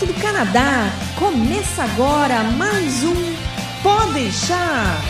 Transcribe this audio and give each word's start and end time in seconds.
direto 0.00 0.06
do 0.06 0.14
Canadá. 0.14 0.90
Começa 1.18 1.84
agora 1.84 2.42
mais 2.56 3.04
um 3.04 3.14
Pode 3.82 4.14
deixar. 4.14 5.00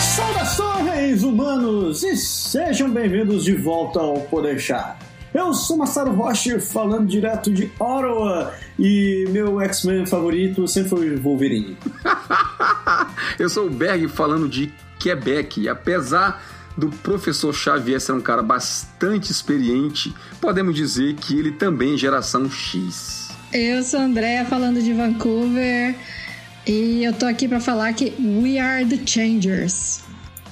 Saudações 0.00 1.22
humanos 1.22 2.02
e 2.02 2.16
sejam 2.16 2.90
bem-vindos 2.90 3.44
de 3.44 3.54
volta 3.54 4.00
ao 4.00 4.20
Podeixar. 4.20 4.98
Eu 5.32 5.54
sou 5.54 5.78
Massaro 5.78 6.12
Rocha 6.12 6.60
falando 6.60 7.06
direto 7.06 7.50
de 7.50 7.70
Ottawa 7.78 8.52
e 8.78 9.26
meu 9.30 9.60
X-Men 9.60 10.06
favorito 10.06 10.66
sempre 10.68 10.90
foi 10.90 11.14
o 11.14 11.20
Wolverine. 11.20 11.76
Eu 13.38 13.48
sou 13.48 13.66
o 13.66 13.70
Berg 13.70 14.08
falando 14.08 14.48
de 14.48 14.72
Quebec 14.98 15.68
apesar 15.68 16.42
do 16.76 16.88
professor 16.88 17.52
Xavier 17.52 18.00
ser 18.00 18.12
um 18.12 18.20
cara 18.20 18.42
bastante 18.42 19.30
experiente, 19.30 20.14
podemos 20.40 20.74
dizer 20.74 21.14
que 21.14 21.38
ele 21.38 21.52
também 21.52 21.94
é 21.94 21.96
geração 21.96 22.50
X. 22.50 23.30
Eu 23.52 23.82
sou 23.82 24.00
a 24.00 24.04
Andrea 24.04 24.44
falando 24.46 24.82
de 24.82 24.92
Vancouver 24.92 25.94
e 26.66 27.04
eu 27.04 27.12
tô 27.12 27.26
aqui 27.26 27.46
para 27.46 27.60
falar 27.60 27.92
que 27.92 28.14
we 28.18 28.58
are 28.58 28.84
the 28.86 28.98
changers. 29.06 30.02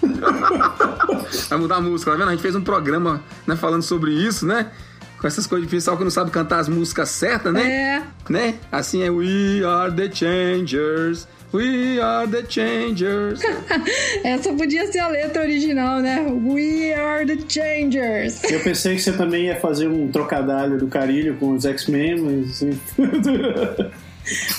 Vai 1.48 1.59
mudar 1.59 1.76
a 1.76 1.80
música, 1.80 2.10
tá 2.10 2.16
vendo? 2.16 2.28
A 2.28 2.32
gente 2.32 2.42
fez 2.42 2.54
um 2.54 2.62
programa 2.62 3.23
né, 3.46 3.56
falando 3.56 3.82
sobre 3.82 4.12
isso, 4.12 4.46
né? 4.46 4.70
Com 5.18 5.26
essas 5.26 5.46
coisas 5.46 5.68
de 5.68 5.74
pessoal 5.74 5.96
que 5.96 6.04
não 6.04 6.10
sabe 6.10 6.30
cantar 6.30 6.60
as 6.60 6.68
músicas 6.68 7.10
certas, 7.10 7.52
né? 7.52 7.70
É. 7.70 8.02
Né? 8.28 8.54
Assim 8.73 9.02
é 9.02 9.10
We 9.10 9.62
are 9.64 9.92
the 9.95 10.10
changers. 10.10 11.28
We 11.52 12.00
are 12.00 12.28
the 12.28 12.45
changers. 12.48 13.40
Essa 14.22 14.52
podia 14.52 14.90
ser 14.90 15.00
a 15.00 15.09
letra 15.09 15.42
original, 15.42 16.00
né? 16.00 16.20
We 16.30 16.92
are 16.95 17.26
the 17.26 17.38
changers. 17.48 18.42
Eu 18.45 18.60
pensei 18.60 18.95
que 18.95 19.02
você 19.02 19.12
também 19.12 19.46
ia 19.46 19.56
fazer 19.59 19.88
um 19.88 20.09
trocadilho 20.09 20.78
do 20.78 20.87
carilho 20.87 21.37
com 21.38 21.51
os 21.51 21.65
X-Men, 21.65 22.21
mas. 22.21 22.62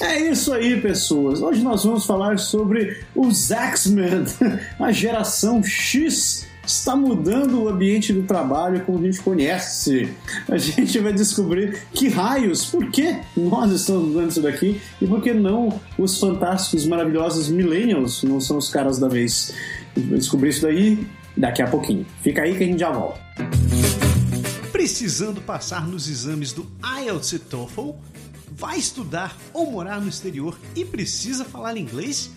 É 0.02 0.20
isso 0.20 0.52
aí, 0.52 0.82
pessoas. 0.82 1.42
Hoje 1.42 1.64
nós 1.64 1.86
vamos 1.86 2.06
falar 2.06 2.38
sobre 2.40 3.00
os 3.16 3.52
X-Men, 3.52 4.26
a 4.78 4.92
geração 4.92 5.64
X 5.64 6.51
está 6.66 6.96
mudando 6.96 7.64
o 7.64 7.70
ambiente 7.70 8.14
do 8.14 8.24
trabalho 8.24 8.82
como 8.86 9.00
a 9.00 9.02
gente 9.04 9.22
conhece. 9.22 10.10
A 10.48 10.58
gente 10.58 11.00
vai 11.00 11.14
descobrir 11.14 11.84
que 11.94 12.08
raios, 12.08 12.66
por 12.66 12.90
que 12.90 13.16
nós 13.36 13.72
estamos 13.72 14.10
mudando 14.10 14.30
isso 14.30 14.42
daqui 14.42 14.82
e 15.02 15.08
por 15.08 15.22
que 15.22 15.34
não 15.34 15.80
os 15.98 16.20
fantásticos, 16.20 16.86
maravilhosos 16.86 17.50
millennials 17.50 18.24
não 18.24 18.40
são 18.40 18.58
os 18.58 18.70
caras 18.70 19.00
da 19.00 19.08
vez. 19.08 19.54
A 19.96 20.00
gente 20.00 20.10
vai 20.10 20.20
descobrir 20.20 20.50
isso 20.50 20.62
daí 20.62 21.08
daqui 21.36 21.62
a 21.62 21.68
pouquinho. 21.68 22.06
Fica 22.22 22.44
aí 22.44 22.56
que 22.56 22.64
a 22.64 22.68
gente 22.68 22.80
já 22.80 22.92
volta. 22.92 23.20
Precisando 24.72 25.42
passar 25.42 25.88
nos 25.88 26.08
exames 26.10 26.54
do 26.54 26.66
IELTS 27.04 27.34
e 27.34 27.40
TOEFL? 27.40 27.92
Vai 28.54 28.78
estudar 28.78 29.36
ou 29.54 29.72
morar 29.72 30.02
no 30.02 30.10
exterior 30.10 30.58
e 30.76 30.84
precisa 30.84 31.46
falar 31.46 31.78
inglês? 31.78 32.30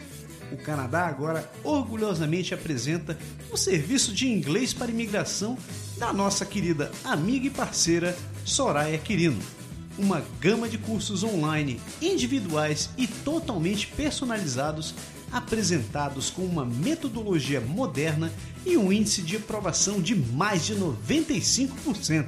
O 0.55 0.57
Canadá 0.57 1.07
agora 1.09 1.51
orgulhosamente 1.65 2.55
apresenta 2.55 3.19
o 3.51 3.57
serviço 3.57 4.13
de 4.13 4.29
inglês 4.29 4.73
para 4.73 4.93
imigração 4.93 5.59
da 5.99 6.13
nossa 6.13 6.47
querida 6.47 6.93
amiga 7.03 7.49
e 7.49 7.51
parceira 7.51 8.17
Soraya 8.45 8.97
Quirino. 8.99 9.43
Uma 9.99 10.23
gama 10.41 10.69
de 10.69 10.79
cursos 10.79 11.25
online, 11.25 11.81
individuais 12.01 12.91
e 12.97 13.09
totalmente 13.09 13.89
personalizados, 13.89 14.95
apresentados 15.33 16.31
com 16.31 16.43
uma 16.43 16.65
metodologia 16.65 17.61
moderna 17.61 18.33
e 18.65 18.77
um 18.77 18.93
índice 18.93 19.23
de 19.23 19.35
aprovação 19.37 20.01
de 20.01 20.15
mais 20.15 20.65
de 20.65 20.77
95%. 20.77 22.27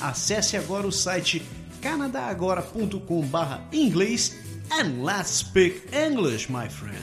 Acesse 0.00 0.56
agora 0.56 0.86
o 0.86 0.92
site 0.92 1.42
canadagora.com/inglês 1.80 4.49
and 4.72 5.04
let's 5.04 5.30
speak 5.30 5.92
English, 5.92 6.48
my 6.48 6.68
friend. 6.68 6.96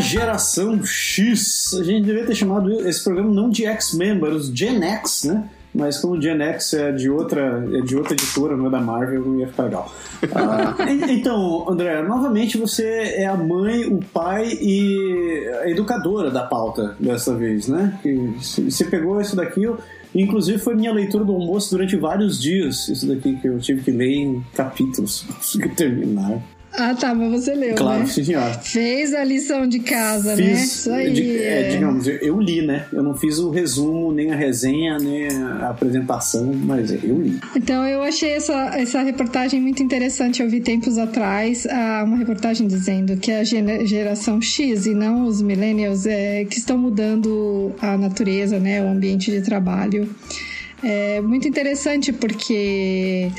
Geração 0.00 0.84
X. 0.84 1.72
A 1.74 1.84
gente 1.84 2.06
devia 2.06 2.26
ter 2.26 2.34
chamado 2.34 2.88
esse 2.88 3.04
programa 3.04 3.32
não 3.32 3.48
de 3.48 3.64
X-Men, 3.64 4.18
mas 4.18 4.46
Gen 4.46 4.82
X, 4.82 5.24
né? 5.24 5.48
Mas 5.74 5.98
como 5.98 6.14
o 6.14 6.20
Gen 6.20 6.40
X 6.42 6.74
é 6.74 6.92
de 6.92 7.08
outra, 7.08 7.64
é 7.72 7.80
de 7.80 7.96
outra 7.96 8.12
editora, 8.12 8.56
não 8.56 8.66
é 8.66 8.70
da 8.70 8.80
Marvel, 8.80 9.24
não 9.24 9.38
ia 9.38 9.48
ficar 9.48 9.64
legal. 9.64 9.92
Ah, 10.34 10.76
então, 11.08 11.66
André, 11.68 12.02
novamente 12.02 12.58
você 12.58 13.14
é 13.16 13.26
a 13.26 13.36
mãe, 13.36 13.86
o 13.86 14.00
pai 14.12 14.52
e 14.60 15.48
a 15.62 15.70
educadora 15.70 16.30
da 16.30 16.42
pauta 16.42 16.94
dessa 17.00 17.34
vez, 17.34 17.68
né? 17.68 17.98
Que 18.02 18.34
Você 18.38 18.84
pegou 18.84 19.18
isso 19.18 19.34
daqui, 19.34 19.62
inclusive 20.14 20.58
foi 20.58 20.74
minha 20.74 20.92
leitura 20.92 21.24
do 21.24 21.32
almoço 21.32 21.70
durante 21.70 21.96
vários 21.96 22.40
dias, 22.40 22.88
isso 22.88 23.06
daqui 23.06 23.36
que 23.40 23.48
eu 23.48 23.58
tive 23.58 23.82
que 23.82 23.90
ler 23.90 24.12
em 24.12 24.44
capítulos, 24.54 25.24
consegui 25.34 25.70
terminar. 25.70 26.42
Ah, 26.72 26.94
tá, 26.94 27.12
mas 27.14 27.30
você 27.44 27.52
leu, 27.54 27.74
Claro, 27.74 28.00
né? 28.00 28.06
sim, 28.06 28.22
senhora. 28.24 28.52
Fez 28.54 29.12
a 29.12 29.24
lição 29.24 29.66
de 29.66 29.80
casa, 29.80 30.36
né? 30.36 30.54
Fiz, 30.54 30.62
Isso 30.76 30.92
aí. 30.92 31.12
de- 31.12 31.38
é, 31.38 31.68
digamos, 31.68 32.06
eu, 32.06 32.40
li, 32.40 32.62
né? 32.64 32.86
Eu 32.92 33.02
não 33.02 33.14
fiz 33.14 33.38
o 33.38 33.50
resumo, 33.50 34.12
nem 34.12 34.30
a 34.30 34.36
resenha, 34.36 34.96
nem 34.98 35.26
a 35.28 35.70
apresentação, 35.70 36.52
mas 36.54 36.90
eu 37.02 37.20
li. 37.20 37.38
Então 37.56 37.84
eu 37.86 38.02
achei 38.02 38.30
essa, 38.30 38.54
essa 38.76 39.02
reportagem 39.02 39.60
muito 39.60 39.82
interessante. 39.82 40.42
Eu 40.42 40.48
vi 40.48 40.60
tempos 40.60 40.96
atrás 40.96 41.66
ah, 41.66 42.04
uma 42.06 42.16
reportagem 42.16 42.66
dizendo 42.68 43.16
que 43.16 43.32
a 43.32 43.42
gera- 43.42 43.84
geração 43.84 44.40
X 44.40 44.86
e 44.86 44.94
não 44.94 45.26
os 45.26 45.42
millennials 45.42 46.06
é, 46.06 46.44
que 46.44 46.56
estão 46.56 46.78
mudando 46.78 47.72
a 47.82 47.96
natureza, 47.98 48.58
né, 48.60 48.80
o 48.82 48.88
ambiente 48.88 49.30
de 49.30 49.42
trabalho. 49.42 50.08
É 50.82 51.20
muito 51.20 51.46
interessante 51.46 52.10
porque 52.12 53.30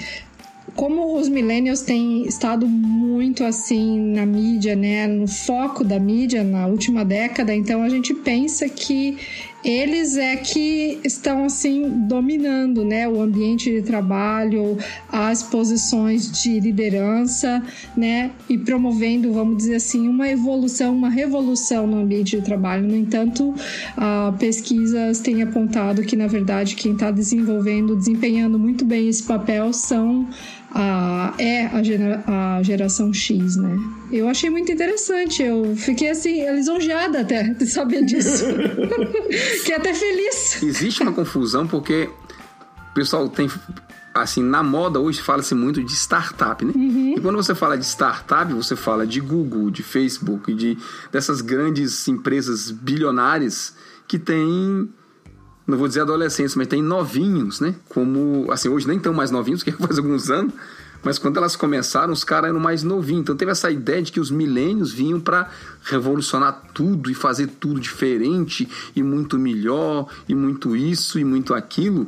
como 0.75 1.17
os 1.17 1.27
millennials 1.27 1.81
têm 1.81 2.25
estado 2.25 2.67
muito 2.67 3.43
assim 3.43 3.99
na 4.13 4.25
mídia, 4.25 4.75
né, 4.75 5.07
no 5.07 5.27
foco 5.27 5.83
da 5.83 5.99
mídia 5.99 6.43
na 6.43 6.65
última 6.67 7.03
década, 7.03 7.53
então 7.53 7.83
a 7.83 7.89
gente 7.89 8.13
pensa 8.13 8.67
que 8.69 9.17
eles 9.63 10.17
é 10.17 10.35
que 10.37 10.99
estão 11.03 11.45
assim 11.45 11.87
dominando, 12.07 12.83
né, 12.83 13.07
o 13.07 13.21
ambiente 13.21 13.69
de 13.69 13.81
trabalho, 13.83 14.77
as 15.11 15.43
posições 15.43 16.31
de 16.41 16.59
liderança, 16.59 17.63
né, 17.95 18.31
e 18.49 18.57
promovendo, 18.57 19.31
vamos 19.31 19.57
dizer 19.57 19.75
assim, 19.75 20.07
uma 20.07 20.27
evolução, 20.27 20.95
uma 20.95 21.09
revolução 21.09 21.85
no 21.85 21.99
ambiente 21.99 22.37
de 22.37 22.41
trabalho. 22.41 22.87
No 22.87 22.95
entanto, 22.95 23.53
ah, 23.95 24.33
pesquisas 24.39 25.19
têm 25.19 25.43
apontado 25.43 26.01
que 26.01 26.15
na 26.15 26.27
verdade 26.27 26.75
quem 26.75 26.93
está 26.93 27.11
desenvolvendo, 27.11 27.95
desempenhando 27.95 28.57
muito 28.57 28.83
bem 28.83 29.07
esse 29.07 29.23
papel 29.23 29.71
são 29.73 30.27
a, 30.73 31.33
é 31.37 31.65
a, 31.67 31.83
gera- 31.83 32.23
a 32.27 32.63
geração 32.63 33.13
X, 33.13 33.55
né? 33.57 33.75
Eu 34.11 34.27
achei 34.27 34.49
muito 34.49 34.71
interessante, 34.71 35.41
eu 35.43 35.75
fiquei 35.75 36.09
assim, 36.09 36.49
lisonjeada 36.51 37.21
até 37.21 37.43
de 37.53 37.65
saber 37.67 38.03
disso. 38.05 38.45
Fiquei 39.59 39.75
até 39.75 39.93
feliz. 39.93 40.61
Existe 40.63 41.01
uma 41.03 41.13
confusão 41.13 41.67
porque 41.67 42.09
o 42.89 42.93
pessoal 42.93 43.27
tem. 43.29 43.49
Assim, 44.13 44.43
na 44.43 44.61
moda 44.61 44.99
hoje 44.99 45.21
fala-se 45.21 45.55
muito 45.55 45.81
de 45.81 45.93
startup, 45.93 46.65
né? 46.65 46.73
E 46.75 47.19
quando 47.21 47.37
você 47.37 47.55
fala 47.55 47.77
de 47.77 47.85
startup, 47.85 48.51
você 48.53 48.75
fala 48.75 49.07
de 49.07 49.21
Google, 49.21 49.71
de 49.71 49.81
Facebook, 49.83 50.53
de 50.53 50.77
dessas 51.11 51.39
grandes 51.39 52.05
empresas 52.09 52.69
bilionárias 52.71 53.73
que 54.09 54.19
têm, 54.19 54.89
não 55.65 55.77
vou 55.77 55.87
dizer 55.87 56.01
adolescentes, 56.01 56.55
mas 56.55 56.67
tem 56.67 56.81
novinhos, 56.81 57.59
né? 57.59 57.75
Como, 57.89 58.51
assim, 58.51 58.69
hoje 58.69 58.87
nem 58.87 58.99
tão 58.99 59.13
mais 59.13 59.31
novinhos, 59.31 59.61
que 59.63 59.71
faz 59.71 59.97
alguns 59.97 60.29
anos, 60.29 60.53
mas 61.03 61.17
quando 61.17 61.37
elas 61.37 61.55
começaram, 61.55 62.13
os 62.13 62.23
caras 62.23 62.49
eram 62.49 62.59
mais 62.59 62.83
novinhos. 62.83 63.21
Então 63.21 63.35
teve 63.35 63.51
essa 63.51 63.71
ideia 63.71 64.01
de 64.01 64.11
que 64.11 64.19
os 64.19 64.29
milênios 64.29 64.91
vinham 64.91 65.19
para 65.19 65.49
revolucionar 65.83 66.61
tudo 66.73 67.09
e 67.09 67.15
fazer 67.15 67.47
tudo 67.47 67.79
diferente 67.79 68.69
e 68.95 69.01
muito 69.01 69.39
melhor 69.39 70.07
e 70.29 70.35
muito 70.35 70.75
isso 70.75 71.17
e 71.17 71.25
muito 71.25 71.53
aquilo. 71.53 72.07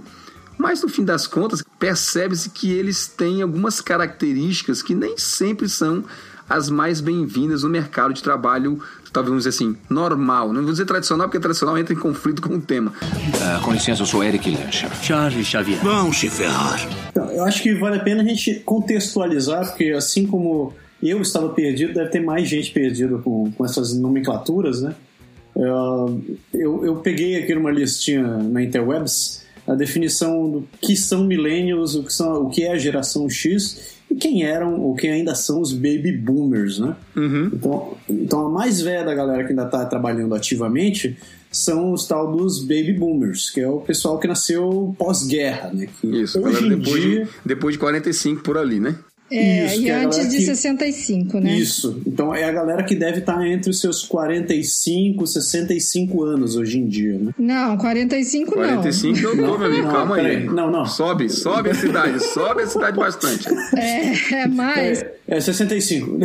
Mas 0.57 0.83
no 0.83 0.89
fim 0.89 1.03
das 1.03 1.25
contas, 1.25 1.63
percebe-se 1.79 2.51
que 2.51 2.71
eles 2.71 3.07
têm 3.07 3.41
algumas 3.41 3.81
características 3.81 4.83
que 4.83 4.93
nem 4.93 5.17
sempre 5.17 5.67
são 5.67 6.03
as 6.47 6.69
mais 6.69 7.01
bem-vindas 7.01 7.63
no 7.63 7.69
mercado 7.69 8.13
de 8.13 8.21
trabalho, 8.21 8.79
talvez 9.13 9.29
vamos 9.29 9.43
dizer 9.45 9.49
assim, 9.49 9.77
normal. 9.89 10.51
Não 10.51 10.63
vou 10.63 10.71
dizer 10.71 10.85
tradicional, 10.85 11.27
porque 11.27 11.39
tradicional 11.39 11.77
entra 11.77 11.93
em 11.93 11.97
conflito 11.97 12.41
com 12.41 12.55
o 12.55 12.61
tema. 12.61 12.91
Ah, 13.41 13.61
com 13.63 13.71
licença, 13.71 14.01
eu 14.01 14.05
sou 14.05 14.23
Eric 14.23 14.49
Lancher. 14.49 14.89
Charles 15.01 15.45
Xavier. 15.45 15.79
Vão 15.81 16.11
se 16.11 16.29
ferrar. 16.29 16.85
Então, 17.11 17.29
eu 17.31 17.43
acho 17.43 17.61
que 17.61 17.73
vale 17.75 17.97
a 17.97 17.99
pena 17.99 18.23
a 18.23 18.25
gente 18.25 18.55
contextualizar, 18.65 19.69
porque 19.69 19.91
assim 19.91 20.25
como 20.25 20.73
eu 21.01 21.21
estava 21.21 21.49
perdido, 21.49 21.93
deve 21.93 22.09
ter 22.09 22.19
mais 22.19 22.49
gente 22.49 22.71
perdida 22.71 23.17
com, 23.19 23.51
com 23.51 23.63
essas 23.63 23.93
nomenclaturas, 23.93 24.81
né? 24.81 24.95
Eu, 25.55 26.21
eu, 26.51 26.85
eu 26.85 26.95
peguei 26.95 27.35
aqui 27.35 27.53
numa 27.53 27.69
listinha 27.69 28.23
na 28.23 28.63
Interwebs 28.63 29.43
a 29.67 29.75
definição 29.75 30.49
do 30.49 30.67
que 30.81 30.95
são 30.95 31.23
millennials, 31.23 31.95
o 31.95 32.03
que, 32.03 32.11
são, 32.11 32.43
o 32.43 32.49
que 32.49 32.63
é 32.63 32.71
a 32.71 32.77
geração 32.77 33.29
X 33.29 33.92
quem 34.15 34.43
eram 34.43 34.79
ou 34.81 34.95
quem 34.95 35.11
ainda 35.11 35.35
são 35.35 35.61
os 35.61 35.73
baby 35.73 36.11
boomers, 36.11 36.79
né? 36.79 36.95
Uhum. 37.15 37.49
Então, 37.53 37.97
então 38.09 38.47
a 38.47 38.49
mais 38.49 38.81
velha 38.81 39.03
da 39.03 39.13
galera 39.13 39.43
que 39.43 39.49
ainda 39.49 39.65
está 39.65 39.85
trabalhando 39.85 40.33
ativamente 40.33 41.17
são 41.51 41.93
os 41.93 42.07
tal 42.07 42.35
dos 42.35 42.61
baby 42.61 42.93
boomers, 42.93 43.49
que 43.51 43.61
é 43.61 43.67
o 43.67 43.79
pessoal 43.79 44.19
que 44.19 44.27
nasceu 44.27 44.95
pós-guerra, 44.97 45.71
né? 45.71 45.87
Que 46.01 46.07
Isso, 46.21 46.39
hoje 46.39 46.61
galera 46.61 46.75
depois, 46.75 47.01
dia 47.01 47.25
de, 47.25 47.31
depois 47.45 47.73
de 47.73 47.79
45 47.79 48.41
por 48.41 48.57
ali, 48.57 48.79
né? 48.79 48.95
É, 49.35 49.65
Isso, 49.65 49.81
e 49.81 49.89
é 49.89 49.93
antes 49.95 50.29
de 50.29 50.37
que- 50.37 50.45
65, 50.45 51.39
né? 51.39 51.55
Isso. 51.55 51.99
Então 52.05 52.33
é 52.35 52.43
a 52.43 52.51
galera 52.51 52.83
que 52.83 52.93
deve 52.95 53.17
estar 53.19 53.43
entre 53.47 53.71
os 53.71 53.79
seus 53.79 54.03
45, 54.03 55.25
65 55.25 56.23
anos 56.23 56.55
hoje 56.55 56.77
em 56.77 56.85
dia, 56.87 57.17
né? 57.17 57.31
Não, 57.37 57.75
45 57.77 58.51
não. 58.51 58.57
45 58.63 59.17
eu 59.19 59.31
tô, 59.35 59.57
meu 59.57 59.67
amigo, 59.67 59.83
Não, 59.87 59.91
calma 59.91 60.15
aí. 60.17 60.21
peraí. 60.23 60.43
Não, 60.45 60.69
não. 60.71 60.85
Sobe, 60.85 61.29
sobe 61.29 61.71
a 61.71 61.73
cidade, 61.73 62.23
sobe 62.23 62.61
a 62.63 62.67
cidade 62.67 62.95
bastante. 62.97 63.47
É, 63.75 64.13
é 64.43 64.47
mais. 64.47 65.01
É, 65.01 65.15
é 65.27 65.39
65. 65.41 66.19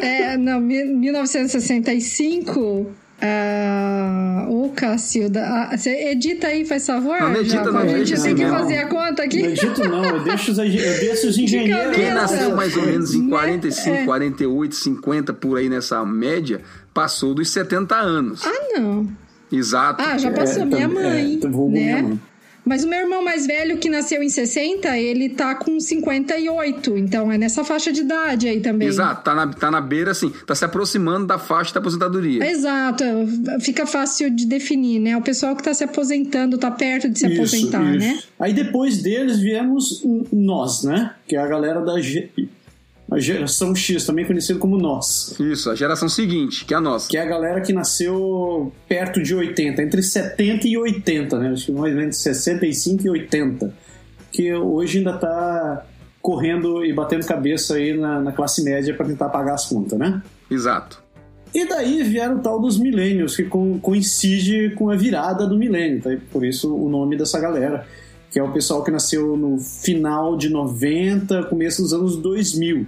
É, 0.00 0.36
não, 0.36 0.60
mi- 0.60 0.84
1965. 0.84 2.86
Ah, 3.20 4.46
o 4.48 4.70
Cacilda. 4.74 5.42
ah, 5.46 5.76
Você 5.76 5.90
edita 6.10 6.48
aí, 6.48 6.64
faz 6.64 6.86
favor? 6.86 7.18
Não, 7.20 7.30
não 7.32 7.40
edita 7.40 7.70
não, 7.72 7.78
A 7.80 7.86
gente 7.86 8.00
edita 8.12 8.22
tem 8.22 8.34
que 8.34 8.44
não. 8.44 8.58
fazer 8.58 8.76
a 8.78 8.86
conta 8.88 9.22
Não 9.22 9.24
aqui. 9.24 9.38
edito 9.42 9.88
não, 9.88 10.04
eu 10.04 10.22
deixo 10.24 10.52
os, 10.52 10.58
eu 10.58 10.64
deixo 10.68 11.28
os 11.28 11.38
engenheiros. 11.38 11.94
Quem 11.96 12.12
nasceu 12.12 12.54
mais 12.54 12.76
ou 12.76 12.84
menos 12.84 13.14
em 13.14 13.22
Né? 13.22 13.28
45, 13.30 13.90
É. 13.96 14.04
48, 14.04 14.74
50, 14.74 15.32
por 15.32 15.58
aí 15.58 15.68
nessa 15.68 16.04
média, 16.04 16.60
passou 16.92 17.34
dos 17.34 17.50
70 17.50 17.94
anos. 17.96 18.42
Ah, 18.44 18.78
não. 18.78 19.08
Exato. 19.50 20.02
Ah, 20.06 20.18
já 20.18 20.30
passou. 20.30 20.62
É, 20.62 20.64
minha 20.66 20.80
então, 20.84 20.94
mãe. 21.02 21.10
é, 21.12 21.20
então 21.34 21.50
vou 21.52 21.70
né? 21.70 21.80
minha 21.80 22.02
mãe. 22.02 22.20
Mas 22.66 22.82
o 22.82 22.88
meu 22.88 22.98
irmão 22.98 23.22
mais 23.22 23.46
velho, 23.46 23.78
que 23.78 23.88
nasceu 23.88 24.22
em 24.22 24.28
60, 24.28 24.98
ele 24.98 25.28
tá 25.28 25.54
com 25.54 25.78
58. 25.78 26.98
Então 26.98 27.30
é 27.30 27.38
nessa 27.38 27.62
faixa 27.62 27.92
de 27.92 28.00
idade 28.00 28.48
aí 28.48 28.60
também. 28.60 28.88
Exato, 28.88 29.22
tá 29.22 29.34
na, 29.34 29.46
tá 29.46 29.70
na 29.70 29.80
beira, 29.80 30.10
assim, 30.10 30.32
tá 30.44 30.52
se 30.54 30.64
aproximando 30.64 31.26
da 31.26 31.38
faixa 31.38 31.72
da 31.72 31.78
aposentadoria. 31.78 32.44
Exato, 32.44 33.04
fica 33.60 33.86
fácil 33.86 34.30
de 34.30 34.46
definir, 34.46 34.98
né? 34.98 35.16
O 35.16 35.22
pessoal 35.22 35.54
que 35.54 35.62
tá 35.62 35.72
se 35.72 35.84
aposentando, 35.84 36.58
tá 36.58 36.70
perto 36.70 37.08
de 37.08 37.20
se 37.20 37.26
Isso, 37.28 37.36
aposentar, 37.36 37.94
isso. 37.94 37.98
né? 38.06 38.18
Aí 38.38 38.52
depois 38.52 39.00
deles 39.00 39.38
viemos 39.38 40.02
nós, 40.32 40.82
né? 40.82 41.14
Que 41.28 41.36
é 41.36 41.38
a 41.38 41.46
galera 41.46 41.80
da 41.80 42.00
a 43.10 43.18
geração 43.18 43.74
X, 43.74 44.04
também 44.04 44.24
conhecido 44.24 44.58
como 44.58 44.76
nós. 44.78 45.34
Isso, 45.38 45.70
a 45.70 45.74
geração 45.74 46.08
seguinte, 46.08 46.64
que 46.64 46.74
é 46.74 46.76
a 46.76 46.80
nossa. 46.80 47.08
Que 47.08 47.16
é 47.16 47.22
a 47.22 47.26
galera 47.26 47.60
que 47.60 47.72
nasceu 47.72 48.72
perto 48.88 49.22
de 49.22 49.34
80, 49.34 49.80
entre 49.82 50.02
70 50.02 50.66
e 50.66 50.76
80, 50.76 51.38
né? 51.38 51.50
Acho 51.50 51.66
que 51.66 51.72
mais 51.72 51.92
ou 51.94 52.00
menos 52.00 52.16
65 52.16 53.04
e 53.06 53.10
80. 53.10 53.74
Que 54.32 54.52
hoje 54.54 54.98
ainda 54.98 55.12
tá 55.16 55.86
correndo 56.20 56.84
e 56.84 56.92
batendo 56.92 57.24
cabeça 57.24 57.74
aí 57.74 57.96
na, 57.96 58.20
na 58.20 58.32
classe 58.32 58.62
média 58.64 58.92
para 58.94 59.06
tentar 59.06 59.28
pagar 59.28 59.54
as 59.54 59.66
contas, 59.66 59.96
né? 59.98 60.20
Exato. 60.50 61.00
E 61.54 61.64
daí 61.66 62.02
vieram 62.02 62.36
o 62.36 62.40
tal 62.40 62.60
dos 62.60 62.76
milênios, 62.78 63.36
que 63.36 63.44
co- 63.44 63.78
coincide 63.80 64.74
com 64.76 64.90
a 64.90 64.96
virada 64.96 65.46
do 65.46 65.56
milênio, 65.56 66.02
tá? 66.02 66.10
Por 66.32 66.44
isso 66.44 66.74
o 66.74 66.88
nome 66.88 67.16
dessa 67.16 67.38
galera, 67.40 67.86
que 68.36 68.40
é 68.40 68.42
o 68.42 68.52
pessoal 68.52 68.84
que 68.84 68.90
nasceu 68.90 69.34
no 69.34 69.56
final 69.58 70.36
de 70.36 70.50
90, 70.50 71.44
começo 71.44 71.80
dos 71.80 71.94
anos 71.94 72.16
2000. 72.16 72.86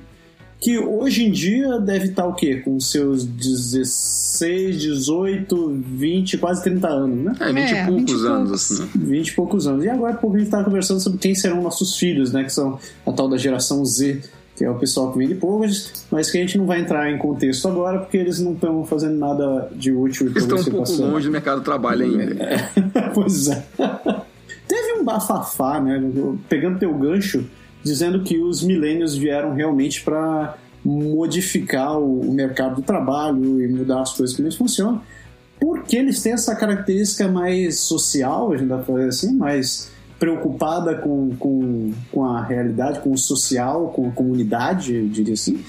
Que 0.61 0.77
hoje 0.77 1.25
em 1.25 1.31
dia 1.31 1.79
deve 1.79 2.09
estar 2.09 2.27
o 2.27 2.35
quê? 2.35 2.57
Com 2.57 2.79
seus 2.79 3.25
16, 3.25 4.79
18, 4.79 5.83
20, 5.87 6.37
quase 6.37 6.63
30 6.65 6.87
anos, 6.87 7.25
né? 7.25 7.33
É, 7.41 7.47
20 7.47 7.57
É, 7.61 7.83
e 7.83 7.87
poucos 7.87 8.03
20 8.03 8.11
e 8.11 8.27
anos, 8.27 8.49
poucos. 8.51 8.81
assim. 8.83 8.89
20 8.95 9.29
e 9.29 9.33
poucos 9.35 9.67
anos. 9.67 9.85
E 9.87 9.89
agora 9.89 10.15
pouco 10.17 10.37
a 10.37 10.39
gente 10.39 10.51
tá 10.51 10.63
conversando 10.63 11.01
sobre 11.01 11.19
quem 11.19 11.35
serão 11.35 11.63
nossos 11.63 11.97
filhos, 11.97 12.31
né? 12.31 12.45
Que 12.45 12.53
são 12.53 12.79
a 13.07 13.13
tal 13.13 13.27
da 13.27 13.39
geração 13.39 13.83
Z, 13.87 14.21
que 14.55 14.65
é 14.67 14.71
o 14.71 14.75
pessoal 14.75 15.11
que 15.13 15.17
vem 15.19 15.29
depois, 15.29 16.05
mas 16.11 16.31
que 16.31 16.37
a 16.37 16.43
gente 16.43 16.59
não 16.59 16.67
vai 16.67 16.79
entrar 16.83 17.11
em 17.11 17.17
contexto 17.17 17.67
agora, 17.69 18.01
porque 18.01 18.19
eles 18.19 18.39
não 18.39 18.53
estão 18.53 18.85
fazendo 18.85 19.17
nada 19.17 19.71
de 19.75 19.93
útil 19.93 20.27
Eles 20.27 20.43
estão 20.43 20.59
um 20.59 20.63
você 20.63 20.71
pouco 20.71 20.91
passar. 20.91 21.05
longe 21.05 21.27
do 21.27 21.33
mercado 21.33 21.61
do 21.61 21.65
trabalho 21.65 22.05
ainda. 22.05 22.37
pois 23.15 23.49
é. 23.49 23.65
Bafafá, 25.09 25.81
né? 25.81 25.99
Pegando 26.51 26.79
teu 26.79 26.93
gancho, 26.93 27.47
dizendo 27.83 28.23
que 28.23 28.39
os 28.39 28.63
milênios 28.63 29.17
vieram 29.17 29.55
realmente 29.55 30.03
para 30.03 30.59
modificar 30.85 31.99
o, 31.99 32.31
mercado 32.31 32.77
do 32.77 32.83
trabalho 32.83 33.63
e 33.63 33.67
mudar 33.69 34.03
as 34.03 34.13
coisas 34.13 34.37
como 34.37 34.47
eles 34.47 34.57
funcionam, 34.57 35.01
porque 35.59 35.97
eles 35.97 36.23
têm 36.23 36.33
essa 36.33 36.55
característica 36.55 37.27
mais 37.27 37.81
social, 37.81 38.53
a 38.53 38.57
gente 38.57 38.69
dá 38.69 38.77
pra 38.77 38.95
fazer 38.95 39.09
assim, 39.09 39.35
mais 39.35 39.91
preocupada 40.19 40.97
com, 40.97 41.35
com, 41.37 41.93
com 42.13 42.25
a 42.27 42.43
realidade, 42.43 43.01
com 43.01 43.13
o 43.13 43.19
social, 43.19 43.89
com 43.89 44.09
a 44.09 44.13
comunidade, 44.13 44.95
eu 44.95 45.09
diria 45.09 45.35
assim. 45.35 45.65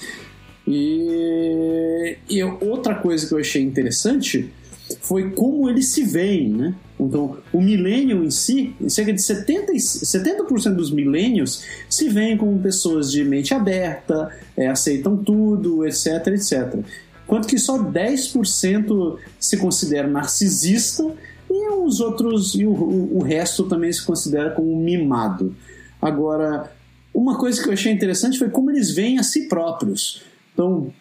E, 0.66 2.16
e 2.28 2.42
outra 2.42 2.94
coisa 2.94 3.26
que 3.26 3.32
eu 3.32 3.38
achei 3.38 3.62
interessante 3.62 4.52
foi 5.00 5.30
como 5.30 5.68
eles 5.68 5.88
se 5.88 6.02
veem, 6.04 6.50
né? 6.50 6.74
Então, 6.98 7.38
o 7.52 7.60
milênio 7.60 8.22
em 8.24 8.30
si, 8.30 8.74
cerca 8.88 9.12
de 9.12 9.20
70%, 9.22 9.70
e- 9.74 9.80
70 9.80 10.70
dos 10.70 10.90
milênios 10.90 11.64
se 11.88 12.08
veem 12.08 12.36
como 12.36 12.58
pessoas 12.60 13.10
de 13.10 13.24
mente 13.24 13.54
aberta, 13.54 14.30
é, 14.56 14.68
aceitam 14.68 15.16
tudo, 15.16 15.86
etc, 15.86 16.26
etc. 16.28 16.78
Enquanto 17.24 17.46
que 17.48 17.58
só 17.58 17.78
10% 17.78 19.16
se 19.38 19.56
considera 19.56 20.06
narcisista 20.08 21.04
e 21.50 21.68
os 21.70 22.00
outros, 22.00 22.54
e 22.54 22.66
o, 22.66 22.70
o- 22.70 23.18
o 23.18 23.22
resto 23.22 23.64
também 23.64 23.92
se 23.92 24.04
considera 24.04 24.50
como 24.50 24.76
mimado. 24.76 25.54
Agora, 26.02 26.70
uma 27.14 27.38
coisa 27.38 27.62
que 27.62 27.68
eu 27.68 27.72
achei 27.72 27.92
interessante 27.92 28.38
foi 28.38 28.50
como 28.50 28.70
eles 28.70 28.90
veem 28.92 29.18
a 29.18 29.22
si 29.22 29.48
próprios. 29.48 30.22
Então, 30.52 30.92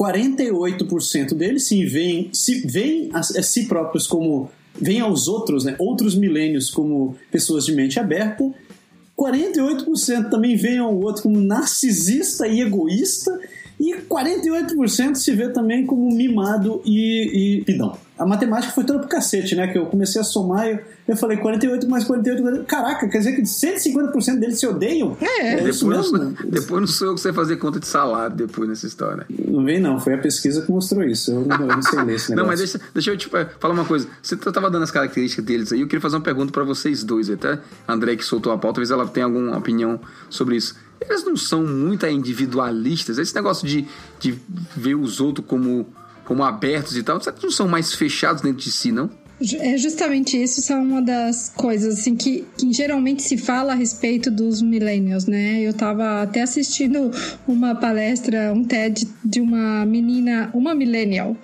48% 0.00 1.34
deles 1.34 1.64
sim 1.64 1.84
veem, 1.84 2.30
se 2.32 2.66
veem 2.66 3.10
a, 3.12 3.18
a 3.18 3.42
si 3.42 3.66
próprios 3.66 4.06
como 4.06 4.50
veem 4.80 5.00
aos 5.00 5.28
outros, 5.28 5.64
né, 5.64 5.76
outros 5.78 6.14
milênios 6.14 6.70
como 6.70 7.16
pessoas 7.30 7.66
de 7.66 7.72
mente 7.74 8.00
aberta. 8.00 8.42
48% 9.18 10.30
também 10.30 10.56
veem 10.56 10.78
ao 10.78 10.98
outro 10.98 11.24
como 11.24 11.38
narcisista 11.38 12.48
e 12.48 12.62
egoísta 12.62 13.38
e 13.78 13.94
48% 13.94 15.16
se 15.16 15.32
vê 15.32 15.50
também 15.50 15.84
como 15.84 16.08
mimado 16.08 16.80
e, 16.86 17.58
e 17.58 17.64
pidão. 17.64 17.98
A 18.20 18.26
matemática 18.26 18.70
foi 18.74 18.84
toda 18.84 18.98
pro 18.98 19.08
cacete, 19.08 19.56
né? 19.56 19.66
Que 19.66 19.78
eu 19.78 19.86
comecei 19.86 20.20
a 20.20 20.24
somar 20.24 20.66
e 20.66 20.72
eu, 20.72 20.80
eu 21.08 21.16
falei 21.16 21.38
48 21.38 21.88
mais 21.88 22.04
48, 22.04 22.42
48. 22.42 22.66
Caraca, 22.66 23.08
quer 23.08 23.16
dizer 23.16 23.32
que 23.32 23.40
150% 23.40 24.38
deles 24.38 24.60
se 24.60 24.66
odeiam? 24.66 25.16
É. 25.18 25.66
isso 25.66 25.88
Depois, 25.88 26.12
mesmo? 26.12 26.18
não, 26.18 26.50
depois 26.50 26.80
não 26.82 26.86
sou 26.86 27.08
eu 27.08 27.14
que 27.14 27.20
sei 27.22 27.32
fazer 27.32 27.56
conta 27.56 27.80
de 27.80 27.86
salário 27.86 28.36
depois 28.36 28.68
nessa 28.68 28.86
história. 28.86 29.26
Não 29.30 29.64
vem 29.64 29.80
não, 29.80 29.98
foi 29.98 30.12
a 30.12 30.18
pesquisa 30.18 30.60
que 30.60 30.70
mostrou 30.70 31.02
isso. 31.02 31.30
Eu 31.30 31.46
não, 31.46 31.60
eu 31.60 31.66
não 31.68 31.82
sei 31.82 32.02
ler 32.02 32.16
esse 32.16 32.30
negócio. 32.30 32.36
Não, 32.36 32.46
mas 32.46 32.58
deixa, 32.58 32.80
deixa 32.92 33.10
eu 33.10 33.16
te 33.16 33.34
eh, 33.34 33.48
falar 33.58 33.72
uma 33.72 33.86
coisa. 33.86 34.06
Você 34.22 34.34
estava 34.34 34.70
dando 34.70 34.82
as 34.82 34.90
características 34.90 35.42
deles 35.42 35.72
aí, 35.72 35.80
eu 35.80 35.86
queria 35.86 36.02
fazer 36.02 36.16
uma 36.16 36.22
pergunta 36.22 36.52
para 36.52 36.62
vocês 36.62 37.02
dois. 37.02 37.30
Até 37.30 37.58
a 37.88 37.92
André 37.94 38.16
que 38.16 38.24
soltou 38.24 38.52
a 38.52 38.58
pauta, 38.58 38.74
talvez 38.74 38.90
ela 38.90 39.06
tenha 39.08 39.24
alguma 39.24 39.56
opinião 39.56 39.98
sobre 40.28 40.56
isso. 40.56 40.74
Eles 41.00 41.24
não 41.24 41.36
são 41.36 41.64
muito 41.64 42.06
individualistas? 42.06 43.16
Esse 43.16 43.34
negócio 43.34 43.66
de, 43.66 43.86
de 44.18 44.38
ver 44.76 44.94
os 44.94 45.20
outros 45.20 45.46
como, 45.46 45.86
como 46.30 46.44
abertos 46.44 46.96
e 46.96 47.02
tal, 47.02 47.20
será 47.20 47.34
que 47.34 47.42
não 47.42 47.50
são 47.50 47.66
mais 47.66 47.92
fechados 47.92 48.40
dentro 48.40 48.58
de 48.58 48.70
si, 48.70 48.92
não? 48.92 49.10
É 49.58 49.76
justamente 49.76 50.40
isso, 50.40 50.62
são 50.62 50.80
uma 50.80 51.02
das 51.02 51.48
coisas 51.48 51.98
assim 51.98 52.14
que, 52.14 52.46
que 52.56 52.72
geralmente 52.72 53.20
se 53.22 53.36
fala 53.36 53.72
a 53.72 53.74
respeito 53.74 54.30
dos 54.30 54.62
millennials, 54.62 55.26
né? 55.26 55.60
Eu 55.60 55.74
tava 55.74 56.22
até 56.22 56.42
assistindo 56.42 57.10
uma 57.48 57.74
palestra, 57.74 58.52
um 58.52 58.62
TED 58.62 59.08
de 59.24 59.40
uma 59.40 59.84
menina, 59.84 60.50
uma 60.54 60.72
millennial. 60.72 61.36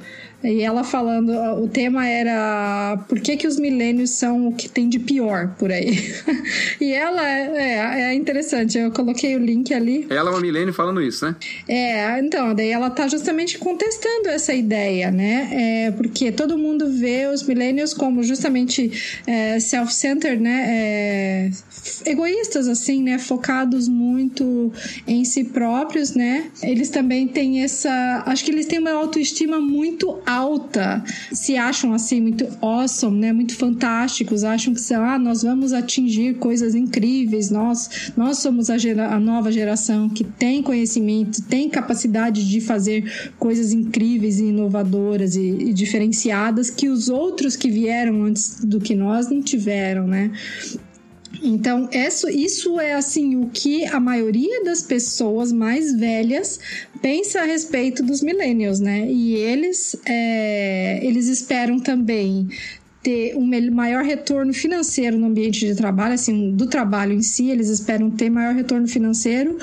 E 0.44 0.62
ela 0.62 0.84
falando, 0.84 1.32
o 1.62 1.68
tema 1.68 2.06
era 2.06 2.98
por 3.08 3.18
que, 3.20 3.36
que 3.36 3.46
os 3.46 3.58
milênios 3.58 4.10
são 4.10 4.48
o 4.48 4.52
que 4.52 4.68
tem 4.68 4.88
de 4.88 4.98
pior 4.98 5.54
por 5.58 5.72
aí. 5.72 5.98
e 6.80 6.92
ela 6.92 7.26
é, 7.26 8.10
é 8.10 8.14
interessante, 8.14 8.78
eu 8.78 8.90
coloquei 8.90 9.34
o 9.34 9.38
link 9.38 9.72
ali. 9.72 10.06
Ela 10.10 10.30
é 10.30 10.32
uma 10.32 10.40
milênio 10.40 10.72
falando 10.72 11.00
isso, 11.00 11.24
né? 11.24 11.36
É, 11.68 12.18
então, 12.20 12.54
daí 12.54 12.70
ela 12.70 12.90
tá 12.90 13.08
justamente 13.08 13.58
contestando 13.58 14.28
essa 14.28 14.52
ideia, 14.52 15.10
né? 15.10 15.48
É, 15.52 15.90
porque 15.92 16.30
todo 16.30 16.58
mundo 16.58 16.90
vê 16.90 17.26
os 17.26 17.42
millennials 17.42 17.94
como 17.94 18.22
justamente 18.22 18.92
é, 19.26 19.58
self-centered, 19.58 20.40
né? 20.40 20.64
É, 20.68 21.50
egoístas, 22.04 22.68
assim, 22.68 23.02
né? 23.02 23.18
Focados 23.18 23.88
muito 23.88 24.72
em 25.06 25.24
si 25.24 25.44
próprios, 25.44 26.14
né? 26.14 26.50
Eles 26.62 26.90
também 26.90 27.26
têm 27.26 27.62
essa. 27.62 28.22
Acho 28.26 28.44
que 28.44 28.50
eles 28.50 28.66
têm 28.66 28.78
uma 28.78 28.92
autoestima 28.92 29.58
muito 29.58 30.18
alta, 30.26 31.02
se 31.32 31.56
acham 31.56 31.94
assim, 31.94 32.20
muito 32.20 32.46
awesome, 32.60 33.18
né? 33.18 33.32
Muito 33.32 33.56
fantásticos, 33.56 34.42
acham 34.44 34.74
que 34.74 34.80
são, 34.80 35.02
ah, 35.04 35.18
nós 35.18 35.42
vamos 35.42 35.72
atingir 35.72 36.34
coisas 36.34 36.74
incríveis, 36.74 37.50
nós, 37.50 38.12
nós 38.16 38.38
somos 38.38 38.68
a, 38.68 38.76
gera, 38.76 39.14
a 39.14 39.20
nova 39.20 39.52
geração 39.52 40.08
que 40.08 40.24
tem 40.24 40.62
conhecimento, 40.62 41.42
tem 41.42 41.70
capacidade 41.70 42.48
de 42.48 42.60
fazer 42.60 43.32
coisas 43.38 43.72
incríveis 43.72 44.40
e 44.40 44.46
inovadoras 44.46 45.36
e, 45.36 45.40
e 45.40 45.72
diferenciadas 45.72 46.68
que 46.68 46.88
os 46.88 47.08
outros 47.08 47.54
que 47.54 47.70
vieram 47.70 48.24
antes 48.24 48.64
do 48.64 48.80
que 48.80 48.94
nós 48.94 49.30
não 49.30 49.40
tiveram, 49.40 50.06
né? 50.06 50.32
Então, 51.42 51.88
isso, 51.92 52.28
isso 52.28 52.80
é 52.80 52.94
assim 52.94 53.36
o 53.36 53.48
que 53.50 53.84
a 53.86 54.00
maioria 54.00 54.64
das 54.64 54.82
pessoas 54.82 55.52
mais 55.52 55.94
velhas 55.94 56.58
pensa 57.00 57.40
a 57.40 57.44
respeito 57.44 58.02
dos 58.02 58.22
millennials, 58.22 58.80
né? 58.80 59.06
E 59.10 59.34
eles, 59.34 59.96
é, 60.04 61.00
eles 61.02 61.28
esperam 61.28 61.78
também 61.78 62.48
ter 63.06 63.36
um 63.36 63.70
maior 63.70 64.02
retorno 64.02 64.52
financeiro 64.52 65.16
no 65.16 65.28
ambiente 65.28 65.64
de 65.64 65.76
trabalho, 65.76 66.14
assim, 66.14 66.50
do 66.50 66.66
trabalho 66.66 67.12
em 67.12 67.22
si, 67.22 67.50
eles 67.50 67.68
esperam 67.68 68.10
ter 68.10 68.28
maior 68.28 68.52
retorno 68.52 68.88
financeiro 68.88 69.56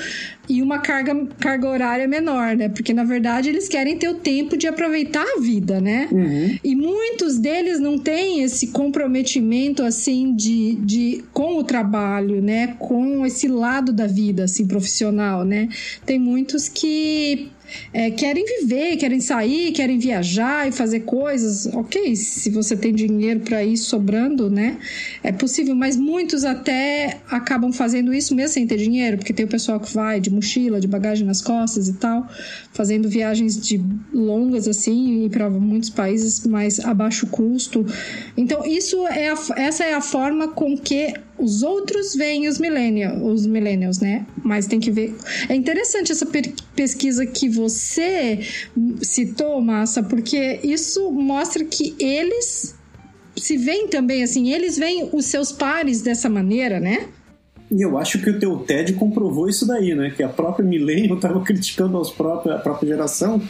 e 0.48 0.62
uma 0.62 0.80
carga, 0.80 1.28
carga 1.40 1.68
horária 1.68 2.08
menor, 2.08 2.56
né? 2.56 2.70
Porque 2.70 2.94
na 2.94 3.04
verdade 3.04 3.50
eles 3.50 3.68
querem 3.68 3.98
ter 3.98 4.08
o 4.08 4.14
tempo 4.14 4.56
de 4.56 4.66
aproveitar 4.66 5.26
a 5.36 5.42
vida, 5.42 5.82
né? 5.82 6.08
Uhum. 6.10 6.58
E 6.64 6.74
muitos 6.74 7.38
deles 7.38 7.82
não 7.82 7.98
têm 7.98 8.44
esse 8.44 8.68
comprometimento 8.68 9.84
assim 9.84 10.34
de, 10.34 10.76
de 10.76 11.24
com 11.34 11.58
o 11.58 11.66
trabalho, 11.66 12.42
né? 12.42 12.76
Com 12.80 13.26
esse 13.26 13.50
lado 13.50 13.92
da 13.92 14.08
vida 14.08 14.46
assim 14.46 14.66
profissional, 14.66 15.44
né? 15.44 15.68
Tem 16.06 16.18
muitos 16.18 16.70
que 16.70 17.50
é, 17.94 18.12
querem 18.12 18.46
viver, 18.46 18.98
querem 18.98 19.20
sair, 19.20 19.72
querem 19.72 19.98
viajar 19.98 20.68
e 20.68 20.72
fazer 20.72 21.02
coisas. 21.02 21.66
Ok, 21.68 22.16
se 22.16 22.50
você 22.50 22.76
tem 22.76 22.94
dinheiro 22.94 23.40
para 23.42 23.64
ir 23.64 23.78
sobrando, 23.78 24.50
né? 24.50 24.78
É 25.24 25.32
possível, 25.32 25.76
mas 25.76 25.96
muitos 25.96 26.44
até 26.44 27.20
acabam 27.30 27.72
fazendo 27.72 28.14
isso 28.14 28.36
mesmo 28.36 28.54
sem 28.54 28.68
ter 28.68 28.78
dinheiro, 28.78 29.18
porque 29.18 29.34
tem 29.34 29.46
o 29.46 29.50
pessoal 29.50 29.80
que 29.80 29.94
vai 29.94 30.20
de 30.20 30.30
mochila, 30.30 30.80
de 30.80 30.88
bagagem 30.88 31.26
nas 31.26 31.42
costas 31.42 31.88
e 31.88 31.94
tal, 31.94 32.28
fazendo 32.72 33.08
viagens 33.10 33.60
de 33.60 33.82
longas 34.14 34.68
assim 34.68 35.26
e 35.26 35.30
para 35.30 35.50
muitos 35.50 35.90
países 35.90 36.46
mais 36.46 36.80
a 36.80 36.94
baixo 36.94 37.28
custo. 37.28 37.86
Então, 38.38 38.66
isso 38.66 39.06
é 39.08 39.30
a, 39.30 39.38
essa 39.56 39.84
é 39.84 39.94
a 39.94 40.02
forma 40.02 40.50
com 40.50 40.78
que 40.78 41.14
os 41.38 41.64
outros 41.64 42.16
veem 42.16 42.48
os 42.48 42.60
millennials, 42.60 43.22
os 43.22 43.46
millennials, 43.46 44.00
né? 44.00 44.26
Mas 44.44 44.68
tem 44.68 44.80
que 44.80 44.92
ver. 44.92 45.16
É 45.50 45.56
interessante 45.56 46.12
essa 46.12 46.28
pesquisa 46.76 47.26
que 47.26 47.50
você 47.50 48.40
citou, 49.02 49.60
Massa, 49.62 50.04
porque 50.04 50.60
isso 50.64 51.12
mostra 51.12 51.64
que 51.66 51.96
eles 52.00 52.76
se 53.36 53.58
veem 53.58 53.88
também 53.88 54.24
assim, 54.24 54.54
eles 54.54 54.78
veem 54.78 55.10
os 55.12 55.26
seus 55.26 55.52
pares 55.52 56.02
dessa 56.02 56.30
maneira, 56.30 56.80
né? 56.80 57.08
E 57.72 57.82
eu 57.82 57.98
acho 57.98 58.20
que 58.20 58.30
o 58.30 58.40
teu 58.40 58.58
TED 58.60 58.94
comprovou 58.94 59.50
isso 59.50 59.66
daí, 59.66 59.96
né? 59.96 60.14
Que 60.16 60.22
a 60.22 60.30
própria 60.30 60.64
Millennium 60.64 61.16
estava 61.16 61.42
criticando 61.42 62.00
as 62.00 62.12
próprias, 62.12 62.56
a 62.56 62.60
própria 62.60 62.90
geração 62.90 63.42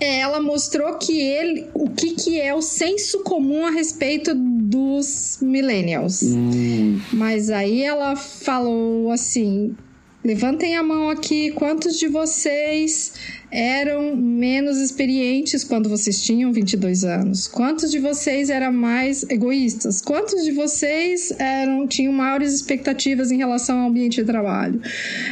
é, 0.00 0.20
ela 0.20 0.40
mostrou 0.40 0.94
que 0.94 1.20
ele, 1.20 1.66
o 1.74 1.90
que, 1.90 2.14
que 2.14 2.40
é 2.40 2.54
o 2.54 2.62
senso 2.62 3.22
comum 3.22 3.66
a 3.66 3.70
respeito 3.70 4.34
dos 4.70 5.38
millennials. 5.42 6.22
Hum. 6.22 7.00
Mas 7.12 7.50
aí 7.50 7.82
ela 7.82 8.14
falou 8.14 9.10
assim: 9.10 9.74
levantem 10.22 10.76
a 10.76 10.82
mão 10.82 11.08
aqui, 11.08 11.50
quantos 11.52 11.98
de 11.98 12.06
vocês 12.06 13.14
eram 13.50 14.14
menos 14.14 14.78
experientes 14.78 15.64
quando 15.64 15.88
vocês 15.88 16.22
tinham 16.22 16.52
22 16.52 17.04
anos? 17.04 17.48
Quantos 17.48 17.90
de 17.90 17.98
vocês 17.98 18.48
eram 18.48 18.72
mais 18.72 19.24
egoístas? 19.28 20.00
Quantos 20.00 20.44
de 20.44 20.52
vocês 20.52 21.32
eram 21.38 21.86
tinham 21.86 22.12
maiores 22.12 22.52
expectativas 22.52 23.30
em 23.30 23.38
relação 23.38 23.80
ao 23.80 23.88
ambiente 23.88 24.20
de 24.20 24.24
trabalho? 24.24 24.80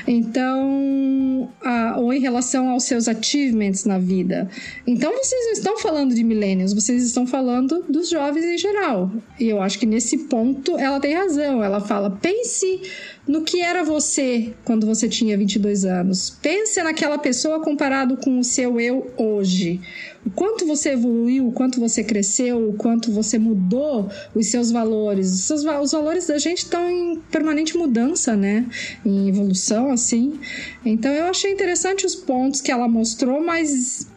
Então, 0.06 1.52
a, 1.62 1.98
ou 1.98 2.12
em 2.12 2.20
relação 2.20 2.68
aos 2.68 2.84
seus 2.84 3.06
achievements 3.08 3.84
na 3.84 3.98
vida. 3.98 4.48
Então, 4.86 5.12
vocês 5.12 5.44
não 5.44 5.52
estão 5.52 5.78
falando 5.78 6.14
de 6.14 6.24
millennials, 6.24 6.72
vocês 6.72 7.04
estão 7.04 7.26
falando 7.26 7.84
dos 7.88 8.08
jovens 8.10 8.44
em 8.44 8.58
geral. 8.58 9.12
E 9.38 9.48
eu 9.48 9.62
acho 9.62 9.78
que 9.78 9.86
nesse 9.86 10.18
ponto 10.24 10.76
ela 10.76 10.98
tem 10.98 11.14
razão. 11.14 11.62
Ela 11.62 11.80
fala: 11.80 12.10
pense 12.10 12.80
no 13.28 13.42
que 13.42 13.60
era 13.60 13.84
você 13.84 14.54
quando 14.64 14.86
você 14.86 15.06
tinha 15.06 15.36
22 15.36 15.84
anos. 15.84 16.30
Pense 16.42 16.82
naquela 16.82 17.18
pessoa 17.18 17.60
comparado 17.60 18.16
com 18.16 18.38
o 18.38 18.44
seu 18.44 18.80
eu 18.80 19.12
hoje. 19.18 19.80
O 20.24 20.30
quanto 20.30 20.66
você 20.66 20.90
evoluiu, 20.90 21.46
o 21.46 21.52
quanto 21.52 21.78
você 21.78 22.02
cresceu, 22.02 22.70
o 22.70 22.72
quanto 22.72 23.12
você 23.12 23.38
mudou 23.38 24.10
os 24.34 24.46
seus 24.46 24.70
valores. 24.70 25.30
Os, 25.32 25.40
seus, 25.42 25.64
os 25.64 25.92
valores 25.92 26.26
da 26.26 26.38
gente 26.38 26.58
estão 26.58 26.90
em 26.90 27.16
permanente 27.30 27.76
mudança, 27.76 28.34
né? 28.34 28.66
Em 29.04 29.28
evolução, 29.28 29.90
assim. 29.90 30.40
Então 30.84 31.12
eu 31.12 31.26
achei 31.26 31.52
interessante 31.52 32.06
os 32.06 32.14
pontos 32.14 32.62
que 32.62 32.72
ela 32.72 32.88
mostrou, 32.88 33.44
mas 33.44 34.08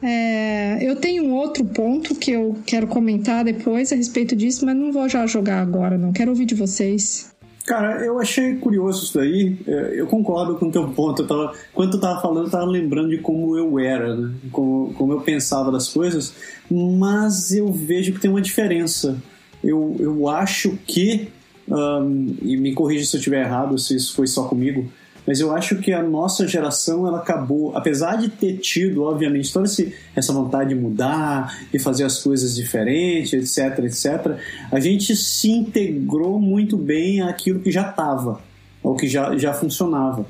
é, 0.00 0.78
eu 0.80 0.96
tenho 0.96 1.24
um 1.24 1.32
outro 1.32 1.64
ponto 1.64 2.14
que 2.14 2.30
eu 2.30 2.56
quero 2.66 2.86
comentar 2.86 3.42
depois 3.42 3.90
a 3.90 3.96
respeito 3.96 4.36
disso, 4.36 4.64
mas 4.66 4.76
não 4.76 4.92
vou 4.92 5.08
já 5.08 5.26
jogar 5.26 5.60
agora, 5.60 5.96
não. 5.96 6.12
Quero 6.12 6.30
ouvir 6.30 6.44
de 6.44 6.54
vocês. 6.54 7.33
Cara, 7.64 8.04
eu 8.04 8.18
achei 8.18 8.56
curioso 8.56 9.04
isso 9.04 9.18
daí. 9.18 9.56
É, 9.66 10.00
eu 10.00 10.06
concordo 10.06 10.56
com 10.56 10.66
o 10.66 10.70
teu 10.70 10.86
ponto. 10.88 11.22
Eu 11.22 11.26
tava, 11.26 11.52
quando 11.72 11.92
tu 11.92 11.98
tava 11.98 12.20
falando, 12.20 12.46
eu 12.46 12.50
tava 12.50 12.66
lembrando 12.66 13.08
de 13.08 13.18
como 13.18 13.56
eu 13.56 13.78
era, 13.78 14.14
né? 14.14 14.34
como, 14.52 14.92
como 14.94 15.12
eu 15.14 15.20
pensava 15.22 15.72
das 15.72 15.88
coisas, 15.88 16.34
mas 16.70 17.52
eu 17.52 17.72
vejo 17.72 18.12
que 18.12 18.20
tem 18.20 18.30
uma 18.30 18.42
diferença. 18.42 19.16
Eu, 19.62 19.96
eu 19.98 20.28
acho 20.28 20.76
que, 20.86 21.28
um, 21.66 22.36
e 22.42 22.54
me 22.58 22.74
corrija 22.74 23.06
se 23.06 23.16
eu 23.16 23.18
estiver 23.18 23.42
errado, 23.42 23.78
se 23.78 23.96
isso 23.96 24.14
foi 24.14 24.26
só 24.26 24.44
comigo, 24.44 24.86
mas 25.26 25.40
eu 25.40 25.52
acho 25.52 25.76
que 25.76 25.92
a 25.92 26.02
nossa 26.02 26.46
geração 26.46 27.06
ela 27.06 27.18
acabou, 27.18 27.76
apesar 27.76 28.16
de 28.16 28.28
ter 28.28 28.58
tido, 28.58 29.02
obviamente, 29.02 29.52
toda 29.52 29.68
essa 30.14 30.32
vontade 30.32 30.70
de 30.70 30.74
mudar, 30.74 31.66
de 31.72 31.78
fazer 31.78 32.04
as 32.04 32.22
coisas 32.22 32.54
diferentes, 32.54 33.32
etc, 33.32 33.84
etc, 33.84 34.38
a 34.70 34.80
gente 34.80 35.16
se 35.16 35.50
integrou 35.50 36.38
muito 36.38 36.76
bem 36.76 37.22
àquilo 37.22 37.60
que 37.60 37.70
já 37.70 37.88
estava, 37.88 38.40
ao 38.82 38.94
que 38.96 39.08
já, 39.08 39.36
já 39.36 39.54
funcionava. 39.54 40.26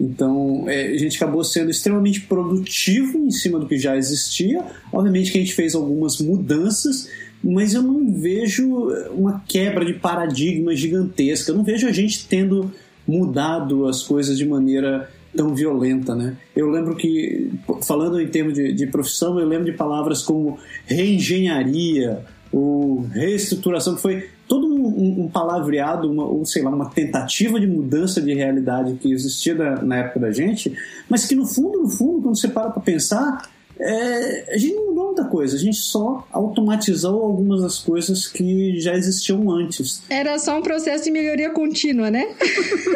Então, 0.00 0.64
é, 0.68 0.86
a 0.86 0.96
gente 0.96 1.16
acabou 1.16 1.42
sendo 1.42 1.70
extremamente 1.70 2.20
produtivo 2.22 3.18
em 3.18 3.30
cima 3.30 3.58
do 3.58 3.66
que 3.66 3.76
já 3.76 3.96
existia. 3.96 4.64
Obviamente 4.92 5.32
que 5.32 5.38
a 5.38 5.40
gente 5.40 5.54
fez 5.54 5.74
algumas 5.74 6.20
mudanças, 6.20 7.08
mas 7.42 7.74
eu 7.74 7.82
não 7.82 8.12
vejo 8.12 8.90
uma 9.10 9.42
quebra 9.46 9.84
de 9.84 9.94
paradigma 9.94 10.74
gigantesca. 10.74 11.50
Eu 11.50 11.56
não 11.56 11.64
vejo 11.64 11.86
a 11.88 11.92
gente 11.92 12.26
tendo 12.28 12.72
mudado 13.08 13.86
as 13.86 14.02
coisas 14.02 14.36
de 14.36 14.46
maneira 14.46 15.10
tão 15.34 15.54
violenta, 15.54 16.14
né? 16.14 16.36
Eu 16.54 16.68
lembro 16.68 16.94
que, 16.94 17.50
falando 17.86 18.20
em 18.20 18.28
termos 18.28 18.54
de, 18.54 18.72
de 18.72 18.86
profissão, 18.86 19.38
eu 19.38 19.46
lembro 19.46 19.64
de 19.64 19.72
palavras 19.72 20.22
como 20.22 20.58
reengenharia 20.86 22.24
ou 22.52 23.02
reestruturação, 23.12 23.94
que 23.94 24.02
foi 24.02 24.28
todo 24.46 24.66
um, 24.66 25.24
um 25.24 25.28
palavreado, 25.28 26.10
uma, 26.10 26.24
ou 26.24 26.44
sei 26.46 26.62
lá, 26.62 26.70
uma 26.70 26.88
tentativa 26.90 27.60
de 27.60 27.66
mudança 27.66 28.20
de 28.20 28.32
realidade 28.32 28.94
que 28.94 29.12
existia 29.12 29.54
da, 29.54 29.82
na 29.82 29.96
época 29.96 30.20
da 30.20 30.30
gente, 30.30 30.72
mas 31.08 31.26
que 31.26 31.34
no 31.34 31.46
fundo, 31.46 31.82
no 31.82 31.88
fundo, 31.88 32.22
quando 32.22 32.38
você 32.38 32.48
para 32.48 32.70
para 32.70 32.82
pensar, 32.82 33.48
é, 33.80 34.54
a 34.54 34.58
gente 34.58 34.74
não 34.74 34.86
mudou 34.86 35.06
muita 35.06 35.24
coisa, 35.24 35.56
a 35.56 35.58
gente 35.58 35.76
só 35.76 36.26
automatizou 36.32 37.22
algumas 37.22 37.62
das 37.62 37.78
coisas 37.78 38.26
que 38.26 38.80
já 38.80 38.94
existiam 38.94 39.50
antes. 39.50 40.02
Era 40.08 40.38
só 40.38 40.58
um 40.58 40.62
processo 40.62 41.04
de 41.04 41.10
melhoria 41.10 41.50
contínua, 41.50 42.10
né? 42.10 42.34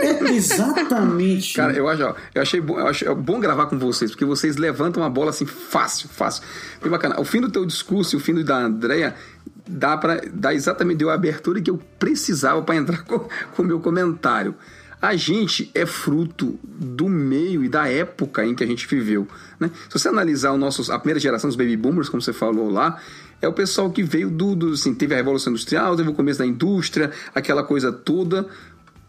É, 0.00 0.32
exatamente. 0.32 1.54
Cara, 1.56 1.72
eu, 1.72 1.88
acho, 1.88 2.02
eu 2.34 2.42
achei 2.42 2.60
bom, 2.60 2.78
eu 2.78 2.86
acho 2.86 3.08
é 3.08 3.14
bom 3.14 3.38
gravar 3.38 3.66
com 3.66 3.78
vocês, 3.78 4.10
porque 4.10 4.24
vocês 4.24 4.56
levantam 4.56 5.02
a 5.02 5.08
bola 5.08 5.30
assim 5.30 5.46
fácil, 5.46 6.08
fácil. 6.08 6.42
Foi 6.80 6.90
bacana. 6.90 7.20
O 7.20 7.24
fim 7.24 7.40
do 7.40 7.50
teu 7.50 7.64
discurso 7.64 8.16
e 8.16 8.18
o 8.18 8.20
fim 8.20 8.42
da 8.42 8.58
Andrea 8.58 9.14
dá 9.66 9.96
para 9.96 10.20
dar 10.32 10.54
exatamente 10.54 10.98
deu 10.98 11.10
a 11.10 11.14
abertura 11.14 11.60
que 11.60 11.70
eu 11.70 11.78
precisava 11.98 12.62
para 12.62 12.76
entrar 12.76 13.02
com 13.06 13.28
o 13.58 13.62
meu 13.62 13.80
comentário. 13.80 14.54
A 15.02 15.16
gente 15.16 15.68
é 15.74 15.84
fruto 15.84 16.56
do 16.62 17.08
meio 17.08 17.64
e 17.64 17.68
da 17.68 17.88
época 17.88 18.46
em 18.46 18.54
que 18.54 18.62
a 18.62 18.66
gente 18.66 18.86
viveu. 18.86 19.26
Né? 19.58 19.68
Se 19.88 19.98
você 19.98 20.08
analisar 20.08 20.52
o 20.52 20.56
nosso, 20.56 20.92
a 20.92 20.98
primeira 20.98 21.18
geração 21.18 21.48
dos 21.48 21.56
baby 21.56 21.76
boomers, 21.76 22.08
como 22.08 22.22
você 22.22 22.32
falou 22.32 22.70
lá, 22.70 23.02
é 23.40 23.48
o 23.48 23.52
pessoal 23.52 23.90
que 23.90 24.04
veio 24.04 24.30
do, 24.30 24.54
do 24.54 24.68
assim, 24.74 24.94
teve 24.94 25.12
a 25.12 25.16
revolução 25.16 25.52
industrial, 25.52 25.96
teve 25.96 26.08
o 26.08 26.14
começo 26.14 26.38
da 26.38 26.46
indústria, 26.46 27.10
aquela 27.34 27.64
coisa 27.64 27.90
toda. 27.90 28.46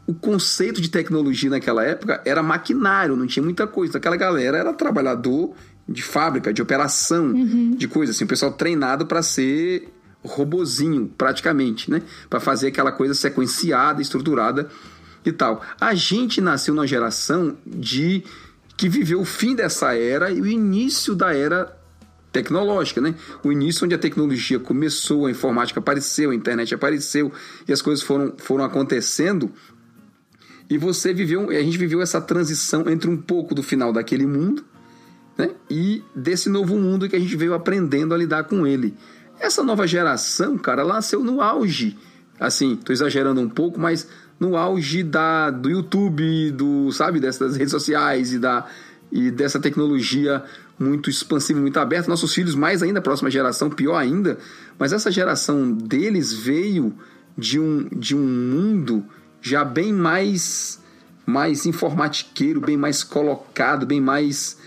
O 0.08 0.16
conceito 0.16 0.82
de 0.82 0.90
tecnologia 0.90 1.52
naquela 1.52 1.84
época 1.84 2.20
era 2.26 2.42
maquinário, 2.42 3.16
não 3.16 3.28
tinha 3.28 3.44
muita 3.44 3.68
coisa. 3.68 4.00
Aquela 4.00 4.18
galera 4.18 4.58
era 4.58 4.74
trabalhador 4.74 5.54
de 5.88 6.02
fábrica, 6.02 6.52
de 6.52 6.60
operação, 6.60 7.28
uhum. 7.28 7.76
de 7.78 7.88
coisa 7.88 8.12
assim, 8.12 8.24
o 8.24 8.28
pessoal 8.28 8.52
treinado 8.52 9.06
para 9.06 9.22
ser 9.22 9.94
robozinho, 10.24 11.12
praticamente, 11.16 11.92
né? 11.92 12.02
Para 12.30 12.40
fazer 12.40 12.70
aquela 12.70 12.92
coisa 12.92 13.14
sequenciada, 13.14 14.02
estruturada 14.02 14.70
e 15.25 15.32
tal. 15.32 15.62
A 15.80 15.94
gente 15.94 16.42
nasceu 16.42 16.74
numa 16.74 16.88
geração 16.88 17.58
de 17.65 18.24
que 18.75 18.89
viveu 18.89 19.22
o 19.22 19.25
fim 19.25 19.56
dessa 19.56 19.96
era 19.96 20.32
e 20.32 20.42
o 20.42 20.48
início 20.48 21.15
da 21.15 21.34
era 21.34 21.77
tecnológica, 22.32 23.00
né? 23.00 23.13
O 23.44 23.51
início 23.51 23.86
onde 23.86 23.94
a 23.94 23.98
tecnologia 23.98 24.60
começou, 24.60 25.27
a 25.27 25.32
informática 25.32 25.80
apareceu, 25.80 26.32
a 26.32 26.36
internet 26.36 26.74
apareceu 26.74 27.32
e 27.68 27.72
as 27.72 27.82
coisas 27.82 28.03
foram, 28.03 28.34
foram 28.38 28.65
acontecendo. 28.65 29.51
E 30.70 30.77
você 30.77 31.13
viveu, 31.13 31.50
a 31.50 31.62
gente 31.62 31.77
viveu 31.77 32.01
essa 32.01 32.20
transição 32.20 32.89
entre 32.89 33.10
um 33.10 33.18
pouco 33.18 33.53
do 33.53 33.62
final 33.62 33.94
daquele 33.94 34.25
mundo, 34.25 34.65
né? 35.38 35.51
E 35.70 36.03
desse 36.15 36.50
novo 36.50 36.75
mundo 36.77 37.08
que 37.08 37.15
a 37.15 37.20
gente 37.20 37.36
veio 37.36 37.53
aprendendo 37.53 38.13
a 38.13 38.18
lidar 38.18 38.46
com 38.46 38.65
ele. 38.65 38.96
Essa 39.39 39.63
nova 39.63 39.86
geração, 39.86 40.58
cara, 40.58 40.82
ela 40.82 40.96
nasceu 40.96 41.24
no 41.24 41.42
auge. 41.42 41.98
Assim, 42.39 42.75
tô 42.75 42.92
exagerando 42.92 43.39
um 43.39 43.50
pouco, 43.50 43.80
mas 43.80 44.08
no 44.40 44.58
auge 44.58 45.04
da, 45.04 45.50
do 45.50 45.70
YouTube, 45.70 46.52
do, 46.52 46.92
sabe, 46.92 47.20
dessas 47.20 47.56
redes 47.56 47.72
sociais 47.72 48.34
e, 48.34 48.40
da, 48.40 48.68
e 49.12 49.32
dessa 49.32 49.60
tecnologia 49.60 50.44
muito 50.78 51.10
expansiva, 51.10 51.60
muito 51.60 51.80
aberta. 51.80 52.10
Nossos 52.10 52.34
filhos, 52.34 52.56
mais 52.56 52.84
ainda, 52.84 53.00
a 53.00 53.02
próxima 53.02 53.30
geração, 53.30 53.70
pior 53.70 53.96
ainda. 53.96 54.38
Mas 54.78 54.92
essa 54.92 55.12
geração 55.12 55.72
deles 55.72 56.34
veio 56.34 56.94
de 57.38 57.60
um, 57.60 57.88
de 57.90 58.16
um 58.16 58.24
mundo 58.24 59.06
já 59.42 59.63
bem 59.63 59.94
mais, 59.94 60.82
mais 61.25 61.66
informatiqueiro, 61.66 62.62
bem 62.62 62.78
mais 62.78 63.04
colocado, 63.04 63.86
bem 63.86 64.02
mais 64.02 64.58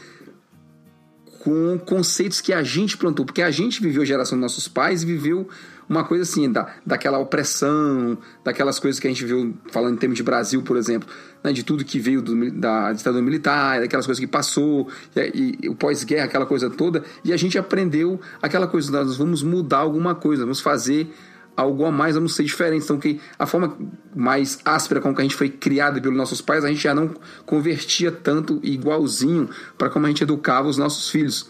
com 1.40 1.78
conceitos 1.78 2.40
que 2.40 2.52
a 2.52 2.62
gente 2.62 2.96
plantou, 2.96 3.24
porque 3.24 3.42
a 3.42 3.52
gente 3.52 3.80
viveu 3.80 4.02
a 4.02 4.04
geração 4.04 4.36
dos 4.36 4.42
nossos 4.42 4.66
pais 4.66 5.02
e 5.02 5.06
viveu 5.06 5.48
uma 5.88 6.04
coisa 6.04 6.22
assim, 6.24 6.50
da, 6.50 6.74
daquela 6.84 7.18
opressão, 7.18 8.18
daquelas 8.44 8.78
coisas 8.78 8.98
que 9.00 9.06
a 9.06 9.10
gente 9.10 9.24
viu 9.24 9.54
falando 9.70 9.94
em 9.94 9.98
termos 9.98 10.16
de 10.16 10.22
Brasil, 10.22 10.62
por 10.62 10.76
exemplo, 10.76 11.08
né, 11.42 11.52
de 11.52 11.62
tudo 11.62 11.84
que 11.84 11.98
veio 11.98 12.20
do, 12.20 12.50
da 12.50 12.92
ditadura 12.92 13.22
militar, 13.22 13.80
daquelas 13.80 14.06
coisas 14.06 14.20
que 14.20 14.26
passou, 14.26 14.88
e, 15.16 15.58
e 15.62 15.68
o 15.68 15.74
pós-guerra, 15.74 16.24
aquela 16.24 16.46
coisa 16.46 16.68
toda, 16.68 17.04
e 17.24 17.32
a 17.32 17.36
gente 17.36 17.56
aprendeu 17.58 18.20
aquela 18.42 18.66
coisa, 18.66 18.90
nós 18.90 19.16
vamos 19.16 19.42
mudar 19.42 19.78
alguma 19.78 20.14
coisa, 20.14 20.42
vamos 20.42 20.60
fazer 20.60 21.12
algo 21.56 21.86
a 21.86 21.90
mais, 21.90 22.14
vamos 22.14 22.34
ser 22.34 22.44
diferentes. 22.44 22.84
Então, 22.84 22.98
que 22.98 23.18
a 23.38 23.46
forma 23.46 23.76
mais 24.14 24.58
áspera 24.64 25.00
com 25.00 25.14
que 25.14 25.20
a 25.20 25.24
gente 25.24 25.34
foi 25.34 25.48
criado 25.48 26.00
pelos 26.00 26.16
nossos 26.16 26.40
pais, 26.40 26.64
a 26.64 26.68
gente 26.68 26.82
já 26.82 26.94
não 26.94 27.14
convertia 27.46 28.12
tanto 28.12 28.60
igualzinho 28.62 29.48
para 29.78 29.88
como 29.88 30.04
a 30.04 30.08
gente 30.08 30.22
educava 30.22 30.68
os 30.68 30.76
nossos 30.76 31.08
filhos. 31.08 31.48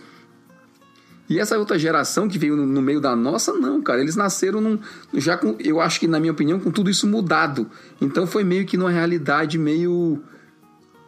E 1.28 1.40
essa 1.40 1.59
outra 1.59 1.78
geração 1.78 2.28
que 2.28 2.38
veio 2.38 2.56
no, 2.56 2.64
no, 2.64 2.80
meio 2.80 3.00
da 3.00 3.16
nossa, 3.16 3.52
não, 3.52 3.83
cara. 3.83 4.00
Eles 4.00 4.14
nasceram 4.14 4.61
num, 4.61 4.78
já 5.14 5.37
com, 5.37 5.56
eu 5.59 5.80
acho 5.80 5.99
que, 5.99 6.06
na 6.06 6.21
minha 6.21 6.33
opinião, 6.33 6.61
com 6.61 6.71
tudo 6.71 6.88
isso 6.88 7.06
mudado. 7.06 7.68
Então 8.00 8.26
foi 8.26 8.45
meio 8.45 8.64
que 8.64 8.76
numa 8.76 8.90
realidade 8.90 9.59
meio 9.59 10.23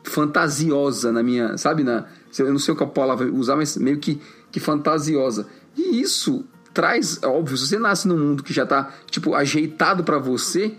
fantasiosa 0.03 1.13
na 1.13 1.23
minha, 1.23 1.57
sabe? 1.57 1.85
Na, 1.85 2.07
eu 2.39 2.51
não 2.51 2.59
sei 2.59 2.75
qual 2.75 2.91
palavra 2.91 3.31
usar, 3.33 3.57
mas 3.57 3.77
meio 3.77 3.99
que, 3.99 4.21
que 4.51 4.59
fantasiosa. 4.59 5.47
E 5.77 6.01
isso 6.01 6.45
traz, 6.75 7.21
óbvio, 7.23 7.57
se 7.57 7.69
você 7.69 7.79
nasce 7.79 8.09
num 8.09 8.19
mundo 8.19 8.43
que 8.43 8.53
já 8.53 8.67
tá, 8.67 8.93
tipo, 9.11 9.35
ajeitado 9.35 10.03
para 10.03 10.19
você, 10.19 10.75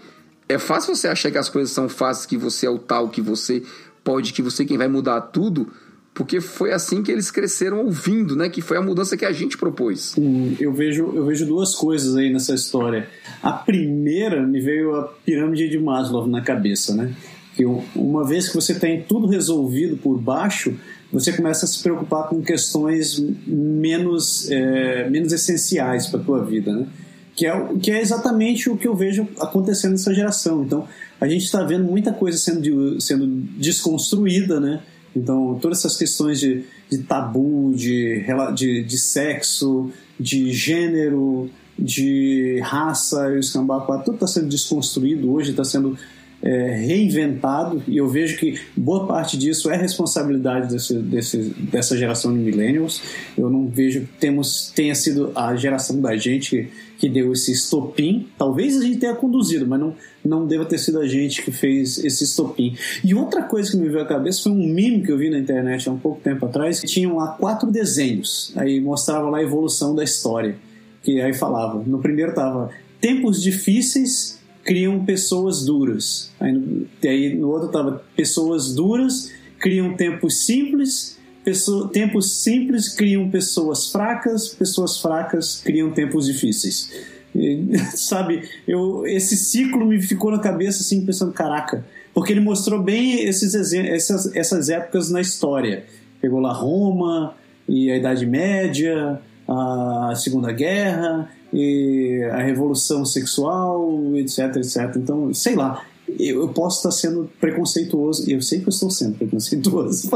é 0.48 0.58
fácil 0.58 0.96
você 0.96 1.08
achar 1.08 1.31
que 1.31 1.38
as 1.38 1.50
coisas 1.50 1.72
são 1.72 1.88
fáceis, 1.88 2.25
que 2.25 2.38
você 2.38 2.65
é 2.65 2.69
o 2.69 2.79
tal, 2.79 3.10
que 3.10 3.22
você 3.22 3.63
pode, 4.03 4.34
que 4.34 4.41
você 4.41 4.63
é 4.63 4.65
quem 4.65 4.77
vai 4.77 4.88
mudar 4.88 5.22
tudo, 5.22 5.67
porque 6.13 6.41
foi 6.41 6.73
assim 6.73 7.01
que 7.01 7.11
eles 7.11 7.31
cresceram 7.31 7.85
ouvindo, 7.85 8.35
né? 8.35 8.49
Que 8.49 8.61
foi 8.61 8.77
a 8.77 8.81
mudança 8.81 9.15
que 9.15 9.25
a 9.25 9.31
gente 9.31 9.57
propôs. 9.57 10.15
Hum, 10.17 10.55
eu 10.59 10.73
vejo, 10.73 11.11
eu 11.15 11.25
vejo 11.25 11.45
duas 11.45 11.73
coisas 11.75 12.15
aí 12.15 12.31
nessa 12.31 12.53
história. 12.53 13.07
A 13.41 13.53
primeira 13.53 14.45
me 14.45 14.59
veio 14.59 14.95
a 14.95 15.03
pirâmide 15.25 15.69
de 15.69 15.79
Maslow 15.79 16.27
na 16.27 16.41
cabeça, 16.41 16.93
né? 16.93 17.13
Que 17.55 17.65
uma 17.95 18.25
vez 18.25 18.49
que 18.49 18.55
você 18.55 18.73
tem 18.73 19.01
tudo 19.01 19.27
resolvido 19.27 19.97
por 19.97 20.19
baixo, 20.19 20.75
você 21.11 21.33
começa 21.33 21.65
a 21.65 21.67
se 21.67 21.81
preocupar 21.81 22.27
com 22.27 22.41
questões 22.41 23.19
menos, 23.47 24.49
é, 24.51 25.09
menos 25.09 25.33
essenciais 25.33 26.07
para 26.07 26.19
a 26.19 26.23
tua 26.23 26.45
vida, 26.45 26.71
né? 26.73 26.87
Que 27.35 27.47
é, 27.47 27.67
que 27.81 27.91
é 27.91 28.01
exatamente 28.01 28.69
o 28.69 28.75
que 28.75 28.87
eu 28.87 28.95
vejo 28.95 29.27
acontecendo 29.39 29.91
nessa 29.91 30.13
geração. 30.13 30.63
Então, 30.63 30.85
a 31.19 31.27
gente 31.27 31.45
está 31.45 31.63
vendo 31.63 31.85
muita 31.85 32.11
coisa 32.11 32.37
sendo, 32.37 32.99
sendo 32.99 33.25
desconstruída, 33.25 34.59
né? 34.59 34.81
Então, 35.15 35.57
todas 35.61 35.79
essas 35.79 35.97
questões 35.97 36.39
de, 36.39 36.63
de 36.89 36.99
tabu, 36.99 37.73
de, 37.75 38.23
de, 38.55 38.83
de 38.83 38.97
sexo, 38.97 39.91
de 40.19 40.51
gênero, 40.51 41.49
de 41.77 42.59
raça 42.61 43.27
o 43.35 43.39
escambau, 43.39 43.85
tudo 44.03 44.15
está 44.15 44.27
sendo 44.27 44.49
desconstruído 44.49 45.31
hoje, 45.31 45.51
está 45.51 45.63
sendo 45.63 45.97
é, 46.41 46.75
reinventado 46.75 47.84
e 47.88 47.98
eu 47.98 48.08
vejo 48.08 48.38
que 48.38 48.60
boa 48.75 49.05
parte 49.05 49.38
disso 49.38 49.69
é 49.69 49.75
responsabilidade 49.75 50.69
desse, 50.69 50.93
desse, 50.96 51.38
dessa 51.60 51.97
geração 51.97 52.34
de 52.34 52.39
millennials. 52.39 53.02
Eu 53.38 53.49
não 53.49 53.67
vejo 53.67 54.02
que 54.02 54.08
temos, 54.19 54.71
tenha 54.73 54.95
sido 54.95 55.32
a 55.36 55.56
geração 55.56 55.99
da 55.99 56.15
gente 56.15 56.69
que 56.97 57.10
deu 57.10 57.34
esse 57.34 57.52
estopim. 57.52 58.28
Talvez 58.38 58.78
a 58.78 58.82
gente 58.82 58.99
tenha 58.99 59.15
conduzido, 59.15 59.65
mas 59.67 59.80
não, 59.80 59.95
não 60.23 60.47
deva 60.47 60.65
ter 60.65 60.78
sido 60.78 60.99
a 60.99 61.08
gente 61.08 61.41
que 61.41 61.52
fez 61.52 61.97
esse 62.04 62.23
estopim. 62.23 62.75
E 63.04 63.13
outra 63.13 63.43
coisa 63.43 63.71
que 63.71 63.78
me 63.78 63.89
veio 63.89 64.02
à 64.02 64.06
cabeça 64.06 64.43
foi 64.43 64.52
um 64.52 64.67
meme 64.67 65.04
que 65.04 65.12
eu 65.12 65.17
vi 65.17 65.30
na 65.30 65.39
internet 65.39 65.88
há 65.88 65.91
um 65.91 65.99
pouco 65.99 66.21
tempo 66.21 66.45
atrás. 66.45 66.82
Tinham 66.82 67.17
lá 67.17 67.28
quatro 67.28 67.69
desenhos, 67.71 68.54
aí 68.56 68.80
mostrava 68.80 69.30
lá 69.30 69.39
a 69.39 69.43
evolução 69.43 69.93
da 69.93 70.04
história. 70.04 70.56
Que 71.04 71.21
aí 71.21 71.34
falava, 71.34 71.82
no 71.86 71.99
primeiro 71.99 72.34
tava 72.34 72.69
tempos 72.99 73.41
difíceis 73.41 74.38
criam 74.69 75.03
pessoas 75.03 75.65
duras. 75.65 76.29
Aí 76.39 76.51
no, 76.51 76.88
aí 77.03 77.34
no 77.34 77.49
outro 77.49 77.69
estava 77.69 78.03
pessoas 78.15 78.75
duras 78.75 79.32
criam 79.58 79.95
tempos 79.95 80.45
simples, 80.45 81.17
pessoa, 81.43 81.89
tempos 81.89 82.43
simples 82.43 82.88
criam 82.88 83.27
pessoas 83.32 83.91
fracas, 83.91 84.49
pessoas 84.49 85.01
fracas 85.01 85.60
criam 85.65 85.89
tempos 85.89 86.27
difíceis. 86.27 86.91
E, 87.36 87.75
sabe, 87.97 88.47
eu, 88.67 89.08
esse 89.08 89.36
ciclo 89.36 89.88
me 89.88 89.99
ficou 89.99 90.29
na 90.29 90.38
cabeça 90.38 90.82
assim, 90.82 91.03
pensando, 91.03 91.34
caraca, 91.34 91.84
porque 92.13 92.32
ele 92.32 92.39
mostrou 92.39 92.79
bem 92.79 93.23
esses, 93.23 93.73
essas, 93.73 94.36
essas 94.36 94.69
épocas 94.69 95.10
na 95.10 95.19
história. 95.19 95.84
Pegou 96.21 96.39
lá 96.39 96.53
Roma 96.53 97.34
e 97.67 97.89
a 97.89 97.97
Idade 97.97 98.23
Média, 98.27 99.19
a 99.47 100.13
Segunda 100.15 100.51
Guerra, 100.51 101.27
e 101.51 102.21
a 102.32 102.38
revolução 102.38 103.03
sexual, 103.03 103.78
etc, 104.15 104.56
etc. 104.58 104.95
Então, 104.97 105.34
sei 105.34 105.56
lá, 105.56 105.86
eu, 106.17 106.47
posso 106.49 106.78
estar 106.78 106.91
sendo 106.91 107.30
preconceituoso, 107.39 108.30
e 108.30 108.34
eu 108.34 108.41
sei 108.41 108.60
que 108.60 108.67
eu 108.67 108.69
estou 108.69 108.89
sendo 108.89 109.17
preconceituoso, 109.17 110.10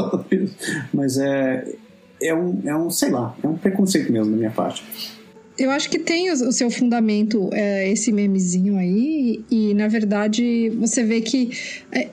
mas 0.93 1.17
é, 1.17 1.75
é, 2.21 2.33
um, 2.33 2.61
é 2.65 2.75
um, 2.75 2.89
sei 2.89 3.11
lá, 3.11 3.35
é 3.43 3.47
um 3.47 3.57
preconceito 3.57 4.11
mesmo 4.11 4.31
da 4.31 4.37
minha 4.37 4.51
parte. 4.51 4.83
Eu 5.57 5.69
acho 5.69 5.89
que 5.89 5.99
tem 5.99 6.31
o, 6.31 6.51
seu 6.51 6.71
fundamento 6.71 7.49
é, 7.53 7.91
esse 7.91 8.11
memezinho 8.11 8.77
aí, 8.77 9.43
e, 9.51 9.69
e 9.69 9.73
na 9.73 9.87
verdade 9.87 10.69
você 10.79 11.03
vê 11.03 11.21
que 11.21 11.51
é, 11.91 12.09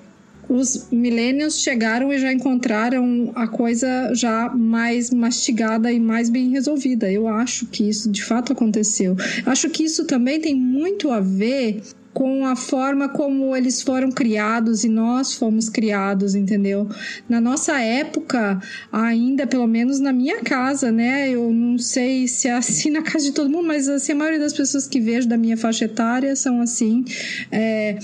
os 0.50 0.88
millennials 0.90 1.62
chegaram 1.62 2.12
e 2.12 2.18
já 2.18 2.32
encontraram 2.32 3.30
a 3.36 3.46
coisa 3.46 4.12
já 4.14 4.48
mais 4.48 5.10
mastigada 5.10 5.92
e 5.92 6.00
mais 6.00 6.28
bem 6.28 6.50
resolvida. 6.50 7.10
Eu 7.10 7.28
acho 7.28 7.66
que 7.66 7.88
isso 7.88 8.10
de 8.10 8.24
fato 8.24 8.52
aconteceu. 8.52 9.16
Acho 9.46 9.70
que 9.70 9.84
isso 9.84 10.04
também 10.04 10.40
tem 10.40 10.54
muito 10.54 11.08
a 11.12 11.20
ver 11.20 11.80
com 12.12 12.44
a 12.44 12.56
forma 12.56 13.08
como 13.08 13.54
eles 13.54 13.80
foram 13.82 14.10
criados 14.10 14.82
e 14.82 14.88
nós 14.88 15.34
fomos 15.34 15.68
criados, 15.68 16.34
entendeu? 16.34 16.88
Na 17.28 17.40
nossa 17.40 17.80
época, 17.80 18.60
ainda, 18.90 19.46
pelo 19.46 19.68
menos 19.68 20.00
na 20.00 20.12
minha 20.12 20.40
casa, 20.40 20.90
né? 20.90 21.30
Eu 21.30 21.52
não 21.52 21.78
sei 21.78 22.26
se 22.26 22.48
é 22.48 22.54
assim 22.54 22.90
na 22.90 23.02
casa 23.02 23.24
de 23.24 23.32
todo 23.32 23.48
mundo, 23.48 23.68
mas 23.68 23.88
assim, 23.88 24.10
a 24.10 24.16
maioria 24.16 24.40
das 24.40 24.52
pessoas 24.52 24.88
que 24.88 25.00
vejo 25.00 25.28
da 25.28 25.36
minha 25.36 25.56
faixa 25.56 25.84
etária 25.84 26.34
são 26.34 26.60
assim. 26.60 27.04
É, 27.52 27.96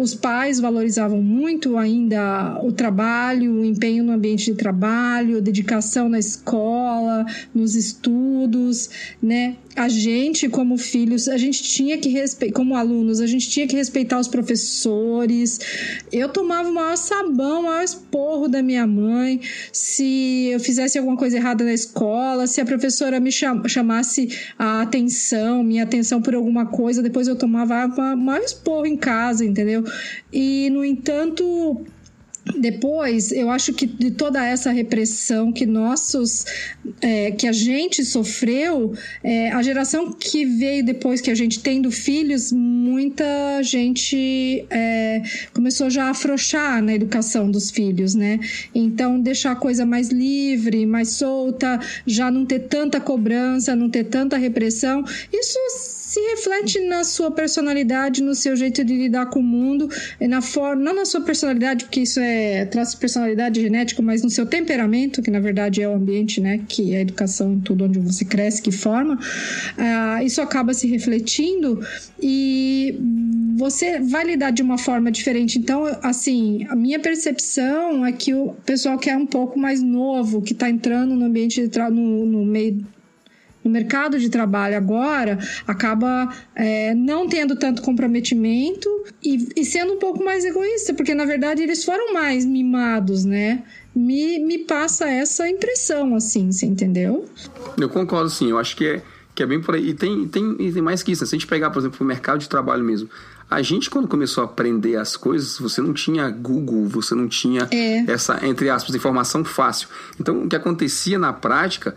os 0.00 0.14
pais 0.14 0.60
valorizavam 0.60 1.20
muito 1.20 1.76
ainda 1.76 2.60
o 2.62 2.70
trabalho, 2.70 3.52
o 3.52 3.64
empenho 3.64 4.04
no 4.04 4.12
ambiente 4.12 4.44
de 4.44 4.54
trabalho, 4.54 5.42
dedicação 5.42 6.08
na 6.08 6.20
escola, 6.20 7.26
nos 7.52 7.74
estudos, 7.74 8.90
né? 9.20 9.56
a 9.78 9.88
gente, 9.88 10.48
como 10.48 10.76
filhos, 10.76 11.28
a 11.28 11.36
gente 11.36 11.62
tinha 11.62 11.96
que 11.98 12.08
respeitar, 12.08 12.54
como 12.54 12.74
alunos, 12.74 13.20
a 13.20 13.26
gente 13.26 13.48
tinha 13.48 13.66
que 13.66 13.76
respeitar 13.76 14.18
os 14.18 14.26
professores. 14.26 15.60
Eu 16.10 16.28
tomava 16.28 16.68
o 16.68 16.74
maior 16.74 16.96
sabão, 16.96 17.60
o 17.60 17.62
maior 17.64 17.84
esporro 17.84 18.48
da 18.48 18.60
minha 18.60 18.86
mãe 18.86 19.40
se 19.72 20.48
eu 20.52 20.58
fizesse 20.58 20.98
alguma 20.98 21.16
coisa 21.16 21.36
errada 21.36 21.64
na 21.64 21.72
escola, 21.72 22.46
se 22.46 22.60
a 22.60 22.64
professora 22.64 23.20
me 23.20 23.30
chamasse 23.30 24.28
a 24.58 24.82
atenção, 24.82 25.62
minha 25.62 25.84
atenção 25.84 26.20
por 26.20 26.34
alguma 26.34 26.66
coisa, 26.66 27.02
depois 27.02 27.28
eu 27.28 27.36
tomava 27.36 27.86
o 27.86 28.16
maior 28.16 28.42
esporro 28.42 28.86
em 28.86 28.96
casa, 28.96 29.44
entendeu? 29.44 29.84
E, 30.32 30.68
no 30.70 30.84
entanto, 30.84 31.84
depois, 32.56 33.32
eu 33.32 33.50
acho 33.50 33.72
que 33.72 33.86
de 33.86 34.10
toda 34.10 34.44
essa 34.44 34.70
repressão 34.70 35.52
que 35.52 35.66
nossos, 35.66 36.44
é, 37.00 37.30
que 37.30 37.46
a 37.46 37.52
gente 37.52 38.04
sofreu, 38.04 38.94
é, 39.22 39.50
a 39.50 39.62
geração 39.62 40.12
que 40.12 40.44
veio 40.44 40.84
depois 40.84 41.20
que 41.20 41.30
a 41.30 41.34
gente 41.34 41.60
tendo 41.60 41.90
filhos, 41.90 42.52
muita 42.52 43.62
gente 43.62 44.64
é, 44.70 45.22
começou 45.52 45.90
já 45.90 46.04
a 46.04 46.10
afrouxar 46.10 46.82
na 46.82 46.94
educação 46.94 47.50
dos 47.50 47.70
filhos, 47.70 48.14
né? 48.14 48.40
Então, 48.74 49.20
deixar 49.20 49.52
a 49.52 49.56
coisa 49.56 49.84
mais 49.84 50.08
livre, 50.08 50.86
mais 50.86 51.10
solta, 51.10 51.80
já 52.06 52.30
não 52.30 52.44
ter 52.44 52.60
tanta 52.60 53.00
cobrança, 53.00 53.76
não 53.76 53.90
ter 53.90 54.04
tanta 54.04 54.36
repressão. 54.36 55.04
Isso 55.32 55.58
se 56.08 56.20
reflete 56.30 56.80
na 56.80 57.04
sua 57.04 57.30
personalidade, 57.30 58.22
no 58.22 58.34
seu 58.34 58.56
jeito 58.56 58.82
de 58.82 58.94
lidar 58.94 59.26
com 59.26 59.40
o 59.40 59.42
mundo, 59.42 59.90
na 60.20 60.40
forma, 60.40 60.82
não 60.82 60.94
na 60.94 61.04
sua 61.04 61.20
personalidade, 61.20 61.84
porque 61.84 62.00
isso 62.00 62.18
é 62.18 62.37
traço 62.70 62.92
de 62.92 63.00
personalidade 63.00 63.60
genético, 63.60 64.02
mas 64.02 64.22
no 64.22 64.30
seu 64.30 64.46
temperamento, 64.46 65.22
que 65.22 65.30
na 65.30 65.40
verdade 65.40 65.82
é 65.82 65.88
o 65.88 65.94
ambiente, 65.94 66.40
né, 66.40 66.60
que 66.68 66.94
é 66.94 66.98
a 66.98 67.00
educação, 67.00 67.60
tudo 67.60 67.84
onde 67.84 67.98
você 67.98 68.24
cresce, 68.24 68.62
que 68.62 68.72
forma, 68.72 69.14
uh, 69.14 70.24
isso 70.24 70.40
acaba 70.40 70.74
se 70.74 70.86
refletindo 70.86 71.80
e 72.20 72.98
você 73.56 74.00
vai 74.00 74.24
lidar 74.24 74.50
de 74.50 74.62
uma 74.62 74.78
forma 74.78 75.10
diferente. 75.10 75.58
Então, 75.58 75.84
assim, 76.02 76.66
a 76.68 76.76
minha 76.76 76.98
percepção 76.98 78.04
é 78.04 78.12
que 78.12 78.32
o 78.34 78.54
pessoal 78.64 78.98
que 78.98 79.10
é 79.10 79.16
um 79.16 79.26
pouco 79.26 79.58
mais 79.58 79.82
novo, 79.82 80.40
que 80.40 80.52
está 80.52 80.68
entrando 80.70 81.14
no 81.14 81.26
ambiente 81.26 81.68
no, 81.90 82.24
no 82.26 82.44
meio 82.44 82.84
no 83.68 83.72
mercado 83.72 84.18
de 84.18 84.30
trabalho 84.30 84.76
agora 84.76 85.38
acaba 85.66 86.34
é, 86.56 86.94
não 86.94 87.28
tendo 87.28 87.54
tanto 87.54 87.82
comprometimento 87.82 88.88
e, 89.22 89.48
e, 89.54 89.64
sendo 89.64 89.92
um 89.92 89.98
pouco 89.98 90.24
mais 90.24 90.44
egoísta, 90.44 90.94
porque 90.94 91.14
na 91.14 91.26
verdade 91.26 91.62
eles 91.62 91.84
foram 91.84 92.14
mais 92.14 92.46
mimados, 92.46 93.24
né? 93.24 93.62
Me, 93.94 94.38
me 94.38 94.58
passa 94.58 95.08
essa 95.08 95.48
impressão, 95.48 96.14
assim, 96.14 96.50
você 96.50 96.66
entendeu? 96.66 97.26
Eu 97.76 97.88
concordo, 97.88 98.30
sim. 98.30 98.50
Eu 98.50 98.58
acho 98.58 98.74
que 98.76 98.86
é, 98.86 99.02
que 99.34 99.42
é 99.42 99.46
bem 99.46 99.60
por 99.60 99.74
aí. 99.74 99.90
E 99.90 99.94
tem, 99.94 100.26
tem, 100.28 100.56
e 100.58 100.72
tem 100.72 100.82
mais 100.82 101.02
que 101.02 101.12
isso. 101.12 101.22
Né? 101.22 101.28
Se 101.28 101.34
a 101.34 101.38
gente 101.38 101.48
pegar, 101.48 101.70
por 101.70 101.80
exemplo, 101.80 101.98
o 102.00 102.04
mercado 102.04 102.38
de 102.38 102.48
trabalho 102.48 102.84
mesmo, 102.84 103.08
a 103.50 103.60
gente, 103.60 103.90
quando 103.90 104.06
começou 104.06 104.42
a 104.42 104.44
aprender 104.44 104.96
as 104.96 105.16
coisas, 105.16 105.58
você 105.58 105.80
não 105.80 105.92
tinha 105.92 106.30
Google, 106.30 106.86
você 106.86 107.14
não 107.14 107.26
tinha 107.26 107.66
é. 107.70 108.10
essa, 108.10 108.38
entre 108.46 108.70
aspas, 108.70 108.94
informação 108.94 109.44
fácil. 109.44 109.88
Então, 110.20 110.44
o 110.44 110.48
que 110.48 110.54
acontecia 110.54 111.18
na 111.18 111.32
prática 111.32 111.96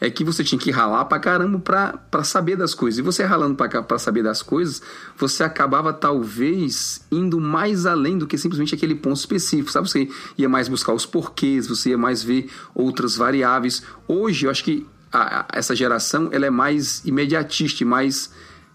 é 0.00 0.08
que 0.08 0.24
você 0.24 0.42
tinha 0.42 0.58
que 0.58 0.70
ralar 0.70 1.04
pra 1.04 1.18
caramba 1.18 1.58
pra, 1.58 1.98
pra 2.10 2.24
saber 2.24 2.56
das 2.56 2.74
coisas. 2.74 2.98
E 2.98 3.02
você 3.02 3.22
ralando 3.22 3.54
pra, 3.54 3.82
pra 3.82 3.98
saber 3.98 4.22
das 4.22 4.42
coisas, 4.42 4.80
você 5.16 5.44
acabava 5.44 5.92
talvez 5.92 7.04
indo 7.12 7.38
mais 7.38 7.84
além 7.84 8.16
do 8.16 8.26
que 8.26 8.38
simplesmente 8.38 8.74
aquele 8.74 8.94
ponto 8.94 9.16
específico, 9.16 9.70
sabe? 9.70 9.90
Você 9.90 10.08
ia 10.38 10.48
mais 10.48 10.68
buscar 10.68 10.94
os 10.94 11.04
porquês, 11.04 11.66
você 11.66 11.90
ia 11.90 11.98
mais 11.98 12.22
ver 12.22 12.48
outras 12.74 13.14
variáveis. 13.14 13.82
Hoje, 14.08 14.46
eu 14.46 14.50
acho 14.50 14.64
que 14.64 14.86
a, 15.12 15.40
a, 15.40 15.46
essa 15.52 15.76
geração 15.76 16.30
ela 16.32 16.46
é 16.46 16.50
mais 16.50 17.04
imediatista, 17.04 17.84
mais 17.84 18.30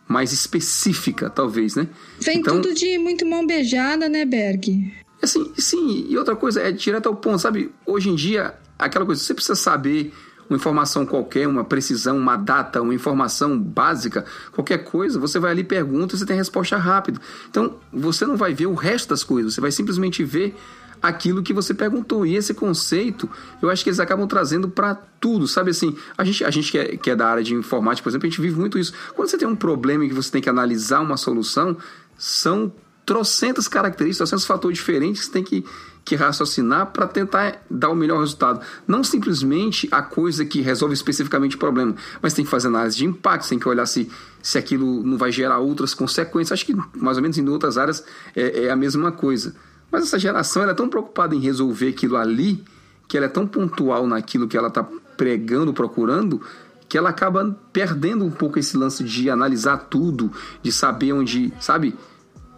mais 0.07 0.31
específica, 0.31 1.31
talvez, 1.31 1.73
né? 1.73 1.88
Vem 2.19 2.38
então, 2.38 2.61
tudo 2.61 2.75
de 2.75 2.95
muito 2.99 3.25
mão 3.25 3.43
beijada, 3.47 4.07
né, 4.07 4.23
Berg? 4.23 4.93
Assim, 5.19 5.51
sim, 5.57 6.05
e 6.07 6.15
outra 6.15 6.35
coisa 6.35 6.61
é 6.61 6.71
direto 6.71 7.07
ao 7.07 7.15
ponto, 7.15 7.39
sabe? 7.39 7.71
Hoje 7.88 8.09
em 8.09 8.15
dia, 8.15 8.53
aquela 8.77 9.03
coisa, 9.03 9.19
você 9.19 9.33
precisa 9.33 9.55
saber 9.55 10.13
uma 10.49 10.58
informação 10.58 11.05
qualquer, 11.05 11.47
uma 11.47 11.63
precisão, 11.63 12.17
uma 12.17 12.38
data, 12.38 12.81
uma 12.81 12.93
informação 12.93 13.60
básica, 13.60 14.25
qualquer 14.51 14.79
coisa, 14.79 15.19
você 15.19 15.39
vai 15.39 15.51
ali 15.51 15.63
pergunta 15.63 16.15
você 16.15 16.25
tem 16.25 16.36
a 16.36 16.39
resposta 16.39 16.77
rápida. 16.77 17.19
Então, 17.49 17.75
você 17.91 18.25
não 18.25 18.38
vai 18.38 18.53
ver 18.53 18.67
o 18.67 18.73
resto 18.73 19.10
das 19.10 19.23
coisas, 19.23 19.53
você 19.53 19.62
vai 19.62 19.71
simplesmente 19.71 20.23
ver 20.23 20.55
aquilo 21.01 21.43
que 21.43 21.53
você 21.53 21.73
perguntou. 21.73 22.25
E 22.25 22.36
esse 22.36 22.53
conceito, 22.53 23.29
eu 23.62 23.69
acho 23.69 23.84
que 23.84 23.89
eles 23.89 23.99
acabam 23.99 24.27
trazendo 24.27 24.69
para 24.69 24.95
tudo, 24.95 25.47
sabe 25.47 25.71
assim? 25.71 25.95
A 26.17 26.23
gente, 26.23 26.43
a 26.43 26.51
gente 26.51 26.71
que 26.71 26.77
é, 26.77 26.97
que 26.97 27.10
é 27.10 27.15
da 27.15 27.27
área 27.27 27.43
de 27.43 27.53
informática, 27.53 28.03
por 28.03 28.10
exemplo, 28.10 28.27
a 28.27 28.29
gente 28.29 28.41
vive 28.41 28.60
muito 28.60 28.77
isso. 28.77 28.93
Quando 29.15 29.29
você 29.29 29.38
tem 29.38 29.47
um 29.47 29.55
problema 29.55 30.05
e 30.05 30.10
que 30.10 30.13
você 30.13 30.31
tem 30.31 30.41
que 30.41 30.49
analisar 30.49 31.01
uma 31.01 31.17
solução, 31.17 31.77
são 32.17 32.71
trocentas 33.05 33.67
características, 33.67 34.29
trocentos 34.29 34.45
fatores 34.45 34.77
diferentes 34.77 35.21
que 35.21 35.27
você 35.27 35.31
tem 35.31 35.43
que 35.43 35.65
que 36.06 36.15
raciocinar 36.15 36.91
para 36.91 37.08
tentar 37.08 37.65
dar 37.70 37.89
o 37.89 37.96
melhor 37.96 38.20
resultado. 38.20 38.62
Não 38.88 39.04
simplesmente 39.04 39.89
a 39.91 40.04
coisa 40.04 40.46
que 40.46 40.62
resolve 40.62 40.94
especificamente 40.94 41.56
o 41.56 41.60
problema, 41.60 41.96
mas 42.22 42.34
tem 42.34 42.46
que 42.46 42.52
fazer 42.52 42.68
análise 42.68 42.96
de 42.96 43.06
impacto, 43.06 43.50
tem 43.50 43.58
que 43.58 43.68
olhar 43.68 43.88
se, 43.88 44.10
se 44.41 44.56
aquilo 44.60 45.02
não 45.02 45.18
vai 45.18 45.32
gerar 45.32 45.58
outras 45.58 45.96
consequências. 45.96 46.52
Acho 46.52 46.65
que 46.68 46.76
mais 46.96 47.18
ou 47.18 47.24
menos 47.24 47.39
em 47.39 47.50
outras 47.50 47.76
áreas 47.76 48.06
é, 48.36 48.65
é 48.65 48.70
a 48.70 48.76
mesma 48.76 49.12
coisa. 49.12 49.56
Mas 49.91 50.04
essa 50.04 50.20
geração 50.20 50.62
ela 50.62 50.74
é 50.74 50.76
tão 50.76 50.88
preocupada 50.88 51.34
em 51.34 51.39
resolver 51.39 51.89
aquilo 51.89 52.18
ali, 52.18 52.63
que 53.08 53.18
ela 53.18 53.26
é 53.26 53.30
tão 53.30 53.48
pontual 53.48 54.06
naquilo 54.06 54.48
que 54.48 54.56
ela 54.56 54.68
está 54.68 54.84
pregando, 55.18 55.74
procurando, 55.74 56.39
que 56.88 57.00
ela 57.00 57.10
acaba 57.10 57.58
perdendo 57.74 58.24
um 58.24 58.32
pouco 58.32 58.60
esse 58.60 58.78
lance 58.78 59.04
de 59.04 59.28
analisar 59.28 59.78
tudo, 59.89 60.32
de 60.62 60.72
saber 60.72 61.13
onde, 61.13 61.52
sabe? 61.60 61.96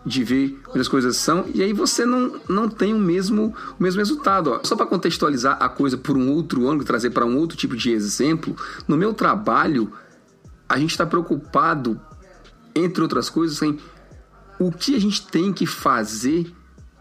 De 0.07 0.23
ver 0.23 0.59
onde 0.69 0.79
as 0.79 0.87
coisas 0.87 1.17
são, 1.17 1.45
e 1.53 1.61
aí 1.61 1.73
você 1.73 2.05
não, 2.05 2.39
não 2.47 2.69
tem 2.69 2.93
o 2.93 2.99
mesmo, 2.99 3.53
o 3.79 3.83
mesmo 3.83 3.99
resultado. 3.99 4.51
Ó. 4.51 4.59
Só 4.63 4.75
para 4.75 4.85
contextualizar 4.85 5.57
a 5.61 5.69
coisa 5.69 5.97
por 5.97 6.17
um 6.17 6.31
outro 6.31 6.67
ângulo, 6.67 6.83
trazer 6.83 7.11
para 7.11 7.25
um 7.25 7.37
outro 7.37 7.57
tipo 7.57 7.75
de 7.75 7.91
exemplo, 7.91 8.55
no 8.87 8.97
meu 8.97 9.13
trabalho, 9.13 9.91
a 10.67 10.77
gente 10.77 10.91
está 10.91 11.05
preocupado, 11.05 11.99
entre 12.73 13.01
outras 13.01 13.29
coisas, 13.29 13.61
em 13.61 13.77
o 14.59 14.71
que 14.71 14.95
a 14.95 14.99
gente 14.99 15.27
tem 15.27 15.53
que 15.53 15.65
fazer 15.65 16.51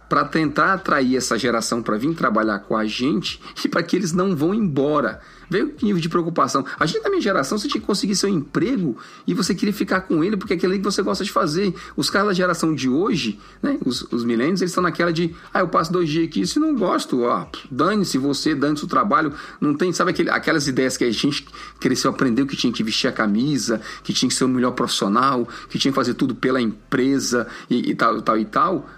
para 0.08 0.24
tentar 0.24 0.74
atrair 0.74 1.16
essa 1.16 1.38
geração 1.38 1.82
para 1.82 1.96
vir 1.96 2.14
trabalhar 2.14 2.60
com 2.60 2.76
a 2.76 2.84
gente 2.84 3.40
e 3.64 3.68
para 3.68 3.82
que 3.82 3.96
eles 3.96 4.12
não 4.12 4.34
vão 4.34 4.54
embora. 4.54 5.20
Veio 5.48 5.70
que 5.70 5.84
nível 5.84 6.00
de 6.00 6.08
preocupação. 6.08 6.64
A 6.78 6.86
gente 6.86 7.02
da 7.02 7.08
minha 7.08 7.20
geração, 7.20 7.56
você 7.56 7.68
tinha 7.68 7.80
que 7.80 7.86
conseguir 7.86 8.16
seu 8.16 8.28
emprego 8.28 8.96
e 9.26 9.32
você 9.32 9.54
queria 9.54 9.72
ficar 9.72 10.00
com 10.00 10.24
ele 10.24 10.36
porque 10.36 10.54
é 10.54 10.56
aquilo 10.56 10.74
que 10.74 10.80
você 10.80 11.02
gosta 11.02 11.22
de 11.22 11.30
fazer. 11.30 11.72
Os 11.96 12.10
caras 12.10 12.28
da 12.28 12.34
geração 12.34 12.74
de 12.74 12.88
hoje, 12.88 13.38
né, 13.62 13.78
os, 13.84 14.02
os 14.12 14.24
milênios, 14.24 14.60
eles 14.60 14.72
estão 14.72 14.82
naquela 14.82 15.12
de, 15.12 15.34
ah, 15.54 15.60
eu 15.60 15.68
passo 15.68 15.92
dois 15.92 16.08
dias 16.08 16.26
aqui 16.26 16.46
se 16.46 16.58
não 16.58 16.74
gosto, 16.74 17.22
ó, 17.22 17.46
dane-se 17.70 18.18
você, 18.18 18.54
dane-se 18.54 18.84
o 18.84 18.88
trabalho. 18.88 19.32
Não 19.60 19.74
tem, 19.74 19.92
sabe 19.92 20.10
aquele, 20.10 20.30
aquelas 20.30 20.66
ideias 20.66 20.96
que 20.96 21.04
a 21.04 21.12
gente 21.12 21.46
cresceu, 21.78 22.10
aprendeu 22.10 22.46
que 22.46 22.56
tinha 22.56 22.72
que 22.72 22.82
vestir 22.82 23.06
a 23.06 23.12
camisa, 23.12 23.80
que 24.02 24.12
tinha 24.12 24.28
que 24.28 24.34
ser 24.34 24.44
o 24.44 24.48
melhor 24.48 24.72
profissional, 24.72 25.48
que 25.68 25.78
tinha 25.78 25.92
que 25.92 25.96
fazer 25.96 26.14
tudo 26.14 26.34
pela 26.34 26.60
empresa 26.60 27.46
e, 27.70 27.90
e 27.90 27.94
tal, 27.94 28.20
tal 28.20 28.38
e 28.38 28.44
tal 28.44 28.88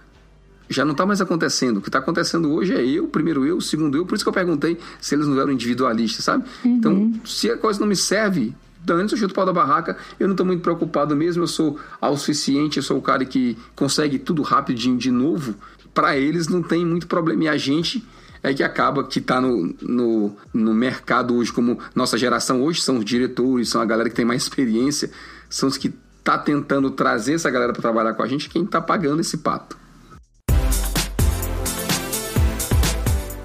já 0.68 0.85
não 0.85 0.92
está 0.92 1.07
mais 1.07 1.20
acontecendo. 1.20 1.78
O 1.78 1.81
que 1.81 1.88
está 1.88 1.98
acontecendo 1.98 2.52
hoje 2.52 2.74
é 2.74 2.85
eu, 2.85 3.09
primeiro 3.09 3.46
eu, 3.46 3.61
segundo 3.61 3.96
eu. 3.96 4.04
Por 4.04 4.14
isso 4.14 4.24
que 4.24 4.28
eu 4.28 4.33
perguntei 4.33 4.78
se 5.00 5.14
eles 5.14 5.26
não 5.26 5.40
eram 5.40 5.52
individualistas, 5.52 6.24
sabe? 6.24 6.44
Uhum. 6.64 6.76
Então, 6.76 7.12
se 7.24 7.50
a 7.50 7.57
coisa 7.57 7.81
não 7.81 7.87
me 7.87 7.96
serve, 7.96 8.54
dane-se, 8.85 9.14
eu 9.14 9.18
chuto 9.18 9.33
o 9.33 9.35
pau 9.35 9.46
da 9.46 9.52
barraca. 9.52 9.96
Eu 10.18 10.28
não 10.28 10.35
estou 10.35 10.46
muito 10.46 10.62
preocupado 10.62 11.16
mesmo. 11.16 11.42
Eu 11.42 11.46
sou 11.46 11.78
ao 12.00 12.16
suficiente, 12.16 12.76
eu 12.76 12.83
sou 12.83 12.98
o 12.98 13.02
cara 13.02 13.24
que 13.24 13.57
consegue 13.74 14.18
tudo 14.18 14.42
rapidinho 14.42 14.98
de 14.98 15.11
novo. 15.11 15.54
Para 15.94 16.16
eles 16.16 16.48
não 16.48 16.62
tem 16.62 16.85
muito 16.85 17.07
problema. 17.07 17.44
E 17.44 17.48
a 17.48 17.57
gente 17.57 18.07
é 18.42 18.54
que 18.54 18.62
acaba 18.62 19.04
que 19.04 19.18
está 19.18 19.40
no, 19.40 19.74
no, 19.81 20.37
no 20.54 20.74
mercado 20.74 21.35
hoje, 21.35 21.52
como 21.52 21.78
nossa 21.94 22.16
geração 22.16 22.62
hoje 22.62 22.83
são 22.83 22.98
os 22.98 23.04
diretores, 23.04 23.68
são 23.68 23.81
a 23.81 23.85
galera 23.85 24.09
que 24.09 24.14
tem 24.14 24.24
mais 24.24 24.42
experiência, 24.42 25.11
são 25.50 25.68
os 25.68 25.76
que 25.76 25.92
tá 26.22 26.38
tentando 26.38 26.90
trazer 26.90 27.35
essa 27.35 27.50
galera 27.50 27.72
para 27.72 27.83
trabalhar 27.83 28.14
com 28.14 28.22
a 28.22 28.28
gente, 28.28 28.48
quem 28.48 28.62
está 28.62 28.81
pagando 28.81 29.20
esse 29.20 29.38
pato. 29.38 29.76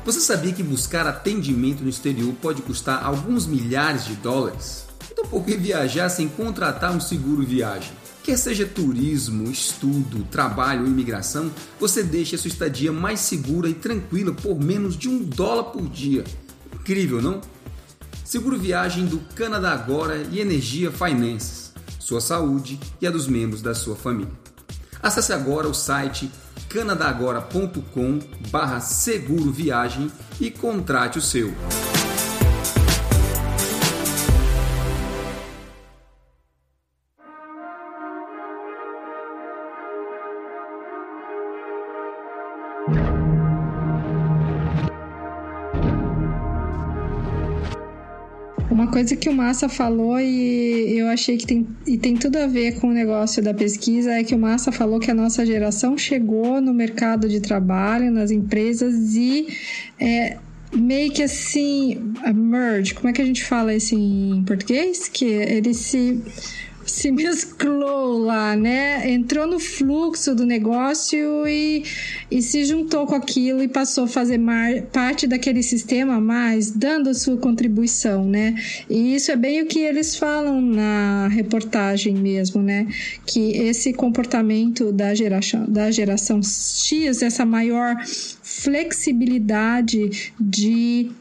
Você 0.06 0.20
sabia 0.20 0.52
que 0.52 0.62
buscar 0.62 1.08
atendimento 1.08 1.82
no 1.82 1.90
exterior 1.90 2.34
pode 2.42 2.62
custar 2.62 3.06
alguns 3.06 3.46
milhares 3.48 4.06
de 4.06 4.16
dólares? 4.16 4.86
Então 5.10 5.26
por 5.26 5.46
que 5.46 5.56
viajar 5.56 6.10
sem 6.10 6.28
contratar 6.28 6.92
um 6.92 7.00
seguro 7.00 7.42
viagem? 7.46 7.94
Quer 8.22 8.38
seja 8.38 8.66
turismo, 8.66 9.50
estudo, 9.50 10.26
trabalho 10.26 10.82
ou 10.82 10.88
imigração, 10.88 11.50
você 11.80 12.04
deixa 12.04 12.38
sua 12.38 12.50
estadia 12.50 12.92
mais 12.92 13.22
segura 13.22 13.70
e 13.70 13.74
tranquila 13.74 14.34
por 14.34 14.60
menos 14.60 14.98
de 14.98 15.08
um 15.08 15.24
dólar 15.24 15.72
por 15.72 15.88
dia. 15.88 16.26
Incrível, 16.74 17.22
não? 17.22 17.40
Seguro 18.26 18.60
viagem 18.60 19.06
do 19.06 19.20
Canadá 19.36 19.72
Agora 19.72 20.18
e 20.32 20.40
Energia 20.40 20.92
Finances. 20.92 21.72
Sua 21.98 22.20
saúde 22.20 22.78
e 23.00 23.08
a 23.08 23.12
dos 23.12 23.28
membros 23.28 23.62
da 23.62 23.74
sua 23.74 23.96
família. 23.96 24.32
Acesse 25.02 25.32
agora 25.32 25.68
o 25.68 25.74
site 25.74 26.30
canadagora.com 26.70 28.20
barra 28.50 28.80
seguro 28.80 29.52
viagem 29.52 30.12
e 30.40 30.50
contrate 30.50 31.18
o 31.18 31.22
seu. 31.22 31.54
Coisa 49.04 49.18
que 49.18 49.28
o 49.28 49.34
Massa 49.34 49.68
falou 49.68 50.18
e 50.18 50.98
eu 50.98 51.08
achei 51.08 51.36
que 51.36 51.46
tem, 51.46 51.68
e 51.86 51.98
tem 51.98 52.16
tudo 52.16 52.38
a 52.38 52.48
ver 52.48 52.80
com 52.80 52.88
o 52.88 52.94
negócio 52.94 53.44
da 53.44 53.54
pesquisa 53.54 54.14
é 54.14 54.24
que 54.24 54.34
o 54.34 54.40
Massa 54.40 54.72
falou 54.72 54.98
que 54.98 55.12
a 55.12 55.14
nossa 55.14 55.46
geração 55.46 55.98
chegou 55.98 56.62
no 56.62 56.74
mercado 56.74 57.28
de 57.28 57.42
trabalho, 57.42 58.10
nas 58.10 58.32
empresas 58.32 59.14
e 59.14 59.48
é, 60.00 60.38
meio 60.74 61.12
que 61.12 61.22
assim, 61.22 62.14
merge, 62.34 62.94
como 62.94 63.10
é 63.10 63.14
que 63.14 63.22
a 63.22 63.26
gente 63.26 63.44
fala 63.44 63.76
isso 63.76 63.94
em 63.94 64.42
português? 64.48 65.10
Que 65.10 65.26
ele 65.26 65.74
se 65.74 66.22
se 66.86 67.12
mesclou 67.12 68.20
lá, 68.20 68.56
né? 68.56 69.12
Entrou 69.12 69.48
no 69.48 69.60
fluxo 69.60 70.36
do 70.36 70.46
negócio 70.46 71.48
e, 71.48 71.84
e 72.30 72.42
se 72.42 72.66
juntou 72.66 73.06
com 73.06 73.16
aquilo 73.16 73.64
e 73.64 73.68
passou 73.68 74.06
a 74.06 74.08
fazer 74.08 74.38
mar, 74.38 74.82
parte 74.92 75.28
daquele 75.28 75.64
sistema 75.64 76.20
mais, 76.20 76.72
dando 76.72 77.10
a 77.10 77.14
sua 77.14 77.38
contribuição, 77.38 78.26
né? 78.26 78.56
E 78.90 79.16
isso 79.16 79.32
é 79.32 79.36
bem 79.36 79.62
o 79.62 79.66
que 79.66 79.80
eles 79.80 80.16
falam 80.16 80.62
na 80.62 81.28
reportagem 81.30 82.16
mesmo, 82.16 82.62
né? 82.62 82.88
Que 83.26 83.58
esse 83.58 83.94
comportamento 83.94 84.92
da 84.92 85.16
geração, 85.16 85.66
da 85.68 85.92
geração 85.92 86.42
X, 86.42 87.22
essa 87.22 87.46
maior 87.46 87.96
flexibilidade 88.06 90.34
de 90.40 91.12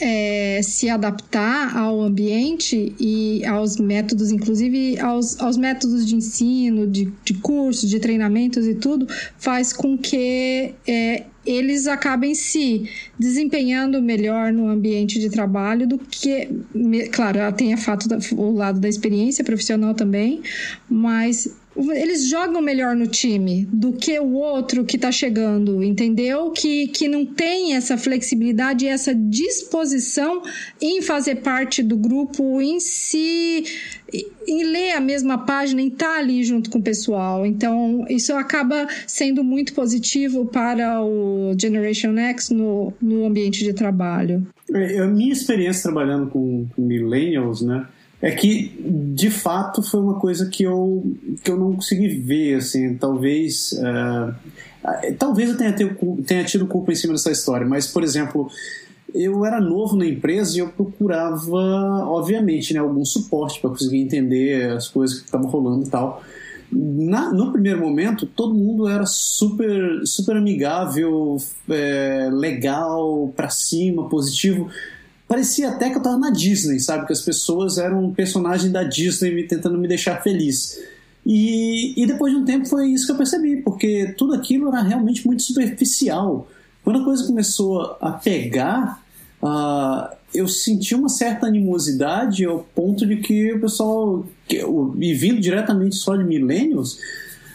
é, 0.00 0.60
se 0.62 0.88
adaptar 0.88 1.76
ao 1.76 2.00
ambiente 2.00 2.94
e 2.98 3.44
aos 3.44 3.76
métodos, 3.76 4.30
inclusive 4.30 4.98
aos, 4.98 5.40
aos 5.40 5.56
métodos 5.56 6.06
de 6.06 6.16
ensino, 6.16 6.86
de, 6.86 7.12
de 7.24 7.34
cursos, 7.34 7.88
de 7.88 8.00
treinamentos 8.00 8.66
e 8.66 8.74
tudo, 8.74 9.06
faz 9.38 9.72
com 9.72 9.96
que 9.96 10.74
é, 10.86 11.24
eles 11.44 11.86
acabem 11.86 12.34
se 12.34 12.90
desempenhando 13.18 14.02
melhor 14.02 14.52
no 14.52 14.68
ambiente 14.68 15.20
de 15.20 15.30
trabalho 15.30 15.86
do 15.86 15.98
que, 15.98 16.48
claro, 17.12 17.38
tem 17.56 17.72
a 17.72 17.76
fato 17.76 18.08
da, 18.08 18.18
o 18.34 18.52
lado 18.52 18.80
da 18.80 18.88
experiência 18.88 19.44
profissional 19.44 19.94
também, 19.94 20.42
mas 20.90 21.48
eles 21.94 22.28
jogam 22.28 22.62
melhor 22.62 22.96
no 22.96 23.06
time 23.06 23.66
do 23.70 23.92
que 23.92 24.18
o 24.18 24.32
outro 24.32 24.84
que 24.84 24.96
tá 24.96 25.12
chegando, 25.12 25.82
entendeu? 25.82 26.50
Que, 26.50 26.88
que 26.88 27.08
não 27.08 27.24
tem 27.24 27.74
essa 27.74 27.98
flexibilidade 27.98 28.84
e 28.84 28.88
essa 28.88 29.14
disposição 29.14 30.42
em 30.80 31.02
fazer 31.02 31.36
parte 31.36 31.82
do 31.82 31.96
grupo, 31.96 32.60
em 32.60 32.80
si, 32.80 33.64
em 34.46 34.64
ler 34.64 34.92
a 34.92 35.00
mesma 35.00 35.38
página, 35.38 35.82
em 35.82 35.88
estar 35.88 36.14
tá 36.14 36.18
ali 36.18 36.44
junto 36.44 36.70
com 36.70 36.78
o 36.78 36.82
pessoal. 36.82 37.44
Então, 37.44 38.06
isso 38.08 38.32
acaba 38.34 38.86
sendo 39.06 39.44
muito 39.44 39.74
positivo 39.74 40.46
para 40.46 41.02
o 41.02 41.54
Generation 41.60 42.16
X 42.16 42.50
no, 42.50 42.92
no 43.00 43.26
ambiente 43.26 43.62
de 43.62 43.72
trabalho. 43.72 44.46
É, 44.72 44.98
a 44.98 45.06
minha 45.06 45.32
experiência 45.32 45.84
trabalhando 45.84 46.28
com, 46.28 46.66
com 46.74 46.82
millennials, 46.82 47.62
né? 47.62 47.86
É 48.20 48.30
que 48.30 48.72
de 49.14 49.30
fato 49.30 49.82
foi 49.82 50.00
uma 50.00 50.18
coisa 50.18 50.46
que 50.46 50.62
eu, 50.62 51.04
que 51.44 51.50
eu 51.50 51.56
não 51.56 51.74
consegui 51.74 52.08
ver 52.08 52.56
assim. 52.56 52.94
Talvez 52.94 53.72
uh, 53.72 54.34
talvez 55.18 55.50
eu 55.50 55.56
tenha, 55.56 55.74
tenha 56.26 56.44
tido 56.44 56.66
culpa 56.66 56.92
em 56.92 56.94
cima 56.94 57.12
dessa 57.12 57.30
história 57.30 57.66
mas 57.66 57.86
por 57.86 58.02
exemplo 58.02 58.48
eu 59.14 59.44
era 59.44 59.60
novo 59.60 59.96
na 59.96 60.06
empresa 60.06 60.56
e 60.56 60.60
eu 60.60 60.68
procurava 60.68 62.06
obviamente 62.06 62.74
né, 62.74 62.80
algum 62.80 63.04
suporte 63.04 63.60
para 63.60 63.70
conseguir 63.70 63.98
entender 63.98 64.70
as 64.70 64.88
coisas 64.88 65.18
que 65.18 65.24
estavam 65.24 65.48
rolando 65.48 65.86
e 65.86 65.90
tal. 65.90 66.22
Na, 66.70 67.32
no 67.32 67.52
primeiro 67.52 67.80
momento 67.80 68.26
todo 68.26 68.54
mundo 68.54 68.88
era 68.88 69.06
super 69.06 70.04
super 70.04 70.36
amigável 70.36 71.36
é, 71.68 72.28
legal 72.32 73.32
para 73.36 73.48
cima 73.50 74.08
positivo 74.08 74.68
parecia 75.28 75.70
até 75.70 75.90
que 75.90 75.96
eu 75.96 76.02
tava 76.02 76.18
na 76.18 76.30
Disney, 76.30 76.78
sabe? 76.80 77.06
Que 77.06 77.12
as 77.12 77.22
pessoas 77.22 77.78
eram 77.78 78.04
um 78.04 78.14
personagem 78.14 78.70
da 78.70 78.82
Disney 78.82 79.46
tentando 79.46 79.78
me 79.78 79.88
deixar 79.88 80.22
feliz. 80.22 80.78
E, 81.24 82.00
e 82.00 82.06
depois 82.06 82.32
de 82.32 82.38
um 82.38 82.44
tempo 82.44 82.66
foi 82.66 82.88
isso 82.88 83.06
que 83.06 83.12
eu 83.12 83.16
percebi, 83.16 83.56
porque 83.56 84.14
tudo 84.16 84.34
aquilo 84.34 84.68
era 84.68 84.82
realmente 84.82 85.26
muito 85.26 85.42
superficial. 85.42 86.46
Quando 86.84 87.00
a 87.00 87.04
coisa 87.04 87.26
começou 87.26 87.96
a 88.00 88.12
pegar, 88.12 89.02
uh, 89.42 90.14
eu 90.32 90.46
senti 90.46 90.94
uma 90.94 91.08
certa 91.08 91.46
animosidade 91.46 92.44
ao 92.44 92.60
ponto 92.60 93.04
de 93.04 93.16
que 93.16 93.52
o 93.52 93.60
pessoal, 93.60 94.24
que, 94.46 94.58
e 95.00 95.14
vindo 95.14 95.40
diretamente 95.40 95.96
só 95.96 96.14
de 96.14 96.22
millennials, 96.22 97.00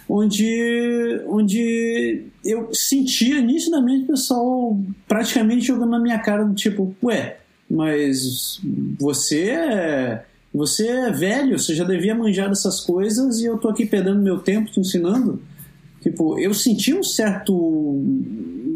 onde, 0.09 1.21
onde 1.27 2.25
eu 2.43 2.73
sentia 2.73 3.39
nitidamente 3.39 4.03
o 4.03 4.07
pessoal 4.07 4.77
praticamente 5.07 5.67
jogando 5.67 5.91
na 5.91 5.99
minha 5.99 6.19
cara 6.19 6.43
do 6.43 6.53
tipo, 6.53 6.93
ué, 7.01 7.37
mas 7.71 8.59
você 8.99 9.49
é, 9.49 10.25
você 10.53 10.87
é 10.87 11.11
velho, 11.11 11.57
você 11.57 11.73
já 11.73 11.83
devia 11.83 12.13
manjar 12.13 12.49
dessas 12.49 12.81
coisas 12.81 13.39
e 13.39 13.45
eu 13.45 13.57
tô 13.57 13.69
aqui 13.69 13.85
perdendo 13.85 14.21
meu 14.21 14.39
tempo 14.39 14.69
te 14.69 14.79
ensinando. 14.79 15.41
Tipo, 16.01 16.37
eu 16.39 16.53
senti 16.53 16.93
um 16.93 17.03
certo. 17.03 17.53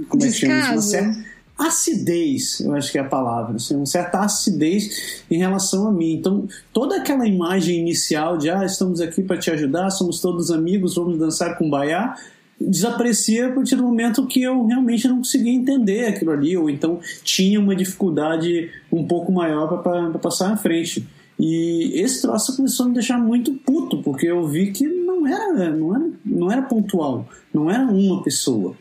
Como 0.08 0.24
é 0.24 0.28
que 0.28 0.34
chama 0.34 0.60
isso? 0.60 0.72
Uma 0.72 0.82
certa 0.82 1.36
acidez, 1.58 2.60
eu 2.60 2.76
acho 2.76 2.92
que 2.92 2.98
é 2.98 3.02
a 3.02 3.08
palavra, 3.08 3.56
assim, 3.56 3.76
uma 3.76 3.86
certa 3.86 4.20
acidez 4.20 5.24
em 5.32 5.38
relação 5.38 5.88
a 5.88 5.92
mim. 5.92 6.14
Então, 6.14 6.48
toda 6.74 6.98
aquela 6.98 7.26
imagem 7.26 7.80
inicial 7.80 8.38
de 8.38 8.50
ah, 8.50 8.66
estamos 8.66 9.00
aqui 9.00 9.24
para 9.24 9.38
te 9.38 9.50
ajudar, 9.52 9.90
somos 9.90 10.20
todos 10.20 10.52
amigos, 10.52 10.96
vamos 10.96 11.18
dançar 11.18 11.58
com 11.58 11.70
baiá, 11.70 12.16
desaparecia 12.60 13.48
a 13.48 13.52
partir 13.52 13.76
do 13.76 13.84
momento 13.84 14.26
que 14.26 14.42
eu 14.42 14.66
realmente 14.66 15.08
não 15.08 15.18
conseguia 15.18 15.52
entender 15.52 16.06
aquilo 16.06 16.32
ali, 16.32 16.56
ou 16.58 16.70
então 16.70 17.00
tinha 17.24 17.60
uma 17.60 17.76
dificuldade 17.76 18.70
um 18.92 19.06
pouco 19.06 19.32
maior 19.32 19.82
para 19.82 20.20
passar 20.20 20.54
à 20.54 20.58
frente. 20.58 21.06
E 21.38 21.92
esse 21.96 22.22
troço 22.22 22.56
começou 22.56 22.86
a 22.86 22.90
me 22.90 22.96
deixar 22.96 23.18
muito 23.18 23.54
puto, 23.54 24.02
porque 24.02 24.26
eu 24.26 24.48
vi 24.48 24.72
que 24.72 24.88
não 24.88 25.28
era, 25.28 25.70
não 25.70 25.96
era, 25.96 26.10
não 26.26 26.52
era 26.52 26.62
pontual, 26.62 27.28
não 27.54 27.70
era 27.70 27.84
uma 27.84 28.24
pessoa. 28.24 28.76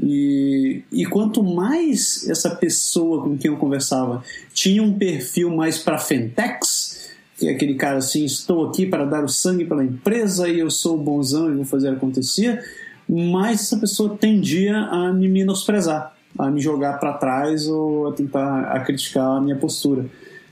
E, 0.00 0.82
e 0.92 1.04
quanto 1.04 1.42
mais 1.42 2.28
essa 2.28 2.54
pessoa 2.54 3.22
com 3.24 3.36
quem 3.36 3.50
eu 3.50 3.56
conversava 3.56 4.22
tinha 4.54 4.80
um 4.80 4.96
perfil 4.96 5.50
mais 5.50 5.76
para 5.76 5.98
Fentex, 5.98 7.10
que 7.36 7.48
é 7.48 7.52
aquele 7.52 7.74
cara 7.74 7.98
assim, 7.98 8.24
estou 8.24 8.68
aqui 8.68 8.86
para 8.86 9.04
dar 9.04 9.24
o 9.24 9.28
sangue 9.28 9.64
pela 9.64 9.84
empresa 9.84 10.48
e 10.48 10.60
eu 10.60 10.70
sou 10.70 10.96
bonzão 10.96 11.50
e 11.50 11.56
vou 11.56 11.64
fazer 11.64 11.90
acontecer, 11.90 12.64
mas 13.08 13.62
essa 13.62 13.78
pessoa 13.78 14.16
tendia 14.16 14.76
a 14.76 15.12
me 15.12 15.28
menosprezar, 15.28 16.14
a 16.38 16.50
me 16.50 16.60
jogar 16.60 16.98
para 16.98 17.14
trás 17.14 17.66
ou 17.66 18.08
a 18.08 18.12
tentar 18.12 18.64
a 18.64 18.80
criticar 18.80 19.38
a 19.38 19.40
minha 19.40 19.56
postura. 19.56 20.06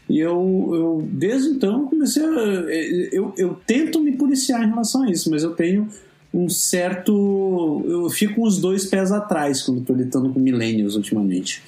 E 0.08 0.20
eu, 0.20 0.70
eu 0.72 1.08
desde 1.10 1.50
então, 1.50 1.86
comecei 1.88 2.24
a. 2.24 2.28
Eu, 3.12 3.34
eu 3.36 3.60
tento 3.66 4.00
me 4.00 4.12
policiar 4.12 4.62
em 4.62 4.68
relação 4.68 5.02
a 5.02 5.10
isso, 5.10 5.28
mas 5.30 5.42
eu 5.42 5.50
tenho 5.50 5.88
um 6.32 6.48
certo. 6.48 7.82
Eu 7.84 8.08
fico 8.08 8.36
com 8.36 8.42
os 8.42 8.58
dois 8.58 8.86
pés 8.86 9.10
atrás 9.10 9.62
quando 9.62 9.80
estou 9.80 9.96
lidando 9.96 10.32
com 10.32 10.38
millennials 10.38 10.94
ultimamente. 10.94 11.62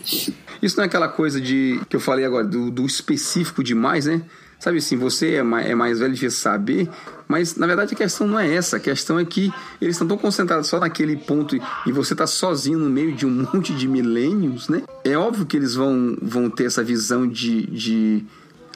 Isso 0.62 0.77
não 0.77 0.85
é 0.85 0.87
aquela 0.87 1.09
coisa 1.09 1.40
de 1.40 1.81
que 1.88 1.96
eu 1.96 2.01
falei 2.01 2.24
agora, 2.24 2.46
do, 2.46 2.70
do 2.70 2.87
específico 2.87 3.62
demais, 3.64 4.07
né? 4.07 4.22
Sabe 4.58 4.78
assim, 4.78 4.96
você 4.96 5.34
é 5.34 5.42
mais, 5.42 5.66
é 5.70 5.74
mais 5.74 6.00
velho 6.00 6.14
de 6.14 6.30
saber, 6.30 6.88
mas 7.28 7.54
na 7.54 7.66
verdade 7.66 7.94
a 7.94 7.96
questão 7.96 8.26
não 8.26 8.38
é 8.38 8.52
essa. 8.54 8.76
A 8.76 8.80
questão 8.80 9.18
é 9.18 9.24
que 9.24 9.52
eles 9.80 9.94
estão 9.94 10.08
tão 10.08 10.18
concentrados 10.18 10.66
só 10.66 10.80
naquele 10.80 11.16
ponto 11.16 11.56
e 11.86 11.92
você 11.92 12.12
está 12.12 12.26
sozinho 12.26 12.78
no 12.78 12.90
meio 12.90 13.14
de 13.14 13.24
um 13.24 13.30
monte 13.54 13.72
de 13.72 13.86
milênios, 13.86 14.68
né? 14.68 14.82
É 15.04 15.16
óbvio 15.16 15.46
que 15.46 15.56
eles 15.56 15.76
vão, 15.76 16.16
vão 16.20 16.50
ter 16.50 16.64
essa 16.64 16.82
visão 16.82 17.26
de, 17.26 17.66
de 17.66 18.24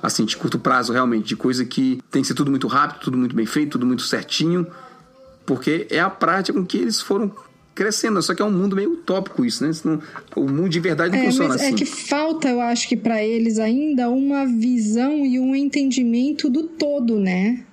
assim, 0.00 0.24
de 0.24 0.36
curto 0.36 0.58
prazo 0.58 0.92
realmente, 0.92 1.26
de 1.26 1.36
coisa 1.36 1.64
que 1.64 2.00
tem 2.10 2.22
que 2.22 2.28
ser 2.28 2.34
tudo 2.34 2.50
muito 2.50 2.68
rápido, 2.68 3.00
tudo 3.00 3.18
muito 3.18 3.34
bem 3.34 3.46
feito, 3.46 3.72
tudo 3.72 3.86
muito 3.86 4.02
certinho, 4.02 4.66
porque 5.44 5.88
é 5.90 5.98
a 5.98 6.10
prática 6.10 6.56
com 6.56 6.64
que 6.64 6.78
eles 6.78 7.00
foram 7.00 7.32
crescendo. 7.74 8.22
Só 8.22 8.34
que 8.34 8.42
é 8.42 8.44
um 8.44 8.50
mundo 8.50 8.76
meio 8.76 8.92
utópico 8.92 9.44
isso, 9.44 9.66
né? 9.66 9.72
Não, 9.84 10.00
o 10.36 10.48
mundo 10.48 10.68
de 10.68 10.80
verdade 10.80 11.16
não 11.16 11.22
é, 11.22 11.26
funciona 11.26 11.48
mas 11.50 11.62
assim. 11.62 11.74
É 11.74 11.76
que 11.76 11.86
falta, 11.86 12.48
eu 12.48 12.60
acho 12.60 12.88
que 12.88 12.96
para 12.96 13.22
eles 13.22 13.58
ainda 13.58 14.08
uma 14.08 14.46
visão 14.46 15.24
e 15.24 15.38
um 15.38 15.54
entendimento 15.54 16.48
do 16.48 16.64
todo, 16.64 17.18
né? 17.18 17.64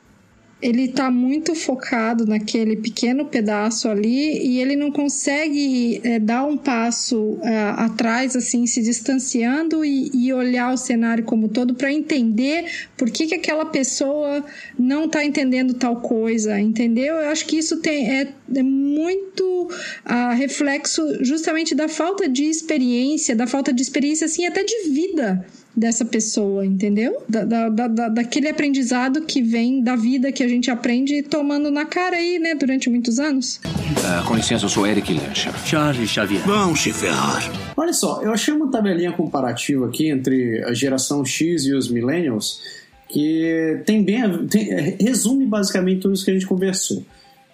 Ele 0.61 0.85
está 0.85 1.09
muito 1.09 1.55
focado 1.55 2.25
naquele 2.25 2.75
pequeno 2.75 3.25
pedaço 3.25 3.87
ali 3.87 4.45
e 4.45 4.59
ele 4.59 4.75
não 4.75 4.91
consegue 4.91 6.01
é, 6.03 6.19
dar 6.19 6.43
um 6.45 6.57
passo 6.57 7.39
é, 7.41 7.57
atrás, 7.77 8.35
assim, 8.35 8.67
se 8.67 8.81
distanciando 8.81 9.85
e, 9.85 10.11
e, 10.13 10.33
olhar 10.33 10.73
o 10.73 10.77
cenário 10.77 11.23
como 11.23 11.47
todo 11.47 11.73
para 11.73 11.91
entender 11.91 12.65
por 12.97 13.09
que, 13.09 13.27
que 13.27 13.35
aquela 13.35 13.65
pessoa 13.65 14.43
não 14.77 15.05
está 15.05 15.23
entendendo 15.23 15.73
tal 15.73 16.01
coisa, 16.01 16.59
entendeu? 16.59 17.15
Eu 17.15 17.29
acho 17.29 17.45
que 17.45 17.57
isso 17.57 17.77
tem, 17.77 18.19
é, 18.19 18.33
é 18.53 18.63
muito 18.63 19.69
uh, 20.05 20.35
reflexo 20.35 21.23
justamente 21.23 21.73
da 21.73 21.87
falta 21.87 22.27
de 22.27 22.43
experiência, 22.43 23.33
da 23.33 23.47
falta 23.47 23.71
de 23.71 23.81
experiência, 23.81 24.25
assim, 24.25 24.45
até 24.45 24.63
de 24.63 24.89
vida 24.89 25.45
dessa 25.75 26.03
pessoa, 26.03 26.65
entendeu? 26.65 27.23
Da, 27.27 27.45
da, 27.45 27.69
da, 27.69 28.09
daquele 28.09 28.49
aprendizado 28.49 29.21
que 29.21 29.41
vem 29.41 29.81
da 29.83 29.95
vida 29.95 30.31
que 30.31 30.43
a 30.43 30.47
gente 30.47 30.69
aprende 30.69 31.23
tomando 31.23 31.71
na 31.71 31.85
cara 31.85 32.17
aí, 32.17 32.39
né, 32.39 32.55
durante 32.55 32.89
muitos 32.89 33.19
anos. 33.19 33.61
Uh, 33.65 34.27
com 34.27 34.35
licença, 34.35 34.65
eu 34.65 34.69
sou 34.69 34.85
Eric 34.85 35.13
Lancha. 35.13 35.51
Charles 35.65 36.09
Xavier. 36.09 36.41
Vão 36.45 36.75
se 36.75 36.91
ferrar. 36.91 37.43
Olha 37.77 37.93
só, 37.93 38.21
eu 38.21 38.33
achei 38.33 38.53
uma 38.53 38.69
tabelinha 38.69 39.11
comparativa 39.11 39.87
aqui 39.87 40.09
entre 40.09 40.63
a 40.65 40.73
geração 40.73 41.23
X 41.23 41.65
e 41.65 41.73
os 41.73 41.89
millennials 41.89 42.61
que 43.09 43.81
tem 43.85 44.03
bem 44.03 44.47
tem, 44.47 44.71
é, 44.71 44.97
resume 44.99 45.45
basicamente 45.45 46.01
tudo 46.01 46.13
isso 46.13 46.23
que 46.23 46.31
a 46.31 46.33
gente 46.33 46.45
conversou. 46.45 47.03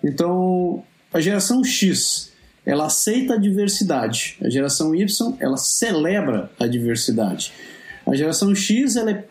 Então, 0.03 0.83
a 1.13 1.21
geração 1.21 1.63
X 1.63 2.33
ela 2.65 2.87
aceita 2.87 3.35
a 3.35 3.37
diversidade. 3.37 4.37
A 4.41 4.49
geração 4.49 4.93
Y 4.95 5.37
ela 5.39 5.55
celebra 5.55 6.49
a 6.59 6.65
diversidade. 6.65 7.53
A 8.05 8.15
geração 8.15 8.53
X 8.53 8.95
ela 8.95 9.11
é 9.11 9.25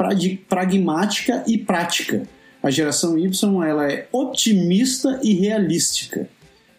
pragmática 0.48 1.44
e 1.46 1.56
prática. 1.58 2.22
A 2.62 2.70
geração 2.70 3.16
Y 3.18 3.64
ela 3.64 3.90
é 3.90 4.08
otimista 4.10 5.20
e 5.22 5.34
realística. 5.34 6.28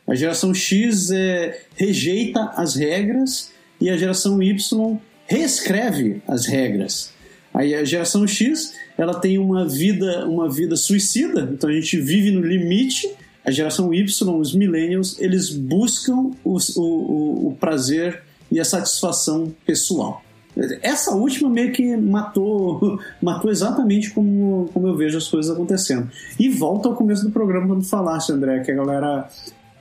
A 0.08 0.14
geração 0.14 0.54
X 0.54 1.10
é, 1.12 1.62
rejeita 1.76 2.52
as 2.56 2.76
regras 2.76 3.52
e 3.80 3.90
a 3.90 3.98
geração 3.98 4.42
Y 4.42 5.00
reescreve 5.26 6.22
as 6.28 6.46
regras. 6.46 7.14
Aí 7.54 7.74
a 7.74 7.86
geração 7.86 8.28
X 8.28 8.74
ela 8.98 9.20
tem 9.20 9.38
uma 9.38 9.68
vida 9.68 10.28
uma 10.28 10.52
vida 10.52 10.76
suicida, 10.76 11.50
então 11.54 11.70
a 11.70 11.74
gente 11.74 12.00
vive 12.00 12.32
no 12.32 12.42
limite. 12.42 13.10
A 13.44 13.52
geração 13.52 13.94
Y, 13.94 14.40
os 14.40 14.56
millennials, 14.56 15.20
eles 15.20 15.52
buscam 15.52 16.32
o, 16.44 16.58
o, 16.78 17.50
o 17.50 17.58
prazer 17.60 18.24
e 18.52 18.60
a 18.60 18.66
satisfação 18.66 19.54
pessoal. 19.66 20.25
Essa 20.82 21.12
última 21.12 21.50
meio 21.50 21.72
que 21.74 21.98
matou, 21.98 23.00
matou 23.22 23.52
exatamente 23.52 24.12
como, 24.12 24.70
como 24.74 24.88
eu 24.88 24.96
vejo 24.96 25.18
as 25.18 25.28
coisas 25.28 25.52
acontecendo. 25.52 26.10
E 26.40 26.50
volta 26.50 26.88
ao 26.88 26.96
começo 26.96 27.24
do 27.26 27.32
programa 27.32 27.68
quando 27.68 27.84
falaste, 27.84 28.32
André, 28.32 28.62
que 28.62 28.72
a 28.72 28.76
galera 28.76 29.30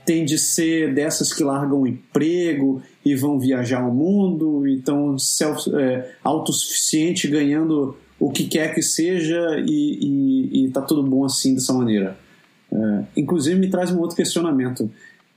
tem 0.05 0.23
de 0.23 0.37
ser 0.37 0.93
dessas 0.93 1.33
que 1.33 1.43
largam 1.43 1.81
o 1.81 1.87
emprego 1.87 2.81
e 3.03 3.15
vão 3.15 3.39
viajar 3.39 3.81
ao 3.81 3.91
mundo 3.91 4.67
e 4.67 4.77
estão 4.77 5.15
é, 5.73 6.11
autossuficiente, 6.23 7.27
ganhando 7.27 7.97
o 8.19 8.29
que 8.29 8.45
quer 8.45 8.73
que 8.73 8.81
seja 8.81 9.57
e, 9.65 9.99
e, 10.01 10.65
e 10.65 10.69
tá 10.69 10.81
tudo 10.81 11.03
bom 11.03 11.25
assim 11.25 11.55
dessa 11.55 11.73
maneira. 11.73 12.17
É, 12.71 13.03
inclusive 13.17 13.59
me 13.59 13.69
traz 13.69 13.91
um 13.91 13.99
outro 13.99 14.15
questionamento. 14.15 14.89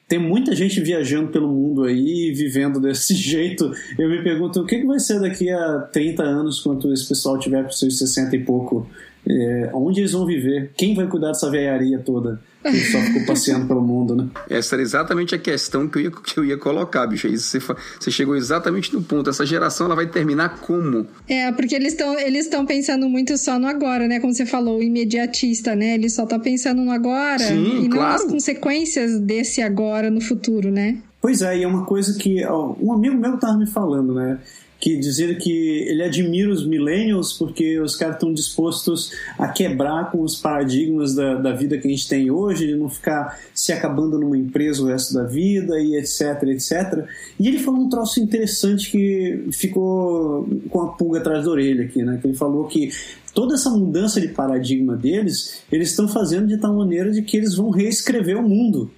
Tem 0.09 0.19
muita 0.19 0.57
gente 0.57 0.81
viajando 0.81 1.29
pelo 1.29 1.49
mundo 1.49 1.85
aí, 1.85 2.33
vivendo 2.33 2.81
desse 2.81 3.13
jeito. 3.15 3.71
Eu 3.99 4.09
me 4.09 4.23
pergunto 4.23 4.61
o 4.61 4.67
que, 4.67 4.81
que 4.81 4.87
vai 4.87 4.99
ser 4.99 5.21
daqui 5.21 5.51
a 5.51 5.81
30 5.93 6.23
anos, 6.23 6.61
quando 6.61 6.93
esse 6.93 7.07
pessoal 7.07 7.39
tiver 7.39 7.63
com 7.63 7.71
seus 7.71 7.99
60 7.99 8.35
e 8.35 8.43
pouco. 8.43 8.89
É, 9.29 9.71
onde 9.75 10.01
eles 10.01 10.13
vão 10.13 10.25
viver? 10.25 10.73
Quem 10.75 10.95
vai 10.95 11.07
cuidar 11.07 11.29
dessa 11.29 11.51
veiaria 11.51 11.99
toda? 11.99 12.41
Que 12.71 12.85
só 12.93 13.01
ficou 13.01 13.25
passeando 13.27 13.67
pelo 13.67 13.83
mundo, 13.83 14.15
né? 14.15 14.29
Essa 14.49 14.75
era 14.75 14.83
exatamente 14.83 15.35
a 15.35 15.39
questão 15.39 15.89
que 15.89 15.99
eu 15.99 16.03
ia, 16.03 16.11
que 16.11 16.39
eu 16.39 16.45
ia 16.45 16.57
colocar, 16.57 17.07
bicho. 17.07 17.27
Isso 17.27 17.49
você, 17.49 17.75
você 18.01 18.11
chegou 18.11 18.37
exatamente 18.37 18.93
no 18.93 19.03
ponto. 19.03 19.31
Essa 19.31 19.47
geração 19.47 19.87
ela 19.87 19.95
vai 19.95 20.07
terminar 20.07 20.61
como? 20.61 21.07
É, 21.29 21.51
porque 21.53 21.75
eles 21.75 21.93
estão 21.93 22.19
eles 22.19 22.49
pensando 22.67 23.09
muito 23.09 23.37
só 23.39 23.59
no 23.59 23.67
agora, 23.67 24.07
né? 24.09 24.21
Como 24.21 24.33
você 24.33 24.47
falou, 24.47 24.79
o 24.79 24.83
imediatista, 24.83 25.75
né? 25.75 25.95
Ele 25.95 26.09
só 26.09 26.27
tá 26.27 26.39
pensando 26.39 26.83
no 26.83 26.91
agora 26.91 27.39
Sim, 27.39 27.85
e 27.85 27.89
claro. 27.89 28.09
não 28.09 28.17
as 28.17 28.25
consequências 28.25 29.19
desse 29.21 29.63
agora 29.63 30.11
no 30.11 30.21
futuro, 30.21 30.71
né? 30.71 30.99
Pois 31.21 31.43
é, 31.43 31.59
e 31.59 31.63
é 31.65 31.67
uma 31.67 31.85
coisa 31.85 32.17
que 32.19 32.45
ó, 32.45 32.75
um 32.81 32.93
amigo 32.93 33.17
meu 33.17 33.37
tava 33.39 33.59
me 33.59 33.69
falando, 33.69 34.15
né? 34.15 34.39
Que 34.81 34.97
dizia 34.97 35.35
que 35.35 35.51
ele 35.89 36.03
admira 36.03 36.51
os 36.51 36.67
millennials 36.67 37.33
porque 37.33 37.81
os 37.81 37.97
caras 37.97 38.17
estão 38.17 38.33
dispostos 38.33 39.13
a 39.39 39.49
quebrar 39.49 40.11
com 40.11 40.23
os 40.23 40.37
paradigmas 40.37 41.15
da, 41.15 41.35
da 41.35 41.53
vida 41.53 41.79
que 41.79 41.89
a 41.89 41.91
gente 41.91 42.09
tem 42.09 42.31
hoje, 42.31 42.67
de 42.67 42.77
não 42.77 42.89
ficar 42.89 43.39
se 43.53 43.73
acabando 43.73 44.19
numa 44.19 44.37
empresa 44.37 44.83
o 44.83 44.87
resto 44.87 45.15
da 45.15 45.25
vida 45.25 45.81
e 45.81 45.97
etc, 45.97 46.43
etc. 46.45 47.07
E 47.39 47.49
ele 47.49 47.59
falou 47.59 47.81
um 47.81 47.89
troço 47.89 48.21
interessante 48.21 48.91
que 48.91 49.49
ficou 49.53 50.49
com 50.71 50.83
a 50.83 50.89
pulga 50.93 51.19
atrás 51.19 51.45
da 51.45 51.51
orelha 51.51 51.85
aqui, 51.85 52.03
né? 52.03 52.19
Que 52.21 52.29
ele 52.29 52.37
falou 52.37 52.67
que 52.67 52.91
toda 53.35 53.55
essa 53.55 53.71
mudança 53.71 54.21
de 54.21 54.29
paradigma 54.29 54.97
deles, 54.97 55.63
eles 55.71 55.91
estão 55.91 56.07
fazendo 56.07 56.47
de 56.47 56.57
tal 56.57 56.75
maneira 56.75 57.11
de 57.11 57.23
que 57.23 57.37
eles 57.37 57.55
vão 57.55 57.71
reescrever 57.71 58.37
o 58.37 58.49
mundo. 58.49 58.91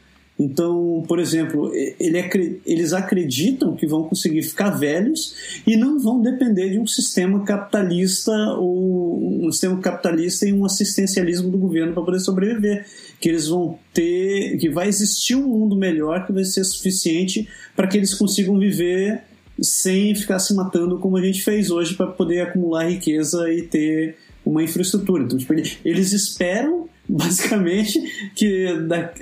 Então, 0.42 1.04
por 1.06 1.18
exemplo, 1.18 1.70
ele, 1.74 2.60
eles 2.64 2.94
acreditam 2.94 3.76
que 3.76 3.86
vão 3.86 4.04
conseguir 4.04 4.42
ficar 4.42 4.70
velhos 4.70 5.34
e 5.66 5.76
não 5.76 6.00
vão 6.00 6.22
depender 6.22 6.70
de 6.70 6.78
um 6.78 6.86
sistema 6.86 7.44
capitalista 7.44 8.32
ou 8.56 9.46
um 9.46 9.52
sistema 9.52 9.78
capitalista 9.78 10.48
e 10.48 10.52
um 10.54 10.64
assistencialismo 10.64 11.50
do 11.50 11.58
governo 11.58 11.92
para 11.92 12.02
poder 12.02 12.20
sobreviver. 12.20 12.86
Que 13.20 13.28
eles 13.28 13.48
vão 13.48 13.78
ter, 13.92 14.56
que 14.56 14.70
vai 14.70 14.88
existir 14.88 15.34
um 15.34 15.46
mundo 15.46 15.76
melhor 15.76 16.24
que 16.24 16.32
vai 16.32 16.44
ser 16.44 16.64
suficiente 16.64 17.46
para 17.76 17.86
que 17.86 17.98
eles 17.98 18.14
consigam 18.14 18.58
viver 18.58 19.20
sem 19.60 20.14
ficar 20.14 20.38
se 20.38 20.54
matando 20.54 20.98
como 20.98 21.18
a 21.18 21.22
gente 21.22 21.42
fez 21.42 21.70
hoje 21.70 21.94
para 21.94 22.06
poder 22.06 22.40
acumular 22.40 22.88
riqueza 22.88 23.52
e 23.52 23.60
ter 23.60 24.16
uma 24.42 24.62
infraestrutura. 24.62 25.22
Então, 25.22 25.36
tipo, 25.36 25.52
eles 25.52 26.12
esperam 26.12 26.88
basicamente 27.16 28.00
que 28.34 28.66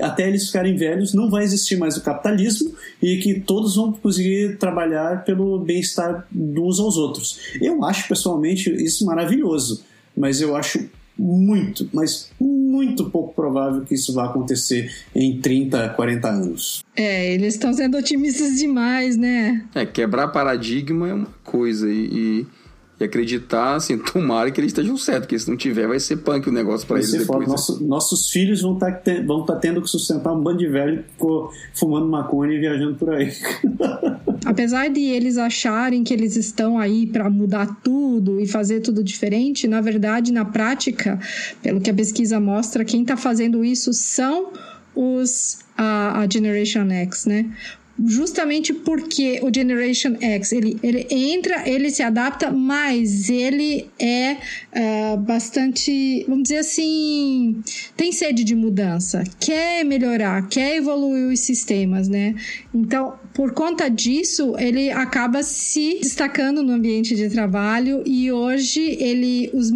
até 0.00 0.28
eles 0.28 0.46
ficarem 0.46 0.76
velhos 0.76 1.14
não 1.14 1.30
vai 1.30 1.44
existir 1.44 1.76
mais 1.76 1.96
o 1.96 2.02
capitalismo 2.02 2.74
e 3.02 3.16
que 3.16 3.40
todos 3.40 3.76
vão 3.76 3.92
conseguir 3.92 4.58
trabalhar 4.58 5.24
pelo 5.24 5.58
bem-estar 5.60 6.26
uns 6.34 6.78
aos 6.78 6.96
outros. 6.96 7.38
Eu 7.60 7.82
acho 7.84 8.06
pessoalmente 8.06 8.70
isso 8.70 9.06
maravilhoso, 9.06 9.84
mas 10.14 10.40
eu 10.40 10.54
acho 10.54 10.86
muito, 11.18 11.88
mas 11.92 12.30
muito 12.38 13.10
pouco 13.10 13.34
provável 13.34 13.82
que 13.82 13.94
isso 13.94 14.12
vá 14.12 14.26
acontecer 14.26 14.92
em 15.14 15.40
30, 15.40 15.88
40 15.90 16.28
anos. 16.28 16.84
É, 16.94 17.34
eles 17.34 17.54
estão 17.54 17.72
sendo 17.72 17.96
otimistas 17.96 18.56
demais, 18.56 19.16
né? 19.16 19.66
É, 19.74 19.84
quebrar 19.84 20.28
paradigma 20.28 21.08
é 21.08 21.14
uma 21.14 21.28
coisa 21.42 21.90
e, 21.90 22.46
e 23.00 23.04
acreditar, 23.04 23.76
assim, 23.76 23.96
tomara 24.12 24.50
que 24.50 24.60
eles 24.60 24.70
estejam 24.70 24.96
certos, 24.96 25.22
porque 25.22 25.38
se 25.38 25.48
não 25.48 25.56
tiver, 25.56 25.86
vai 25.86 26.00
ser 26.00 26.18
punk 26.18 26.48
o 26.48 26.52
negócio 26.52 26.86
para 26.86 26.98
eles 26.98 27.12
depois. 27.12 27.40
Né? 27.40 27.46
Nosso, 27.46 27.84
nossos 27.84 28.30
filhos 28.30 28.62
vão 28.62 28.74
estar 28.74 28.92
tá, 28.92 29.12
vão 29.26 29.44
tá 29.44 29.56
tendo 29.56 29.80
que 29.80 29.88
sustentar 29.88 30.32
um 30.32 30.40
bando 30.40 30.58
de 30.58 30.66
velho 30.66 31.02
que 31.02 31.10
ficou 31.12 31.52
fumando 31.74 32.08
maconha 32.08 32.54
e 32.54 32.58
viajando 32.58 32.96
por 32.96 33.10
aí. 33.10 33.32
Apesar 34.44 34.88
de 34.88 35.00
eles 35.00 35.36
acharem 35.36 36.02
que 36.02 36.12
eles 36.12 36.36
estão 36.36 36.78
aí 36.78 37.06
para 37.06 37.28
mudar 37.28 37.80
tudo 37.82 38.40
e 38.40 38.46
fazer 38.46 38.80
tudo 38.80 39.02
diferente, 39.02 39.68
na 39.68 39.80
verdade, 39.80 40.32
na 40.32 40.44
prática, 40.44 41.18
pelo 41.62 41.80
que 41.80 41.90
a 41.90 41.94
pesquisa 41.94 42.40
mostra, 42.40 42.84
quem 42.84 43.02
está 43.02 43.16
fazendo 43.16 43.64
isso 43.64 43.92
são 43.92 44.52
os 44.94 45.58
a, 45.76 46.20
a 46.20 46.28
Generation 46.28 46.90
X, 46.90 47.26
né? 47.26 47.48
Justamente 48.04 48.72
porque 48.72 49.40
o 49.42 49.52
Generation 49.54 50.16
X 50.20 50.52
ele, 50.52 50.78
ele 50.82 51.06
entra, 51.10 51.68
ele 51.68 51.90
se 51.90 52.02
adapta, 52.02 52.50
mas 52.50 53.28
ele 53.28 53.88
é 53.98 54.36
uh, 54.72 55.16
bastante, 55.18 56.24
vamos 56.28 56.44
dizer 56.44 56.58
assim, 56.58 57.60
tem 57.96 58.12
sede 58.12 58.44
de 58.44 58.54
mudança, 58.54 59.24
quer 59.40 59.84
melhorar, 59.84 60.48
quer 60.48 60.76
evoluir 60.76 61.32
os 61.32 61.40
sistemas, 61.40 62.08
né? 62.08 62.34
Então, 62.72 63.18
por 63.38 63.52
conta 63.52 63.88
disso, 63.88 64.56
ele 64.58 64.90
acaba 64.90 65.44
se 65.44 66.00
destacando 66.02 66.60
no 66.60 66.72
ambiente 66.72 67.14
de 67.14 67.30
trabalho 67.30 68.02
e 68.04 68.32
hoje 68.32 68.80
ele, 68.98 69.48
os, 69.54 69.70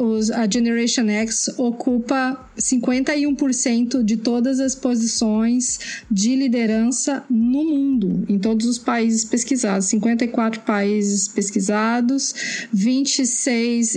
os 0.00 0.30
a 0.30 0.48
Generation 0.50 1.06
X 1.06 1.50
ocupa 1.58 2.42
51% 2.58 4.02
de 4.02 4.16
todas 4.16 4.60
as 4.60 4.74
posições 4.74 5.78
de 6.10 6.34
liderança 6.36 7.22
no 7.28 7.64
mundo, 7.64 8.24
em 8.30 8.38
todos 8.38 8.66
os 8.66 8.78
países 8.78 9.26
pesquisados. 9.26 9.88
54 9.88 10.62
países 10.62 11.28
pesquisados, 11.28 12.34
26 12.72 13.94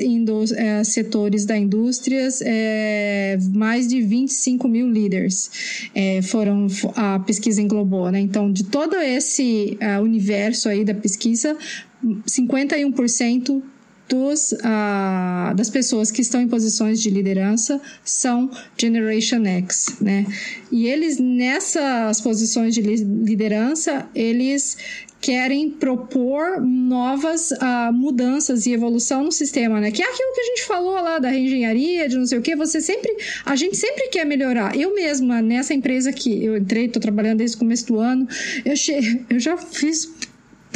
é, 0.58 0.84
setores 0.84 1.46
da 1.46 1.58
indústria, 1.58 2.28
é, 2.42 3.38
mais 3.54 3.88
de 3.88 4.02
25 4.02 4.68
mil 4.68 4.90
líderes 4.90 5.90
é, 5.96 6.22
foram 6.22 6.68
a 6.96 7.20
pesquisa 7.20 7.62
englobou, 7.62 8.12
né? 8.12 8.20
Então, 8.20 8.52
de 8.52 8.66
todo 8.90 9.02
esse 9.02 9.78
uh, 9.82 10.02
universo 10.02 10.68
aí 10.68 10.84
da 10.84 10.96
pesquisa, 10.96 11.56
51% 12.28 13.62
dos, 14.08 14.52
uh, 14.54 15.54
das 15.56 15.70
pessoas 15.70 16.10
que 16.10 16.22
estão 16.22 16.42
em 16.42 16.48
posições 16.48 17.00
de 17.00 17.12
liderança 17.12 17.80
são 18.04 18.50
Generation 18.76 19.46
X, 19.46 19.98
né? 20.02 20.26
E 20.72 20.88
eles, 20.88 21.20
nessas 21.20 22.20
posições 22.20 22.74
de 22.74 22.82
liderança, 22.82 24.10
eles 24.16 24.78
querem 25.22 25.70
propor 25.70 26.62
novas 26.62 27.52
uh, 27.52 27.92
mudanças 27.94 28.66
e 28.66 28.72
evolução 28.72 29.24
no 29.24 29.32
sistema, 29.32 29.80
né? 29.80 29.92
Que 29.92 30.02
é 30.02 30.06
aquilo 30.06 30.34
que 30.34 30.42
a 30.42 30.46
gente 30.46 30.64
falou 30.64 30.94
lá 30.94 31.20
da 31.20 31.30
reengenharia, 31.30 32.08
de 32.08 32.18
não 32.18 32.26
sei 32.26 32.38
o 32.38 32.42
que, 32.42 32.56
você 32.56 32.80
sempre, 32.80 33.16
a 33.46 33.56
gente 33.56 33.76
sempre 33.76 34.08
quer 34.08 34.26
melhorar. 34.26 34.76
Eu 34.78 34.96
mesma, 34.96 35.42
nessa 35.42 35.74
empresa 35.74 36.12
que 36.14 36.44
eu 36.44 36.58
entrei, 36.58 36.88
tô 36.88 37.00
trabalhando 37.00 37.40
desde 37.40 37.58
o 37.58 37.60
começo 37.60 37.88
do 37.88 38.00
ano, 38.00 38.28
eu, 38.64 38.76
che... 38.76 38.94
eu 39.30 39.40
já 39.40 39.58
fiz 39.58 40.10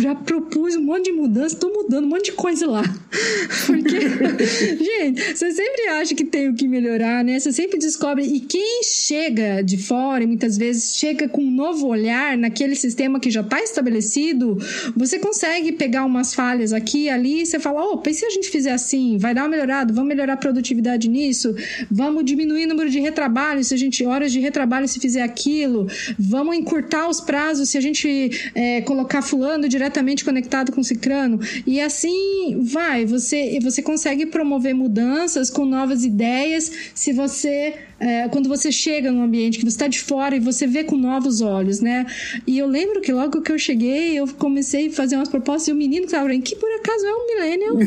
já 0.04 0.14
propus 0.14 0.76
um 0.76 0.82
monte 0.82 1.06
de 1.06 1.12
mudança, 1.12 1.56
tô 1.56 1.70
mudando 1.70 2.06
um 2.06 2.10
monte 2.10 2.26
de 2.26 2.32
coisa 2.34 2.68
lá. 2.68 2.84
Porque, 3.66 4.00
gente, 4.84 5.38
você 5.38 5.52
sempre 5.52 5.88
acha 5.90 6.14
que 6.14 6.26
tem 6.26 6.50
o 6.50 6.56
que 6.56 6.68
melhorar, 6.68 7.24
né? 7.24 7.40
Você 7.40 7.52
sempre 7.52 7.80
descobre. 7.80 8.24
E 8.24 8.40
quem 8.40 8.84
chega 8.84 9.62
de 9.62 9.78
fora, 9.78 10.24
e 10.24 10.28
muitas 10.28 10.58
vezes 10.58 10.96
chega 10.96 11.28
com 11.28 11.42
um 11.42 11.52
novo 11.52 11.88
olhar 11.88 12.38
naquele 12.38 12.76
sistema 12.76 13.20
que 13.20 13.32
já 13.32 13.42
está 13.42 13.62
estabelecido, 13.62 14.58
você 14.96 15.18
consegue 15.20 15.72
pegar 15.72 16.06
umas 16.06 16.34
falhas 16.34 16.74
aqui 16.74 17.04
e 17.04 17.10
ali 17.10 17.42
e 17.42 17.46
você 17.46 17.60
fala: 17.60 17.84
opa, 17.84 18.10
e 18.10 18.14
se 18.14 18.26
a 18.26 18.30
gente 18.30 18.50
fizer 18.50 18.72
assim? 18.72 19.18
Vai 19.18 19.34
dar 19.34 19.44
uma 19.44 19.50
melhorada? 19.50 19.94
Vamos 19.94 20.10
melhorar 20.10 20.34
a 20.34 20.38
produtividade 20.38 21.08
nisso? 21.08 21.56
Vamos 21.90 22.26
diminuir 22.26 22.66
o 22.66 22.70
número 22.70 22.90
de 22.90 23.00
retrabalho 23.00 23.64
se 23.64 23.74
a 23.74 23.78
gente, 23.78 24.06
horas 24.06 24.32
de 24.32 24.40
retrabalho 24.40 24.88
se 24.88 25.00
fizer 25.00 25.22
aquilo? 25.22 25.88
Vamos 26.20 26.56
encurtar 26.56 27.08
os 27.08 27.22
prazos 27.22 27.70
se 27.70 27.78
a 27.78 27.82
gente 27.82 28.52
é, 28.54 28.82
colocar 28.82 29.22
fulano 29.22 29.68
direto 29.70 29.93
diretamente 29.94 30.26
conectado 30.26 30.72
com 30.72 30.82
o 30.82 30.84
Cicrano. 30.84 31.40
E 31.66 31.80
assim 31.80 32.60
vai, 32.62 33.06
você, 33.06 33.60
você 33.62 33.82
consegue 33.82 34.26
promover 34.26 34.74
mudanças 34.74 35.50
com 35.50 35.66
novas 35.66 36.04
ideias 36.04 36.72
se 36.96 37.14
você. 37.14 37.76
É, 38.00 38.28
quando 38.28 38.50
você 38.50 38.70
chega 38.70 39.10
num 39.12 39.24
ambiente 39.24 39.58
que 39.58 39.64
você 39.64 39.76
está 39.76 39.88
de 39.88 40.00
fora 40.00 40.36
e 40.36 40.40
você 40.40 40.68
vê 40.68 40.84
com 40.84 40.98
novos 40.98 41.40
olhos, 41.40 41.80
né? 41.80 42.06
E 42.46 42.58
eu 42.58 42.68
lembro 42.68 43.00
que 43.00 43.14
logo 43.14 43.42
que 43.42 43.52
eu 43.52 43.58
cheguei, 43.58 44.20
eu 44.20 44.28
comecei 44.28 44.88
a 44.88 44.92
fazer 44.92 45.16
umas 45.16 45.30
propostas 45.30 45.70
e 45.70 45.72
o 45.72 45.76
menino 45.76 46.02
que 46.02 46.08
estava 46.08 46.28
que 46.40 46.56
por 46.58 46.70
acaso 46.70 47.06
é 47.06 47.14
um 47.14 47.28
millennial, 47.28 47.78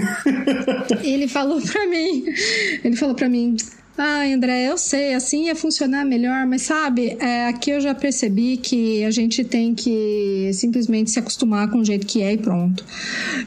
ele 1.05 1.29
falou 1.29 1.61
para 1.61 1.87
mim, 1.87 2.25
ele 2.83 2.97
falou 2.97 3.15
para 3.15 3.29
mim, 3.29 3.57
Ah, 3.99 4.25
André, 4.27 4.69
eu 4.69 4.77
sei, 4.77 5.15
assim 5.15 5.47
ia 5.47 5.57
funcionar 5.57 6.05
melhor, 6.05 6.47
mas 6.47 6.63
sabe, 6.63 7.17
é, 7.19 7.47
aqui 7.47 7.71
eu 7.71 7.81
já 7.81 7.95
percebi 7.95 8.59
que 8.59 9.03
a 9.03 9.11
gente 9.11 9.43
tem 9.43 9.75
que 9.75 10.51
simplesmente 10.53 11.11
se 11.11 11.19
acostumar 11.19 11.71
com 11.71 11.79
o 11.79 11.85
jeito 11.85 12.07
que 12.07 12.21
é 12.21 12.35
e 12.35 12.37
pronto. 12.37 12.85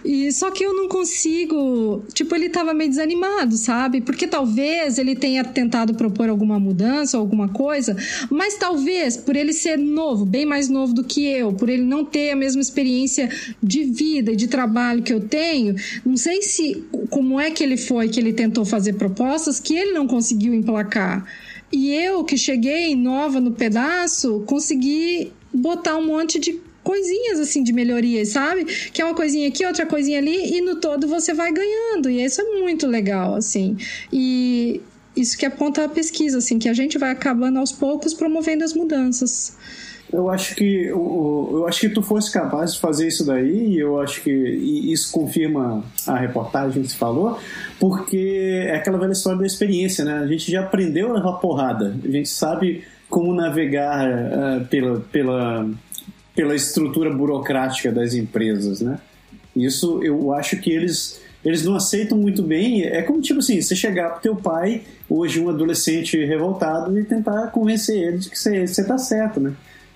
E 0.03 0.31
só 0.31 0.49
que 0.49 0.63
eu 0.63 0.73
não 0.73 0.87
consigo, 0.87 2.03
tipo, 2.15 2.33
ele 2.33 2.49
tava 2.49 2.73
meio 2.73 2.89
desanimado, 2.89 3.57
sabe? 3.57 4.01
Porque 4.01 4.25
talvez 4.25 4.97
ele 4.97 5.15
tenha 5.15 5.43
tentado 5.43 5.93
propor 5.93 6.29
alguma 6.29 6.59
mudança 6.59 7.17
ou 7.17 7.21
alguma 7.21 7.49
coisa, 7.49 7.95
mas 8.31 8.55
talvez 8.55 9.15
por 9.15 9.35
ele 9.35 9.53
ser 9.53 9.77
novo, 9.77 10.25
bem 10.25 10.47
mais 10.47 10.67
novo 10.67 10.95
do 10.95 11.03
que 11.03 11.27
eu, 11.27 11.53
por 11.53 11.69
ele 11.69 11.83
não 11.83 12.03
ter 12.03 12.31
a 12.31 12.35
mesma 12.35 12.61
experiência 12.61 13.29
de 13.61 13.83
vida 13.83 14.31
e 14.31 14.35
de 14.35 14.47
trabalho 14.47 15.03
que 15.03 15.13
eu 15.13 15.19
tenho, 15.21 15.75
não 16.03 16.17
sei 16.17 16.41
se 16.41 16.83
como 17.11 17.39
é 17.39 17.51
que 17.51 17.63
ele 17.63 17.77
foi 17.77 18.09
que 18.09 18.19
ele 18.19 18.33
tentou 18.33 18.65
fazer 18.65 18.93
propostas 18.93 19.59
que 19.59 19.75
ele 19.75 19.91
não 19.91 20.07
conseguiu 20.07 20.38
emplacar. 20.47 21.25
E 21.71 21.93
eu, 21.93 22.23
que 22.23 22.37
cheguei 22.37 22.95
nova 22.95 23.39
no 23.39 23.51
pedaço, 23.51 24.43
consegui 24.47 25.31
botar 25.53 25.97
um 25.97 26.05
monte 26.05 26.39
de 26.39 26.59
coisinhas 26.83 27.39
assim 27.39 27.61
de 27.61 27.71
melhorias, 27.71 28.29
sabe? 28.29 28.65
Que 28.65 29.01
é 29.01 29.05
uma 29.05 29.13
coisinha 29.13 29.47
aqui, 29.47 29.65
outra 29.65 29.85
coisinha 29.85 30.17
ali, 30.17 30.57
e 30.57 30.61
no 30.61 30.77
todo 30.77 31.07
você 31.07 31.33
vai 31.33 31.51
ganhando. 31.51 32.09
E 32.09 32.23
isso 32.23 32.41
é 32.41 32.45
muito 32.59 32.87
legal, 32.87 33.35
assim. 33.35 33.77
E 34.11 34.81
isso 35.15 35.37
que 35.37 35.45
aponta 35.45 35.83
a 35.83 35.89
pesquisa, 35.89 36.37
assim, 36.37 36.57
que 36.57 36.69
a 36.69 36.73
gente 36.73 36.97
vai 36.97 37.11
acabando 37.11 37.59
aos 37.59 37.71
poucos 37.71 38.13
promovendo 38.13 38.63
as 38.63 38.73
mudanças. 38.73 39.55
Eu 40.11 40.29
acho 40.29 40.55
que 40.55 40.85
eu, 40.85 41.49
eu 41.51 41.67
acho 41.67 41.81
que 41.81 41.89
tu 41.89 42.01
fosse 42.01 42.31
capaz 42.31 42.73
de 42.73 42.79
fazer 42.79 43.07
isso 43.07 43.25
daí, 43.25 43.73
e 43.73 43.79
eu 43.79 43.99
acho 43.99 44.21
que 44.21 44.31
isso 44.31 45.11
confirma 45.11 45.83
a 46.07 46.17
reportagem 46.17 46.81
que 46.81 46.89
se 46.89 46.97
falou, 46.97 47.37
porque 47.79 48.65
é 48.67 48.75
aquela 48.75 48.97
velha 48.97 49.11
história 49.11 49.39
da 49.39 49.45
experiência, 49.45 50.03
né? 50.03 50.13
A 50.17 50.25
gente 50.25 50.51
já 50.51 50.61
aprendeu 50.61 51.11
a 51.11 51.13
levar 51.13 51.33
porrada, 51.33 51.95
a 52.03 52.07
gente 52.07 52.29
sabe 52.29 52.83
como 53.07 53.33
navegar 53.33 54.07
uh, 54.07 54.65
pela, 54.65 54.99
pela, 55.11 55.69
pela 56.35 56.55
estrutura 56.55 57.11
burocrática 57.13 57.91
das 57.91 58.15
empresas, 58.15 58.81
né? 58.81 58.99
Isso 59.55 60.01
eu 60.03 60.33
acho 60.33 60.57
que 60.57 60.71
eles 60.71 61.21
eles 61.43 61.63
não 61.63 61.75
aceitam 61.75 62.17
muito 62.17 62.43
bem. 62.43 62.83
É 62.83 63.01
como 63.01 63.21
tipo 63.21 63.39
assim, 63.39 63.61
você 63.61 63.75
chegar 63.75 64.09
pro 64.11 64.21
teu 64.21 64.35
pai, 64.35 64.81
hoje 65.09 65.39
um 65.39 65.49
adolescente 65.49 66.17
revoltado, 66.25 66.97
e 66.99 67.03
tentar 67.05 67.47
convencer 67.47 67.95
ele 67.95 68.17
de 68.17 68.29
que 68.29 68.37
você, 68.37 68.67
você 68.67 68.83
tá 68.83 68.97
certo, 68.97 69.39
né? 69.39 69.53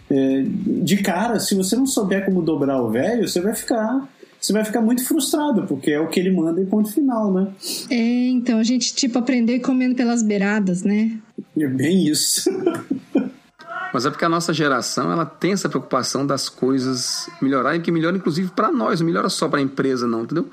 É, 0.09 0.43
de 0.45 0.97
cara, 0.97 1.39
se 1.39 1.55
você 1.55 1.75
não 1.75 1.85
souber 1.85 2.25
como 2.25 2.41
dobrar 2.41 2.81
o 2.81 2.91
velho, 2.91 3.27
você 3.27 3.41
vai 3.41 3.53
ficar 3.53 4.07
você 4.43 4.51
vai 4.51 4.65
ficar 4.65 4.81
muito 4.81 5.07
frustrado, 5.07 5.65
porque 5.65 5.91
é 5.91 5.99
o 6.01 6.09
que 6.09 6.19
ele 6.19 6.29
manda 6.29 6.59
em 6.59 6.65
ponto 6.65 6.91
final, 6.91 7.33
né? 7.33 7.47
É, 7.89 8.27
então 8.27 8.59
a 8.59 8.63
gente, 8.63 8.93
tipo, 8.93 9.17
aprender 9.17 9.59
comendo 9.59 9.95
pelas 9.95 10.21
beiradas, 10.21 10.83
né? 10.83 11.17
É 11.57 11.65
bem 11.65 12.05
isso. 12.07 12.49
Mas 13.93 14.05
é 14.05 14.09
porque 14.09 14.25
a 14.25 14.29
nossa 14.29 14.51
geração 14.51 15.11
ela 15.11 15.25
tem 15.25 15.53
essa 15.53 15.69
preocupação 15.69 16.27
das 16.27 16.49
coisas 16.49 17.29
melhorarem, 17.41 17.79
que 17.79 17.91
melhora 17.91 18.17
inclusive 18.17 18.49
para 18.51 18.69
nós, 18.69 18.99
não 18.99 19.07
melhora 19.07 19.29
só 19.29 19.47
para 19.47 19.59
a 19.59 19.61
empresa, 19.61 20.07
não, 20.07 20.23
entendeu? 20.23 20.49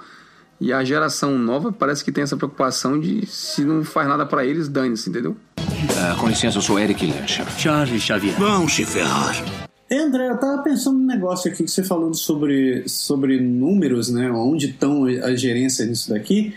E 0.60 0.74
a 0.74 0.84
geração 0.84 1.38
nova 1.38 1.72
parece 1.72 2.04
que 2.04 2.12
tem 2.12 2.22
essa 2.22 2.36
preocupação 2.36 3.00
de 3.00 3.26
se 3.26 3.64
não 3.64 3.82
faz 3.82 4.06
nada 4.06 4.26
para 4.26 4.44
eles, 4.44 4.68
dane-se, 4.68 5.08
entendeu? 5.08 5.34
Uh, 5.58 6.20
com 6.20 6.28
licença, 6.28 6.58
eu 6.58 6.62
sou 6.62 6.78
Eric 6.78 7.06
Lancher. 7.06 7.46
Charles 7.58 8.02
Xavier. 8.02 8.34
Vamos 8.38 8.74
se 8.74 8.84
ferrar. 8.84 9.34
André, 9.90 10.28
eu 10.28 10.36
tava 10.36 10.62
pensando 10.62 10.98
num 10.98 11.06
negócio 11.06 11.50
aqui 11.50 11.64
que 11.64 11.70
você 11.70 11.82
falando 11.82 12.14
sobre, 12.14 12.84
sobre 12.86 13.40
números, 13.40 14.10
né? 14.10 14.30
Onde 14.30 14.66
estão 14.66 15.04
a 15.04 15.34
gerência 15.34 15.86
nisso 15.86 16.10
daqui. 16.10 16.54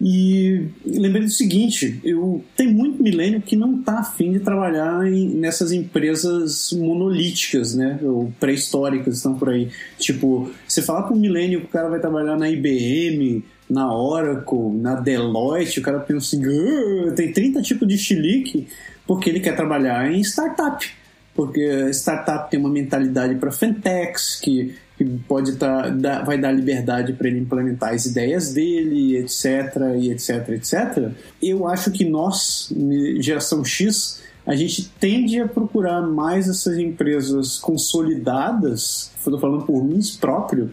E 0.00 0.66
lembrei 0.84 1.22
do 1.22 1.30
seguinte: 1.30 2.00
eu 2.04 2.44
tem 2.56 2.72
muito 2.72 3.02
milênio 3.02 3.40
que 3.40 3.56
não 3.56 3.80
tá 3.82 4.00
afim 4.00 4.32
de 4.32 4.40
trabalhar 4.40 5.06
em, 5.06 5.28
nessas 5.28 5.72
empresas 5.72 6.72
monolíticas, 6.72 7.74
né? 7.74 7.98
Ou 8.02 8.32
pré-históricas 8.40 9.16
estão 9.16 9.34
por 9.34 9.50
aí. 9.50 9.68
Tipo, 9.98 10.50
você 10.66 10.82
fala 10.82 11.04
com 11.04 11.14
um 11.14 11.20
milênio 11.20 11.60
que 11.60 11.66
o 11.66 11.70
cara 11.70 11.88
vai 11.88 12.00
trabalhar 12.00 12.36
na 12.36 12.50
IBM, 12.50 13.44
na 13.70 13.92
Oracle, 13.94 14.72
na 14.74 14.96
Deloitte, 14.96 15.80
o 15.80 15.82
cara 15.82 16.00
pensa 16.00 16.36
assim, 16.36 17.14
tem 17.14 17.32
30 17.32 17.62
tipos 17.62 17.88
de 17.88 17.96
chilique 17.96 18.66
porque 19.06 19.30
ele 19.30 19.40
quer 19.40 19.56
trabalhar 19.56 20.10
em 20.12 20.20
startup. 20.22 20.86
Porque 21.34 21.90
startup 21.90 22.50
tem 22.50 22.60
uma 22.60 22.68
mentalidade 22.68 23.34
para 23.36 23.50
fintechs 23.50 24.40
que 24.40 24.74
que 24.96 25.04
pode 25.26 25.56
tá, 25.56 25.90
vai 26.24 26.38
dar 26.38 26.52
liberdade 26.52 27.12
para 27.14 27.28
ele 27.28 27.40
implementar 27.40 27.94
as 27.94 28.06
ideias 28.06 28.52
dele, 28.52 29.16
etc, 29.16 29.96
e 29.98 30.10
etc, 30.10 30.48
etc. 30.50 31.12
Eu 31.42 31.66
acho 31.66 31.90
que 31.90 32.04
nós, 32.04 32.72
geração 33.18 33.64
X, 33.64 34.22
a 34.46 34.54
gente 34.54 34.88
tende 35.00 35.40
a 35.40 35.48
procurar 35.48 36.02
mais 36.02 36.48
essas 36.48 36.78
empresas 36.78 37.58
consolidadas, 37.58 39.10
estou 39.16 39.38
falando 39.38 39.64
por 39.64 39.82
mim 39.82 39.98
próprio, 40.20 40.70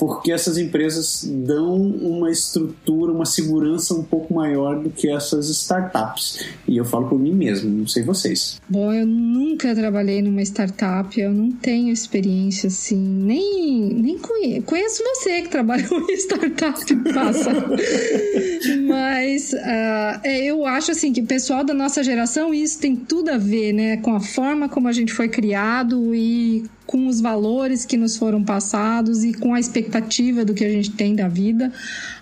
porque 0.00 0.32
essas 0.32 0.56
empresas 0.56 1.28
dão 1.30 1.76
uma 1.76 2.30
estrutura, 2.30 3.12
uma 3.12 3.26
segurança 3.26 3.92
um 3.92 4.02
pouco 4.02 4.32
maior 4.32 4.82
do 4.82 4.88
que 4.88 5.10
essas 5.10 5.50
startups. 5.50 6.42
E 6.66 6.78
eu 6.78 6.86
falo 6.86 7.06
por 7.06 7.18
mim 7.18 7.34
mesmo, 7.34 7.68
não 7.68 7.86
sei 7.86 8.02
vocês. 8.02 8.58
Bom, 8.66 8.90
eu 8.94 9.06
nunca 9.06 9.74
trabalhei 9.74 10.22
numa 10.22 10.40
startup, 10.40 11.20
eu 11.20 11.30
não 11.30 11.52
tenho 11.52 11.92
experiência 11.92 12.68
assim, 12.68 12.96
nem, 12.96 13.92
nem 13.92 14.18
conheço. 14.18 14.62
Conheço 14.62 15.02
você 15.04 15.42
que 15.42 15.50
trabalhou 15.50 16.00
em 16.08 16.16
startup, 16.16 16.96
passa. 17.12 17.50
Mas 18.88 19.52
uh, 19.52 20.26
eu 20.26 20.64
acho 20.64 20.92
assim 20.92 21.12
que 21.12 21.20
o 21.20 21.26
pessoal 21.26 21.62
da 21.62 21.74
nossa 21.74 22.02
geração, 22.02 22.54
isso 22.54 22.80
tem 22.80 22.96
tudo 22.96 23.28
a 23.28 23.36
ver, 23.36 23.74
né, 23.74 23.98
com 23.98 24.14
a 24.14 24.20
forma 24.20 24.66
como 24.66 24.88
a 24.88 24.92
gente 24.92 25.12
foi 25.12 25.28
criado 25.28 26.14
e 26.14 26.64
com 26.90 27.06
os 27.06 27.20
valores 27.20 27.84
que 27.84 27.96
nos 27.96 28.16
foram 28.16 28.42
passados 28.42 29.22
e 29.22 29.32
com 29.32 29.54
a 29.54 29.60
expectativa 29.60 30.44
do 30.44 30.52
que 30.52 30.64
a 30.64 30.68
gente 30.68 30.90
tem 30.90 31.14
da 31.14 31.28
vida. 31.28 31.72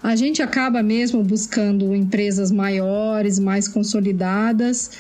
A 0.02 0.14
gente 0.14 0.42
acaba 0.42 0.82
mesmo 0.82 1.24
buscando 1.24 1.94
empresas 1.94 2.52
maiores, 2.52 3.38
mais 3.38 3.66
consolidadas. 3.66 4.90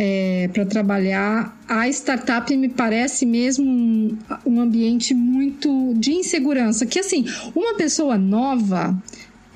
É, 0.00 0.48
para 0.52 0.64
trabalhar. 0.64 1.58
A 1.66 1.88
startup 1.88 2.56
me 2.56 2.68
parece 2.68 3.26
mesmo 3.26 3.68
um, 3.68 4.16
um 4.46 4.60
ambiente 4.60 5.12
muito 5.12 5.92
de 5.96 6.12
insegurança. 6.12 6.86
Que 6.86 7.00
assim, 7.00 7.24
uma 7.52 7.74
pessoa 7.74 8.16
nova, 8.16 8.96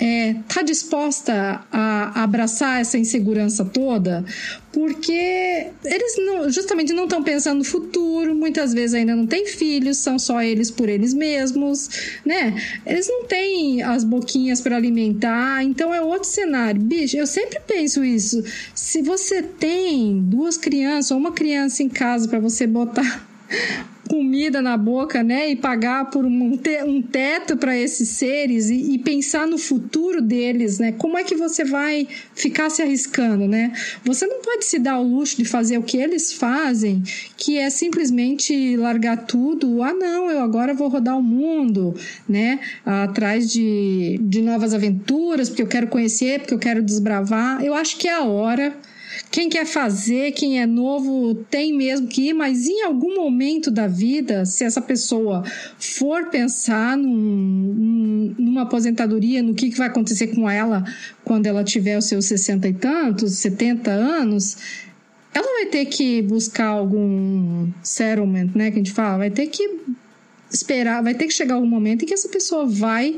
é, 0.05 0.35
tá 0.53 0.63
disposta 0.63 1.65
a, 1.71 2.25
abraçar 2.25 2.81
essa 2.81 2.99
insegurança 2.99 3.65
toda, 3.65 4.25
porque 4.73 5.69
eles 5.85 6.17
não, 6.19 6.51
justamente 6.51 6.93
não 6.93 7.05
estão 7.05 7.23
pensando 7.23 7.59
no 7.59 7.65
futuro, 7.65 8.35
muitas 8.35 8.75
vezes 8.75 8.95
ainda 8.95 9.15
não 9.15 9.29
têm 9.29 9.47
filhos, 9.47 9.99
são 9.99 10.19
só 10.19 10.43
eles 10.43 10.73
por 10.73 10.89
eles 10.89 11.15
mesmos, 11.15 11.89
né? 12.25 12.61
Eles 12.85 13.07
não 13.07 13.27
têm 13.27 13.81
as 13.81 14.03
boquinhas 14.03 14.61
para 14.61 14.77
alimentar, 14.77 15.63
então 15.63 15.95
é 15.95 16.03
outro 16.03 16.29
cenário. 16.29 16.83
Bicho, 16.83 17.17
eu 17.17 17.27
sempre 17.27 17.61
penso 17.65 18.03
isso. 18.03 18.43
Se 18.75 19.03
você 19.03 19.41
tem 19.41 20.21
duas 20.21 20.57
crianças 20.57 21.13
ou 21.13 21.19
uma 21.19 21.31
criança 21.31 21.81
em 21.81 21.89
casa 21.89 22.27
para 22.27 22.41
você 22.41 22.67
botar 22.67 23.25
comida 24.13 24.61
na 24.61 24.77
boca, 24.77 25.23
né? 25.23 25.49
E 25.49 25.57
pagar 25.57 26.11
por 26.11 26.27
um, 26.27 26.61
um 26.85 27.01
teto 27.01 27.57
para 27.57 27.75
esses 27.75 28.11
seres 28.11 28.69
e, 28.69 28.93
e, 28.93 28.99
pensar 28.99 29.47
no 29.47 29.57
futuro 29.57 30.21
deles, 30.21 30.79
né? 30.79 30.93
Como 30.93 31.17
é 31.17 31.25
que 31.25 31.35
você 31.35 31.65
vai 31.65 32.07
ficar 32.35 32.69
se 32.69 32.83
arriscando, 32.83 33.49
né? 33.49 33.73
Você 34.05 34.27
não 34.27 34.43
pode 34.43 34.67
se 34.67 34.79
dar 34.79 34.99
o 34.99 35.03
luxo 35.03 35.39
de 35.39 35.47
fazer 35.47 35.79
o 35.79 35.83
que 35.83 35.97
eles 35.97 36.31
fazem, 36.31 37.03
que 37.39 37.57
é 37.57 37.71
simplesmente 37.71 38.77
largar 38.77 39.17
tudo. 39.25 39.83
Ah, 39.83 39.95
não, 39.95 40.31
eu 40.31 40.41
agora 40.41 40.75
vou 40.75 40.89
rodar 40.89 41.19
o 41.19 41.23
mundo, 41.23 41.95
né? 42.29 42.61
Atrás 42.85 43.51
de, 43.51 44.21
de 44.21 44.43
novas 44.43 44.75
aventuras, 44.75 45.49
porque 45.49 45.63
eu 45.63 45.67
quero 45.67 45.87
conhecer, 45.87 46.41
porque 46.41 46.53
eu 46.53 46.59
quero 46.59 46.83
desbravar. 46.83 47.65
Eu 47.65 47.73
acho 47.73 47.97
que 47.97 48.07
é 48.07 48.13
a 48.13 48.25
hora 48.25 48.77
quem 49.33 49.49
quer 49.49 49.65
fazer, 49.65 50.33
quem 50.33 50.61
é 50.61 50.67
novo, 50.67 51.35
tem 51.49 51.75
mesmo 51.75 52.07
que 52.07 52.29
ir, 52.29 52.35
mas 52.35 52.67
em 52.67 52.83
algum 52.83 53.17
momento 53.17 53.71
da 53.71 53.87
vida, 53.87 54.45
se 54.45 54.63
essa 54.63 54.83
pessoa 54.83 55.43
for 55.79 56.27
pensar 56.27 56.99
num, 56.99 58.35
numa 58.39 58.63
aposentadoria, 58.63 59.43
no 59.43 59.55
que, 59.55 59.71
que 59.71 59.79
vai 59.79 59.87
acontecer 59.87 60.29
com 60.29 60.49
ela 60.49 60.85
quando 61.25 61.47
ela 61.47 61.65
tiver 61.65 61.97
os 61.97 62.05
seus 62.05 62.27
60 62.27 62.69
e 62.69 62.75
tantos, 62.75 63.39
70 63.39 63.91
anos, 63.91 64.59
ela 65.33 65.51
vai 65.51 65.67
ter 65.67 65.87
que 65.87 66.21
buscar 66.21 66.67
algum 66.67 67.73
settlement, 67.83 68.51
né, 68.55 68.71
que 68.71 68.75
a 68.77 68.83
gente 68.85 68.93
fala, 68.93 69.17
vai 69.17 69.31
ter 69.31 69.47
que 69.47 69.81
esperar, 70.53 71.03
vai 71.03 71.15
ter 71.15 71.27
que 71.27 71.33
chegar 71.33 71.55
algum 71.55 71.67
momento 71.67 72.03
em 72.03 72.07
que 72.07 72.13
essa 72.13 72.29
pessoa 72.29 72.67
vai 72.67 73.17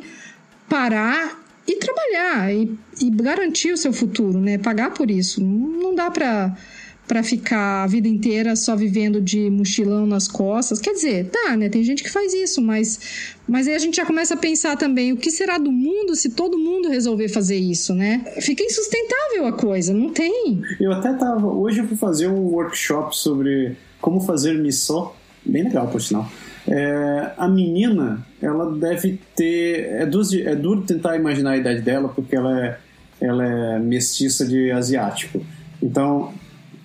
parar 0.69 1.44
e 1.67 1.77
trabalhar 1.77 2.55
e, 2.55 2.79
e 3.01 3.11
garantir 3.11 3.73
o 3.73 3.77
seu 3.77 3.93
futuro, 3.93 4.39
né? 4.39 4.59
Pagar 4.59 4.93
por 4.93 5.11
isso. 5.11 5.43
Não 5.43 5.95
dá 5.95 6.11
para 6.11 6.57
para 7.07 7.23
ficar 7.23 7.85
a 7.85 7.87
vida 7.87 8.09
inteira 8.09 8.57
só 8.57 8.75
vivendo 8.75 9.21
de 9.21 9.51
mochilão 9.51 10.07
nas 10.07 10.27
costas. 10.27 10.81
Quer 10.81 10.93
dizer, 10.93 11.31
tá, 11.31 11.57
né? 11.57 11.69
Tem 11.69 11.83
gente 11.85 12.03
que 12.03 12.11
faz 12.11 12.33
isso, 12.33 12.62
mas, 12.62 13.35
mas 13.47 13.69
aí 13.69 13.75
a 13.75 13.79
gente 13.79 13.97
já 13.97 14.07
começa 14.07 14.35
a 14.35 14.37
pensar 14.37 14.77
também 14.77 15.12
o 15.12 15.17
que 15.17 15.31
será 15.31 15.59
do 15.59 15.71
mundo 15.71 16.15
se 16.15 16.31
todo 16.31 16.59
mundo 16.59 16.89
resolver 16.89 17.29
fazer 17.29 17.57
isso, 17.57 17.95
né? 17.95 18.25
Fica 18.41 18.62
insustentável 18.62 19.47
a 19.47 19.53
coisa, 19.53 19.93
não 19.93 20.11
tem. 20.11 20.62
Eu 20.81 20.93
até 20.93 21.12
tava. 21.12 21.47
Hoje 21.47 21.81
eu 21.81 21.87
fui 21.87 21.97
fazer 21.97 22.29
um 22.29 22.41
workshop 22.41 23.17
sobre 23.17 23.77
como 24.01 24.21
fazer 24.21 24.55
missô. 24.55 25.12
Bem 25.45 25.65
legal, 25.65 25.89
por 25.89 26.01
sinal. 26.01 26.27
É, 26.67 27.33
a 27.37 27.47
menina, 27.47 28.25
ela 28.41 28.75
deve 28.75 29.21
ter. 29.37 29.87
É 29.93 30.07
duro, 30.07 30.27
é 30.33 30.55
duro 30.57 30.83
tentar 30.83 31.17
imaginar 31.17 31.53
a 31.53 31.57
idade 31.57 31.83
dela, 31.83 32.09
porque 32.09 32.35
ela 32.35 32.67
é, 32.67 32.79
ela 33.21 33.45
é 33.45 33.79
mestiça 33.79 34.47
de 34.47 34.71
asiático. 34.71 35.45
Então, 35.83 36.33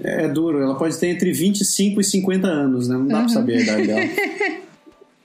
é 0.02 0.28
duro. 0.28 0.62
Ela 0.62 0.76
pode 0.76 0.98
ter 0.98 1.08
entre 1.08 1.32
25 1.32 2.02
e 2.02 2.04
50 2.04 2.48
anos, 2.48 2.88
né? 2.90 2.98
Não 2.98 3.08
dá 3.08 3.18
uhum. 3.18 3.26
pra 3.26 3.34
saber 3.34 3.58
a 3.58 3.62
idade 3.62 3.88
dela. 3.88 4.60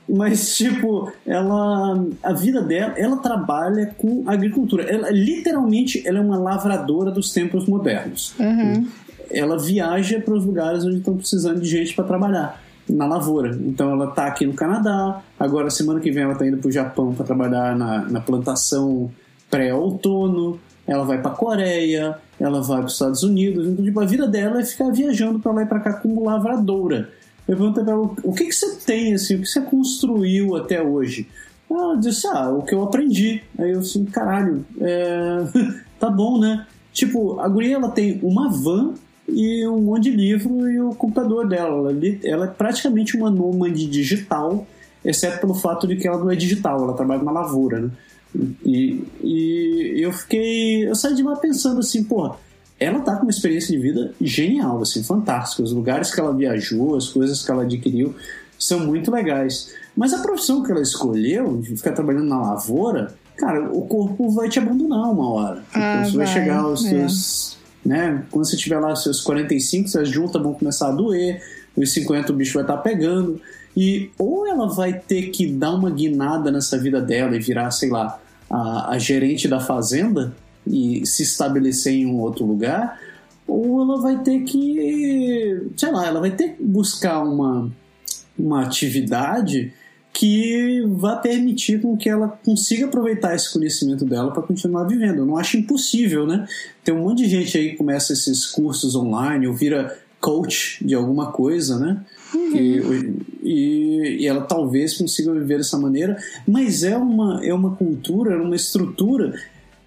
Mas, 0.09 0.57
tipo, 0.57 1.11
ela. 1.27 2.07
A 2.23 2.33
vida 2.33 2.63
dela, 2.63 2.95
ela 2.97 3.17
trabalha 3.17 3.93
com 3.99 4.23
agricultura. 4.27 4.85
Ela, 4.85 5.11
literalmente, 5.11 6.07
ela 6.07 6.19
é 6.19 6.21
uma 6.21 6.39
lavradora 6.39 7.11
dos 7.11 7.33
tempos 7.33 7.67
modernos. 7.67 8.35
Uhum. 8.39 8.87
Ela 9.31 9.59
viaja 9.59 10.21
para 10.21 10.35
os 10.35 10.45
lugares 10.45 10.85
onde 10.85 10.99
estão 10.99 11.17
precisando 11.17 11.61
de 11.61 11.67
gente 11.67 11.95
para 11.95 12.05
trabalhar 12.05 12.64
na 12.89 13.07
lavoura. 13.07 13.57
Então 13.63 13.91
ela 13.91 14.09
está 14.11 14.27
aqui 14.27 14.47
no 14.47 14.55
Canadá, 14.55 15.23
agora 15.39 15.71
semana 15.71 16.01
que 16.01 16.11
vem 16.11 16.23
ela 16.23 16.33
está 16.33 16.47
indo 16.47 16.59
para 16.59 16.69
o 16.69 16.73
Japão 16.73 17.15
para 17.15 17.25
trabalhar 17.25 17.77
na, 17.77 18.03
na 18.03 18.21
plantação 18.21 19.11
pré-outono, 19.51 20.59
ela 20.87 21.05
vai 21.05 21.21
para 21.21 21.31
a 21.31 21.35
Coreia, 21.35 22.19
ela 22.39 22.61
vai 22.61 22.79
para 22.79 22.87
os 22.87 22.93
Estados 22.93 23.23
Unidos. 23.23 23.67
Então, 23.67 23.85
tipo, 23.85 24.01
a 24.01 24.05
vida 24.05 24.27
dela 24.27 24.61
é 24.61 24.65
ficar 24.65 24.91
viajando 24.91 25.39
para 25.39 25.53
lá 25.53 25.63
e 25.63 25.67
para 25.67 25.81
cá 25.81 25.95
como 25.95 26.25
lavradora. 26.25 27.11
Eu 27.47 27.57
perguntei 27.57 27.85
para 27.85 27.93
ela, 27.93 28.11
o 28.23 28.33
que, 28.33 28.47
que 28.47 28.53
você 28.53 28.77
tem, 28.77 29.15
assim, 29.15 29.37
o 29.37 29.41
que 29.41 29.47
você 29.47 29.61
construiu 29.61 30.57
até 30.57 30.83
hoje? 30.83 31.29
Ela 31.71 31.97
disse, 31.97 32.27
ah, 32.27 32.51
o 32.51 32.63
que 32.63 32.75
eu 32.75 32.83
aprendi. 32.83 33.43
Aí 33.59 33.73
eu 33.73 33.81
assim, 33.81 34.05
caralho, 34.05 34.65
é... 34.81 35.45
tá 35.99 36.11
bom, 36.11 36.39
né? 36.39 36.67
Tipo, 36.93 37.41
a 37.41 37.49
guria, 37.49 37.77
ela 37.77 37.91
tem 37.91 38.21
uma 38.23 38.49
van 38.49 38.95
e 39.29 39.67
um 39.67 39.81
monte 39.81 40.11
de 40.11 40.17
livro 40.17 40.71
e 40.71 40.81
o 40.81 40.95
computador 40.95 41.49
dela. 41.49 41.91
Ela, 41.91 42.19
ela 42.25 42.45
é 42.47 42.49
praticamente 42.49 43.17
uma 43.17 43.31
nômade 43.31 43.87
digital, 43.87 44.67
exceto 45.05 45.41
pelo 45.41 45.55
fato 45.55 45.87
de 45.87 45.97
que 45.97 46.07
ela 46.07 46.19
não 46.19 46.31
é 46.31 46.37
digital, 46.37 46.83
ela 46.83 46.95
trabalha 46.95 47.23
na 47.23 47.33
lavoura, 47.33 47.81
né? 47.81 47.91
E, 48.65 49.05
e 49.23 50.01
eu 50.01 50.13
fiquei. 50.13 50.89
Eu 50.89 50.95
saí 50.95 51.15
de 51.15 51.23
lá 51.23 51.37
pensando 51.37 51.79
assim, 51.79 52.03
porra, 52.03 52.37
ela 52.81 53.01
tá 53.01 53.17
com 53.17 53.23
uma 53.23 53.31
experiência 53.31 53.77
de 53.77 53.81
vida 53.81 54.13
genial, 54.21 54.83
assim, 54.83 55.05
fantástica. 55.05 55.63
Os 55.63 55.73
lugares 55.73 56.13
que 56.13 56.21
ela 56.21 56.35
viajou, 56.35 56.97
as 56.97 57.09
coisas 57.09 57.45
que 57.45 57.51
ela 57.51 57.63
adquiriu 57.63 58.15
são 58.59 58.81
muito 58.81 59.11
legais. 59.11 59.73
Mas 59.97 60.13
a 60.13 60.19
profissão 60.19 60.63
que 60.63 60.73
ela 60.73 60.83
escolheu, 60.83 61.59
de 61.59 61.77
ficar 61.77 61.93
trabalhando 61.93 62.27
na 62.27 62.41
lavoura, 62.41 63.15
cara, 63.37 63.71
o 63.71 63.83
corpo 63.83 64.29
vai 64.31 64.49
te 64.49 64.59
abandonar 64.59 65.13
uma 65.13 65.31
hora. 65.31 65.65
Ah, 65.73 66.01
então, 66.01 66.11
você 66.11 66.17
vai, 66.17 66.27
vai 66.27 66.35
chegar 66.35 66.59
aos 66.59 66.85
é. 66.87 66.89
seus. 66.91 67.64
Né, 67.85 68.25
quando 68.31 68.47
você 68.47 68.57
tiver 68.57 68.79
lá 68.79 68.97
seus 68.97 69.21
45, 69.21 69.89
suas 69.89 70.09
juntas 70.09 70.43
vão 70.43 70.55
começar 70.55 70.89
a 70.89 70.93
doer, 70.93 71.43
os 71.77 71.93
50 71.93 72.33
o 72.33 72.37
bicho 72.37 72.55
vai 72.55 72.63
estar 72.63 72.77
tá 72.77 72.83
pegando. 72.83 73.41
E 73.77 74.11
ou 74.19 74.47
ela 74.47 74.69
vai 74.69 74.93
ter 74.93 75.31
que 75.31 75.47
dar 75.47 75.73
uma 75.73 75.91
guinada 75.91 76.51
nessa 76.51 76.79
vida 76.79 77.01
dela 77.01 77.37
e 77.37 77.41
virar, 77.41 77.71
sei 77.71 77.91
lá, 77.91 78.19
a, 78.49 78.93
a 78.93 78.99
gerente 78.99 79.49
da 79.49 79.61
fazenda 79.61 80.35
e 80.67 81.05
se 81.05 81.23
estabelecer 81.23 81.93
em 81.93 82.07
um 82.07 82.21
outro 82.21 82.45
lugar, 82.47 82.99
ou 83.47 83.83
ela 83.83 84.01
vai 84.01 84.23
ter 84.23 84.41
que, 84.45 85.69
sei 85.77 85.91
lá, 85.91 86.07
ela 86.07 86.21
vai 86.21 86.31
ter 86.31 86.51
que 86.51 86.63
buscar 86.63 87.23
uma, 87.23 87.71
uma 88.39 88.63
atividade 88.63 89.73
que 90.15 90.81
vá 90.87 91.17
permitir 91.17 91.83
com 91.83 91.97
que 91.97 92.09
ela 92.09 92.29
consiga 92.29 92.87
aproveitar 92.87 93.35
esse 93.35 93.53
conhecimento 93.53 94.05
dela 94.05 94.31
para 94.31 94.45
continuar 94.45 94.85
vivendo. 94.85 95.19
Eu 95.19 95.27
não 95.27 95.37
acho 95.37 95.59
impossível, 95.59 96.25
né? 96.25 96.47
Tem 96.85 96.95
um 96.95 97.03
monte 97.03 97.25
de 97.25 97.29
gente 97.29 97.59
aí 97.59 97.71
que 97.71 97.77
começa 97.77 98.13
esses 98.13 98.47
cursos 98.47 98.95
online 98.95 99.49
ou 99.49 99.53
vira 99.53 99.99
coach 100.21 100.79
de 100.87 100.95
alguma 100.95 101.33
coisa, 101.33 101.79
né? 101.81 102.01
Uhum. 102.33 102.57
E, 102.57 103.15
e, 103.43 104.17
e, 104.21 104.27
ela 104.27 104.43
talvez 104.43 104.97
consiga 104.97 105.33
viver 105.33 105.59
dessa 105.59 105.77
maneira, 105.77 106.17
mas 106.47 106.85
é 106.85 106.97
uma, 106.97 107.45
é 107.45 107.53
uma 107.53 107.75
cultura, 107.75 108.35
é 108.35 108.37
uma 108.37 108.57
estrutura 108.57 109.35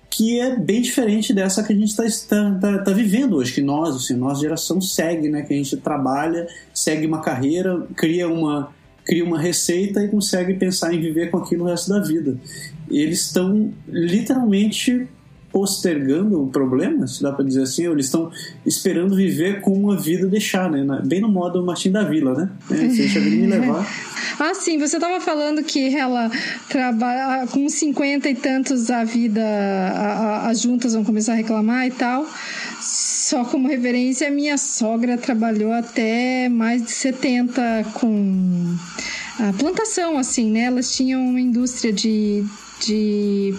que 0.09 0.39
é 0.39 0.55
bem 0.55 0.82
diferente 0.82 1.34
dessa 1.34 1.63
que 1.63 1.71
a 1.71 1.75
gente 1.75 1.89
está 1.89 2.03
tá, 2.28 2.59
tá, 2.59 2.78
tá, 2.80 2.91
vivendo 2.91 3.38
hoje, 3.38 3.53
que 3.53 3.61
nós, 3.61 3.95
assim, 3.95 4.13
nossa 4.13 4.41
geração 4.41 4.82
segue, 4.82 5.30
né? 5.30 5.41
Que 5.43 5.53
a 5.53 5.57
gente 5.57 5.78
trabalha, 5.78 6.47
segue 6.73 7.05
uma 7.05 7.21
carreira, 7.21 7.88
cria 7.95 8.28
uma, 8.28 8.73
cria 9.08 9.24
uma 9.24 9.39
receita 9.39 10.03
e 10.03 10.10
consegue 10.10 10.53
pensar 10.55 10.93
em 10.93 10.99
viver 10.99 11.32
com 11.32 11.38
aquilo 11.38 11.64
o 11.64 11.68
resto 11.68 11.89
da 11.89 12.01
vida. 12.01 12.38
Eles 12.91 13.22
estão 13.22 13.74
literalmente 13.88 15.08
postergando 15.49 16.43
o 16.43 16.47
problema, 16.47 17.08
se 17.08 17.24
dá 17.24 17.32
para 17.32 17.45
dizer 17.45 17.64
assim, 17.64 17.88
eles 17.88 18.08
estão 18.08 18.30
esperando 18.66 19.16
viver 19.16 19.62
com 19.62 19.72
uma 19.72 19.97
vida 19.97 20.28
deixar, 20.28 20.70
né? 20.70 21.01
Bem 21.05 21.22
no 21.22 21.30
modo 21.30 21.66
Martim 21.66 21.89
da 21.89 22.03
Vila, 22.03 22.34
né? 22.36 22.49
É, 22.70 22.88
deixa 22.88 23.20
me 23.22 23.47
levar. 23.47 23.88
Ah, 24.39 24.53
sim, 24.53 24.78
você 24.78 24.97
estava 24.97 25.20
falando 25.20 25.64
que 25.64 25.95
ela 25.95 26.30
trabalha 26.70 27.47
com 27.47 27.68
50 27.68 28.30
e 28.30 28.36
tantos 28.36 28.91
a 28.91 29.03
vida, 29.03 29.41
a, 29.41 30.45
a, 30.45 30.49
as 30.49 30.62
juntas 30.62 30.93
vão 30.93 31.03
começar 31.03 31.34
a 31.34 31.36
reclamar 31.36 31.88
e 31.88 31.91
tal. 31.91 32.24
Só 33.28 33.43
como 33.45 33.67
referência, 33.67 34.32
minha 34.32 34.57
sogra 34.57 35.17
trabalhou 35.17 35.73
até 35.73 36.47
mais 36.47 36.82
de 36.84 36.91
70 36.91 37.86
com 37.93 38.75
a 39.39 39.51
plantação, 39.53 40.17
assim, 40.17 40.49
né? 40.49 40.61
Elas 40.61 40.95
tinham 40.95 41.28
uma 41.28 41.41
indústria 41.41 41.91
de, 41.91 42.45
de 42.80 43.53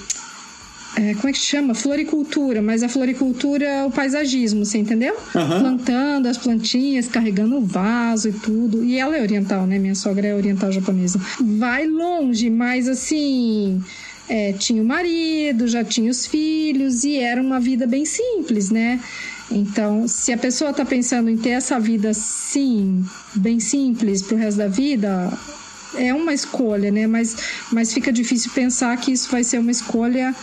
é, 0.96 1.14
como 1.14 1.28
é 1.28 1.32
que 1.32 1.38
chama? 1.38 1.74
Floricultura, 1.74 2.62
mas 2.62 2.82
a 2.82 2.88
floricultura 2.88 3.64
é 3.66 3.84
o 3.84 3.90
paisagismo, 3.90 4.64
você 4.64 4.78
entendeu? 4.78 5.14
Uhum. 5.34 5.58
Plantando 5.60 6.26
as 6.28 6.38
plantinhas, 6.38 7.06
carregando 7.06 7.58
o 7.58 7.60
vaso 7.60 8.30
e 8.30 8.32
tudo. 8.32 8.82
E 8.82 8.98
ela 8.98 9.18
é 9.18 9.20
oriental, 9.20 9.66
né? 9.66 9.78
Minha 9.78 9.94
sogra 9.94 10.26
é 10.26 10.34
oriental 10.34 10.72
japonesa. 10.72 11.20
Vai 11.58 11.86
longe, 11.86 12.48
mas 12.48 12.88
assim. 12.88 13.82
É, 14.30 14.52
tinha 14.52 14.82
o 14.82 14.84
marido, 14.84 15.66
já 15.66 15.82
tinha 15.82 16.10
os 16.10 16.26
filhos 16.26 17.02
e 17.02 17.16
era 17.16 17.40
uma 17.40 17.58
vida 17.58 17.86
bem 17.86 18.04
simples, 18.04 18.70
né? 18.70 19.00
Então, 19.50 20.06
se 20.06 20.32
a 20.32 20.38
pessoa 20.38 20.70
está 20.70 20.84
pensando 20.84 21.30
em 21.30 21.36
ter 21.36 21.50
essa 21.50 21.80
vida 21.80 22.12
sim, 22.12 23.04
bem 23.34 23.58
simples 23.60 24.22
para 24.22 24.34
o 24.34 24.38
resto 24.38 24.58
da 24.58 24.68
vida, 24.68 25.32
é 25.94 26.12
uma 26.12 26.34
escolha, 26.34 26.90
né? 26.90 27.06
Mas, 27.06 27.36
mas 27.72 27.92
fica 27.92 28.12
difícil 28.12 28.50
pensar 28.54 28.96
que 28.98 29.12
isso 29.12 29.30
vai 29.30 29.42
ser 29.42 29.58
uma 29.58 29.70
escolha 29.70 30.34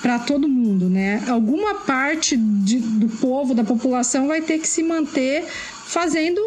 para 0.00 0.18
todo 0.18 0.48
mundo, 0.48 0.88
né? 0.88 1.22
Alguma 1.28 1.76
parte 1.76 2.36
de, 2.36 2.78
do 2.78 3.08
povo, 3.08 3.54
da 3.54 3.64
população, 3.64 4.28
vai 4.28 4.40
ter 4.40 4.58
que 4.58 4.68
se 4.68 4.82
manter 4.82 5.44
fazendo 5.86 6.40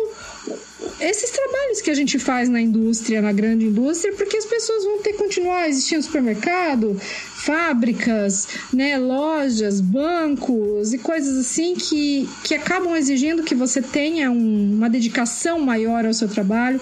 esses 0.99 1.29
trabalhos 1.29 1.81
que 1.81 1.91
a 1.91 1.93
gente 1.93 2.17
faz 2.17 2.49
na 2.49 2.59
indústria, 2.59 3.21
na 3.21 3.31
grande 3.31 3.65
indústria, 3.65 4.13
porque 4.13 4.37
as 4.37 4.45
pessoas 4.45 4.83
vão 4.83 4.99
ter 4.99 5.13
que 5.13 5.19
continuar 5.19 5.69
existindo 5.69 6.01
supermercado, 6.01 6.99
fábricas, 7.35 8.47
né, 8.73 8.97
lojas, 8.97 9.79
bancos 9.79 10.93
e 10.93 10.97
coisas 10.97 11.37
assim 11.37 11.75
que, 11.75 12.27
que 12.43 12.55
acabam 12.55 12.95
exigindo 12.95 13.43
que 13.43 13.53
você 13.53 13.81
tenha 13.81 14.31
um, 14.31 14.75
uma 14.75 14.89
dedicação 14.89 15.59
maior 15.59 16.05
ao 16.05 16.13
seu 16.13 16.27
trabalho 16.27 16.79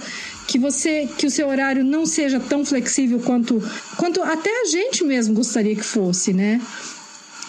que 0.48 0.60
você 0.60 1.10
que 1.18 1.26
o 1.26 1.32
seu 1.32 1.48
horário 1.48 1.84
não 1.84 2.06
seja 2.06 2.40
tão 2.40 2.64
flexível 2.64 3.20
quanto 3.20 3.62
quanto 3.98 4.22
até 4.22 4.62
a 4.62 4.66
gente 4.66 5.04
mesmo 5.04 5.34
gostaria 5.34 5.76
que 5.76 5.84
fosse, 5.84 6.34
né? 6.34 6.62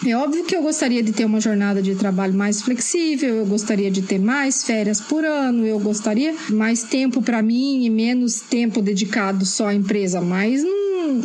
É 0.05 0.15
óbvio 0.15 0.43
que 0.45 0.55
eu 0.55 0.61
gostaria 0.61 1.01
de 1.01 1.11
ter 1.11 1.25
uma 1.25 1.39
jornada 1.39 1.81
de 1.81 1.95
trabalho 1.95 2.33
mais 2.33 2.61
flexível, 2.61 3.35
eu 3.35 3.45
gostaria 3.45 3.89
de 3.89 4.01
ter 4.01 4.19
mais 4.19 4.63
férias 4.63 5.01
por 5.01 5.25
ano, 5.25 5.65
eu 5.65 5.79
gostaria 5.79 6.35
mais 6.49 6.83
tempo 6.83 7.21
para 7.21 7.41
mim 7.41 7.83
e 7.83 7.89
menos 7.89 8.41
tempo 8.41 8.81
dedicado 8.81 9.45
só 9.45 9.67
à 9.67 9.73
empresa, 9.73 10.21
mas 10.21 10.63
hum, 10.63 11.23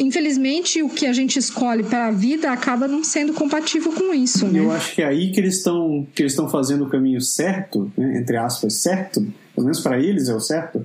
infelizmente 0.00 0.82
o 0.82 0.88
que 0.88 1.06
a 1.06 1.12
gente 1.12 1.38
escolhe 1.38 1.82
para 1.82 2.06
a 2.06 2.10
vida 2.10 2.50
acaba 2.50 2.88
não 2.88 3.04
sendo 3.04 3.34
compatível 3.34 3.92
com 3.92 4.14
isso, 4.14 4.46
né? 4.46 4.60
Eu 4.60 4.72
acho 4.72 4.94
que 4.94 5.02
é 5.02 5.06
aí 5.06 5.30
que 5.30 5.38
eles 5.38 5.58
estão 5.58 6.06
que 6.14 6.22
eles 6.22 6.32
estão 6.32 6.48
fazendo 6.48 6.84
o 6.84 6.88
caminho 6.88 7.20
certo, 7.20 7.92
né? 7.96 8.18
entre 8.18 8.38
aspas, 8.38 8.74
certo, 8.74 9.20
pelo 9.54 9.66
menos 9.66 9.80
para 9.80 9.98
eles 10.00 10.28
é 10.28 10.34
o 10.34 10.40
certo 10.40 10.84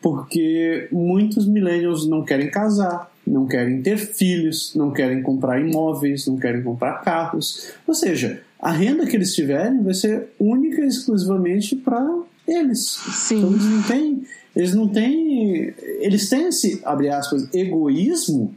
porque 0.00 0.88
muitos 0.92 1.48
millennials 1.48 2.06
não 2.06 2.24
querem 2.24 2.50
casar, 2.50 3.10
não 3.26 3.46
querem 3.46 3.82
ter 3.82 3.98
filhos, 3.98 4.72
não 4.74 4.92
querem 4.92 5.22
comprar 5.22 5.60
imóveis, 5.60 6.26
não 6.26 6.36
querem 6.36 6.62
comprar 6.62 7.02
carros. 7.02 7.72
Ou 7.86 7.94
seja, 7.94 8.40
a 8.60 8.70
renda 8.70 9.06
que 9.06 9.16
eles 9.16 9.34
tiverem 9.34 9.82
vai 9.82 9.94
ser 9.94 10.28
única 10.38 10.82
e 10.82 10.86
exclusivamente 10.86 11.74
para 11.76 12.22
eles. 12.46 12.86
Sim. 13.12 13.38
Então 13.38 13.50
eles 13.52 13.64
não 13.64 13.82
têm, 13.82 14.22
eles 14.54 14.74
não 14.74 14.88
têm, 14.88 15.74
eles 16.00 16.28
têm 16.28 16.48
esse 16.48 16.80
abre 16.84 17.08
aspas 17.08 17.48
egoísmo 17.52 18.54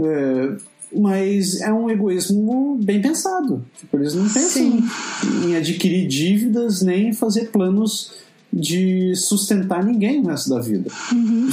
é, 0.00 0.56
mas 0.92 1.60
é 1.60 1.72
um 1.72 1.88
egoísmo 1.88 2.78
bem 2.82 3.00
pensado. 3.00 3.64
Tipo, 3.78 3.96
eles 3.98 4.14
não 4.14 4.24
pensam 4.24 4.50
Sim. 4.50 4.84
em 5.46 5.56
adquirir 5.56 6.08
dívidas 6.08 6.82
nem 6.82 7.12
fazer 7.12 7.50
planos 7.50 8.12
de 8.52 9.14
sustentar 9.14 9.84
ninguém 9.84 10.20
no 10.22 10.28
resto 10.28 10.50
da 10.50 10.60
vida. 10.60 10.90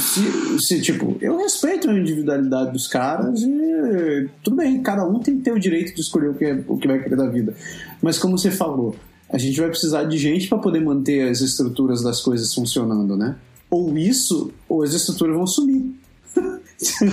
Se, 0.00 0.58
se, 0.60 0.80
tipo, 0.80 1.16
eu 1.20 1.36
respeito 1.38 1.88
a 1.88 1.94
individualidade 1.96 2.72
dos 2.72 2.88
caras 2.88 3.40
e 3.42 4.28
tudo 4.42 4.56
bem, 4.56 4.82
cada 4.82 5.06
um 5.06 5.20
tem 5.20 5.36
que 5.36 5.42
ter 5.42 5.52
o 5.52 5.58
direito 5.60 5.94
de 5.94 6.00
escolher 6.00 6.30
o 6.30 6.34
que, 6.34 6.44
é- 6.44 6.64
o 6.66 6.76
que 6.76 6.88
vai 6.88 7.00
querer 7.02 7.16
da 7.16 7.26
vida. 7.28 7.54
Mas 8.02 8.18
como 8.18 8.36
você 8.36 8.50
falou, 8.50 8.96
a 9.30 9.38
gente 9.38 9.60
vai 9.60 9.68
precisar 9.68 10.04
de 10.04 10.18
gente 10.18 10.48
para 10.48 10.58
poder 10.58 10.80
manter 10.80 11.28
as 11.28 11.40
estruturas 11.40 12.02
das 12.02 12.20
coisas 12.20 12.52
funcionando, 12.52 13.16
né? 13.16 13.36
Ou 13.70 13.96
isso, 13.96 14.50
ou 14.68 14.82
as 14.82 14.92
estruturas 14.94 15.36
vão 15.36 15.46
sumir. 15.46 15.92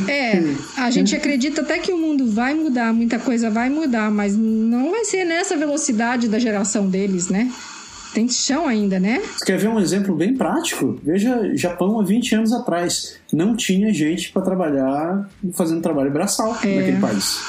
É, 0.08 0.40
a 0.78 0.92
gente 0.92 1.16
acredita 1.16 1.62
até 1.62 1.80
que 1.80 1.92
o 1.92 1.98
mundo 1.98 2.30
vai 2.30 2.54
mudar, 2.54 2.94
muita 2.94 3.18
coisa 3.18 3.50
vai 3.50 3.68
mudar, 3.68 4.12
mas 4.12 4.36
não 4.38 4.92
vai 4.92 5.04
ser 5.06 5.26
nessa 5.26 5.58
velocidade 5.58 6.28
da 6.28 6.38
geração 6.38 6.88
deles, 6.88 7.30
né? 7.30 7.52
Tem 8.16 8.30
chão 8.30 8.66
ainda, 8.66 8.98
né? 9.00 9.22
Você 9.38 9.44
quer 9.46 9.58
ver 9.60 9.68
um 9.68 9.78
exemplo 9.80 10.16
bem 10.16 10.36
prático? 10.38 10.98
Veja 11.04 11.52
Japão 11.56 12.00
há 12.00 12.04
20 12.04 12.34
anos 12.36 12.54
atrás. 12.54 13.18
Não 13.34 13.56
tinha 13.58 13.94
gente 13.94 14.32
para 14.32 14.42
trabalhar 14.42 15.30
fazendo 15.54 15.82
trabalho 15.82 16.10
braçal 16.12 16.58
É. 16.64 16.76
naquele 16.78 16.98
país. 17.02 17.40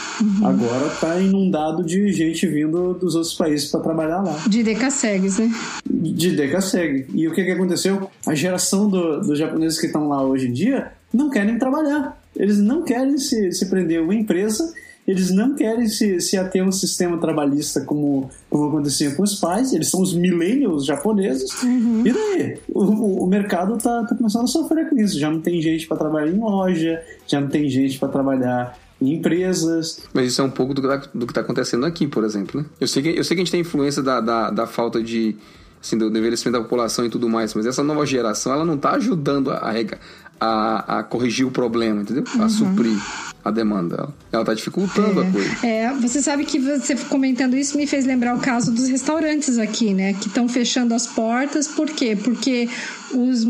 Agora 0.44 0.86
está 0.88 1.20
inundado 1.20 1.84
de 1.84 2.10
gente 2.12 2.46
vindo 2.48 2.94
dos 2.94 3.14
outros 3.14 3.34
países 3.34 3.70
para 3.70 3.78
trabalhar 3.80 4.22
lá. 4.22 4.36
De 4.48 4.64
decassegues, 4.64 5.38
né? 5.38 5.50
De 5.88 6.34
Dekaseg. 6.34 7.06
E 7.14 7.28
o 7.28 7.32
que, 7.32 7.44
que 7.44 7.50
aconteceu? 7.52 8.10
A 8.26 8.34
geração 8.34 8.88
do- 8.88 9.20
dos 9.20 9.38
japoneses 9.38 9.78
que 9.78 9.86
estão 9.86 10.08
lá 10.08 10.22
hoje 10.24 10.48
em 10.48 10.52
dia 10.52 10.90
não 11.14 11.30
querem 11.30 11.58
trabalhar. 11.58 12.20
Eles 12.34 12.58
não 12.58 12.82
querem 12.82 13.16
se, 13.18 13.52
se 13.52 13.66
prender 13.70 14.00
a 14.00 14.02
uma 14.02 14.14
empresa, 14.14 14.74
eles 15.06 15.30
não 15.30 15.54
querem 15.54 15.86
se, 15.88 16.20
se 16.20 16.36
ater 16.36 16.62
a 16.62 16.66
um 16.66 16.72
sistema 16.72 17.16
trabalhista 17.18 17.80
como, 17.82 18.28
como 18.50 18.68
acontecia 18.68 19.14
com 19.14 19.22
os 19.22 19.36
pais, 19.36 19.72
eles 19.72 19.88
são 19.88 20.00
os 20.02 20.12
millennials 20.14 20.84
japoneses. 20.84 21.50
E 21.62 22.12
daí? 22.12 22.58
O, 22.68 23.24
o- 23.24 23.26
mercado 23.26 23.76
tá, 23.78 24.04
tá 24.04 24.14
começando 24.16 24.44
a 24.44 24.48
sofrer 24.48 24.88
com 24.90 24.96
isso. 24.98 25.18
Já 25.18 25.30
não 25.30 25.40
tem 25.40 25.60
gente 25.62 25.86
para 25.86 25.96
trabalhar 25.96 26.30
em 26.30 26.38
loja, 26.38 27.00
já 27.26 27.40
não 27.40 27.48
tem 27.48 27.68
gente 27.68 27.98
para 27.98 28.08
trabalhar 28.08 28.78
em 29.00 29.12
empresas. 29.14 30.00
Mas 30.12 30.28
isso 30.32 30.40
é 30.40 30.44
um 30.44 30.50
pouco 30.50 30.72
do 30.74 30.82
que 30.82 30.88
tá, 30.88 31.02
do 31.14 31.26
que 31.26 31.32
tá 31.34 31.40
acontecendo 31.42 31.84
aqui, 31.86 32.06
por 32.06 32.24
exemplo, 32.24 32.60
né? 32.60 32.66
Eu 32.80 32.88
sei 32.88 33.02
que, 33.02 33.08
eu 33.10 33.22
sei 33.24 33.36
que 33.36 33.42
a 33.42 33.44
gente 33.44 33.52
tem 33.52 33.60
influência 33.60 34.02
da, 34.02 34.20
da, 34.20 34.50
da 34.50 34.66
falta 34.66 35.02
de... 35.02 35.36
Assim, 35.78 35.96
do 35.96 36.06
envelhecimento 36.08 36.58
da 36.58 36.64
população 36.64 37.04
e 37.04 37.10
tudo 37.10 37.28
mais, 37.28 37.54
mas 37.54 37.64
essa 37.64 37.80
nova 37.82 38.04
geração, 38.04 38.52
ela 38.52 38.64
não 38.64 38.76
tá 38.76 38.92
ajudando 38.92 39.52
a, 39.52 39.70
rega- 39.70 40.00
a, 40.40 40.98
a 40.98 41.02
corrigir 41.02 41.46
o 41.46 41.50
problema, 41.50 42.02
entendeu? 42.02 42.24
A 42.40 42.48
suprir 42.48 42.96
a 43.44 43.50
demanda. 43.50 43.94
Ela, 43.96 44.14
ela 44.32 44.44
tá 44.44 44.54
dificultando 44.54 45.20
a 45.20 45.30
coisa. 45.30 45.66
É, 45.66 45.92
você 45.94 46.20
sabe 46.20 46.44
que 46.44 46.58
você 46.58 46.96
comentando 46.96 47.56
isso 47.56 47.76
me 47.76 47.86
fez 47.86 48.04
lembrar 48.04 48.34
o 48.34 48.40
caso 48.40 48.72
dos 48.72 48.88
restaurantes 48.88 49.58
aqui, 49.58 49.94
né? 49.94 50.14
Que 50.14 50.26
estão 50.26 50.48
fechando 50.48 50.94
as 50.94 51.06
portas. 51.06 51.68
Por 51.68 51.88
quê? 51.88 52.16
Porque 52.16 52.68
os 53.12 53.46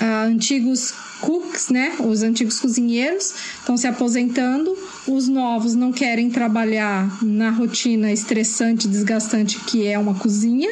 ah, 0.00 0.24
antigos 0.24 0.92
cooks, 1.20 1.70
né? 1.70 1.94
Os 1.98 2.22
antigos 2.22 2.60
cozinheiros 2.60 3.34
estão 3.58 3.76
se 3.76 3.86
aposentando. 3.86 4.76
Os 5.06 5.28
novos 5.28 5.74
não 5.74 5.92
querem 5.92 6.30
trabalhar 6.30 7.08
na 7.22 7.50
rotina 7.50 8.12
estressante, 8.12 8.86
desgastante 8.86 9.58
que 9.60 9.86
é 9.86 9.98
uma 9.98 10.14
cozinha. 10.14 10.70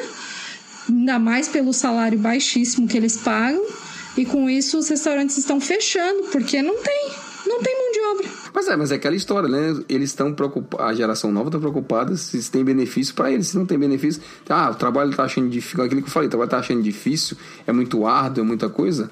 Ainda 0.89 1.19
mais 1.19 1.49
pelo 1.49 1.73
salário 1.73 2.19
baixíssimo 2.19 2.87
que 2.87 2.97
eles 2.97 3.17
pagam. 3.17 3.63
E 4.17 4.25
com 4.25 4.49
isso 4.49 4.79
os 4.79 4.89
restaurantes 4.89 5.37
estão 5.37 5.61
fechando, 5.61 6.29
porque 6.33 6.63
não 6.63 6.83
tem, 6.83 7.11
não 7.47 7.63
tem 7.63 7.77
mão 7.77 7.93
de 7.93 8.01
obra. 8.01 8.29
Mas 8.55 8.69
é, 8.69 8.77
mas 8.77 8.93
é 8.93 8.95
aquela 8.95 9.15
história, 9.15 9.49
né? 9.49 9.79
Eles 9.89 10.11
estão 10.11 10.33
preocupados, 10.33 10.87
a 10.87 10.95
geração 10.95 11.31
nova 11.31 11.49
está 11.49 11.59
preocupada 11.59 12.17
se 12.17 12.51
tem 12.51 12.65
benefício 12.65 13.15
para 13.15 13.31
eles. 13.31 13.49
Se 13.49 13.59
não 13.59 13.67
tem 13.67 13.79
benefício, 13.79 14.23
ah, 14.49 14.71
o 14.71 14.75
trabalho 14.75 15.15
tá 15.15 15.25
achando 15.25 15.51
difícil, 15.51 15.85
aquilo 15.85 16.01
que 16.01 16.09
eu 16.09 16.13
falei, 16.13 16.29
o 16.29 16.31
trabalho 16.31 16.51
tá 16.51 16.59
achando 16.59 16.83
difícil, 16.83 17.37
é 17.67 17.73
muito 17.73 18.07
árduo, 18.07 18.43
é 18.43 18.47
muita 18.47 18.71
coisa. 18.71 19.11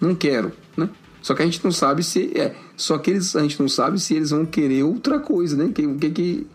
Não 0.00 0.14
quero, 0.14 0.52
né? 0.76 0.88
Só 1.20 1.34
que 1.34 1.42
a 1.42 1.44
gente 1.44 1.62
não 1.64 1.72
sabe 1.72 2.02
se 2.02 2.30
é, 2.38 2.54
só 2.76 2.98
que 2.98 3.10
eles 3.10 3.34
a 3.34 3.40
gente 3.42 3.60
não 3.60 3.68
sabe 3.68 3.98
se 3.98 4.14
eles 4.14 4.30
vão 4.30 4.46
querer 4.46 4.84
outra 4.84 5.18
coisa, 5.18 5.56
né? 5.56 5.70
Que 5.74 5.84
o 5.84 5.96
que 5.96 6.10
que 6.10 6.46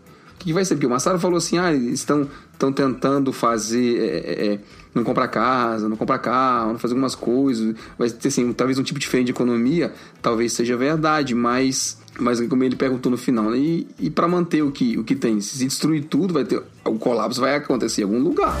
que 0.44 0.52
vai 0.52 0.64
ser? 0.64 0.74
Porque 0.74 0.86
o 0.86 0.90
Massaro 0.90 1.18
falou 1.18 1.38
assim, 1.38 1.58
ah, 1.58 1.72
estão 1.72 2.28
estão 2.52 2.72
tentando 2.72 3.32
fazer 3.32 3.98
é, 3.98 4.16
é, 4.16 4.52
é, 4.52 4.60
não 4.94 5.02
comprar 5.02 5.26
casa, 5.28 5.88
não 5.88 5.96
comprar 5.96 6.18
carro, 6.18 6.72
não 6.72 6.78
fazer 6.78 6.94
algumas 6.94 7.14
coisas, 7.14 7.74
vai 7.98 8.08
ter 8.10 8.28
assim, 8.28 8.52
talvez 8.52 8.78
um 8.78 8.82
tipo 8.82 9.00
diferente 9.00 9.26
de 9.26 9.32
economia, 9.32 9.92
talvez 10.20 10.52
seja 10.52 10.76
verdade, 10.76 11.34
mas 11.34 12.00
mas 12.18 12.40
como 12.46 12.62
ele 12.62 12.76
perguntou 12.76 13.10
no 13.10 13.16
final, 13.16 13.50
né? 13.50 13.58
E, 13.58 13.88
e 13.98 14.10
para 14.10 14.28
manter 14.28 14.62
o 14.62 14.70
que 14.70 14.98
o 14.98 15.04
que 15.04 15.16
tem, 15.16 15.40
se 15.40 15.58
destruir 15.58 16.04
tudo, 16.04 16.34
vai 16.34 16.44
ter 16.44 16.62
o 16.84 16.98
colapso 16.98 17.40
vai 17.40 17.56
acontecer 17.56 18.02
em 18.02 18.04
algum 18.04 18.20
lugar. 18.20 18.60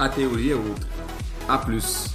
a 0.00 0.08
teoria 0.08 0.54
é 0.54 0.56
outra. 0.56 0.88
A 1.46 1.58
plus. 1.58 2.08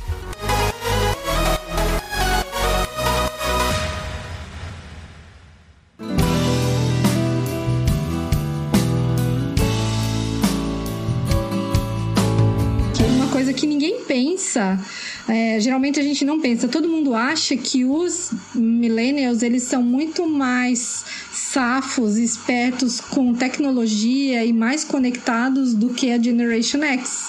Que 12.95 13.03
uma 13.03 13.27
coisa 13.27 13.53
que 13.53 13.67
ninguém 13.67 14.01
pensa. 14.05 14.79
É, 15.27 15.59
geralmente 15.59 15.99
a 15.99 16.03
gente 16.03 16.25
não 16.25 16.41
pensa. 16.41 16.67
Todo 16.67 16.89
mundo 16.89 17.13
acha 17.13 17.55
que 17.55 17.85
os 17.85 18.31
millennials 18.55 19.43
eles 19.43 19.61
são 19.61 19.83
muito 19.83 20.27
mais 20.27 21.05
safos, 21.31 22.17
espertos 22.17 22.99
com 22.99 23.31
tecnologia 23.35 24.43
e 24.43 24.51
mais 24.51 24.83
conectados 24.83 25.75
do 25.75 25.89
que 25.89 26.11
a 26.11 26.19
Generation 26.19 26.81
X. 26.81 27.25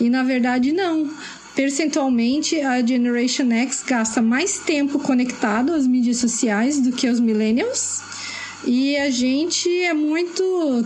E 0.00 0.10
na 0.10 0.22
verdade 0.22 0.72
não. 0.72 1.10
Percentualmente, 1.54 2.60
a 2.60 2.84
Generation 2.84 3.50
X 3.52 3.84
gasta 3.86 4.20
mais 4.20 4.58
tempo 4.58 4.98
conectado 4.98 5.72
às 5.72 5.86
mídias 5.86 6.16
sociais 6.16 6.80
do 6.80 6.90
que 6.90 7.08
os 7.08 7.20
millennials. 7.20 8.02
E 8.64 8.96
a 8.96 9.08
gente 9.10 9.68
é 9.82 9.94
muito 9.94 10.84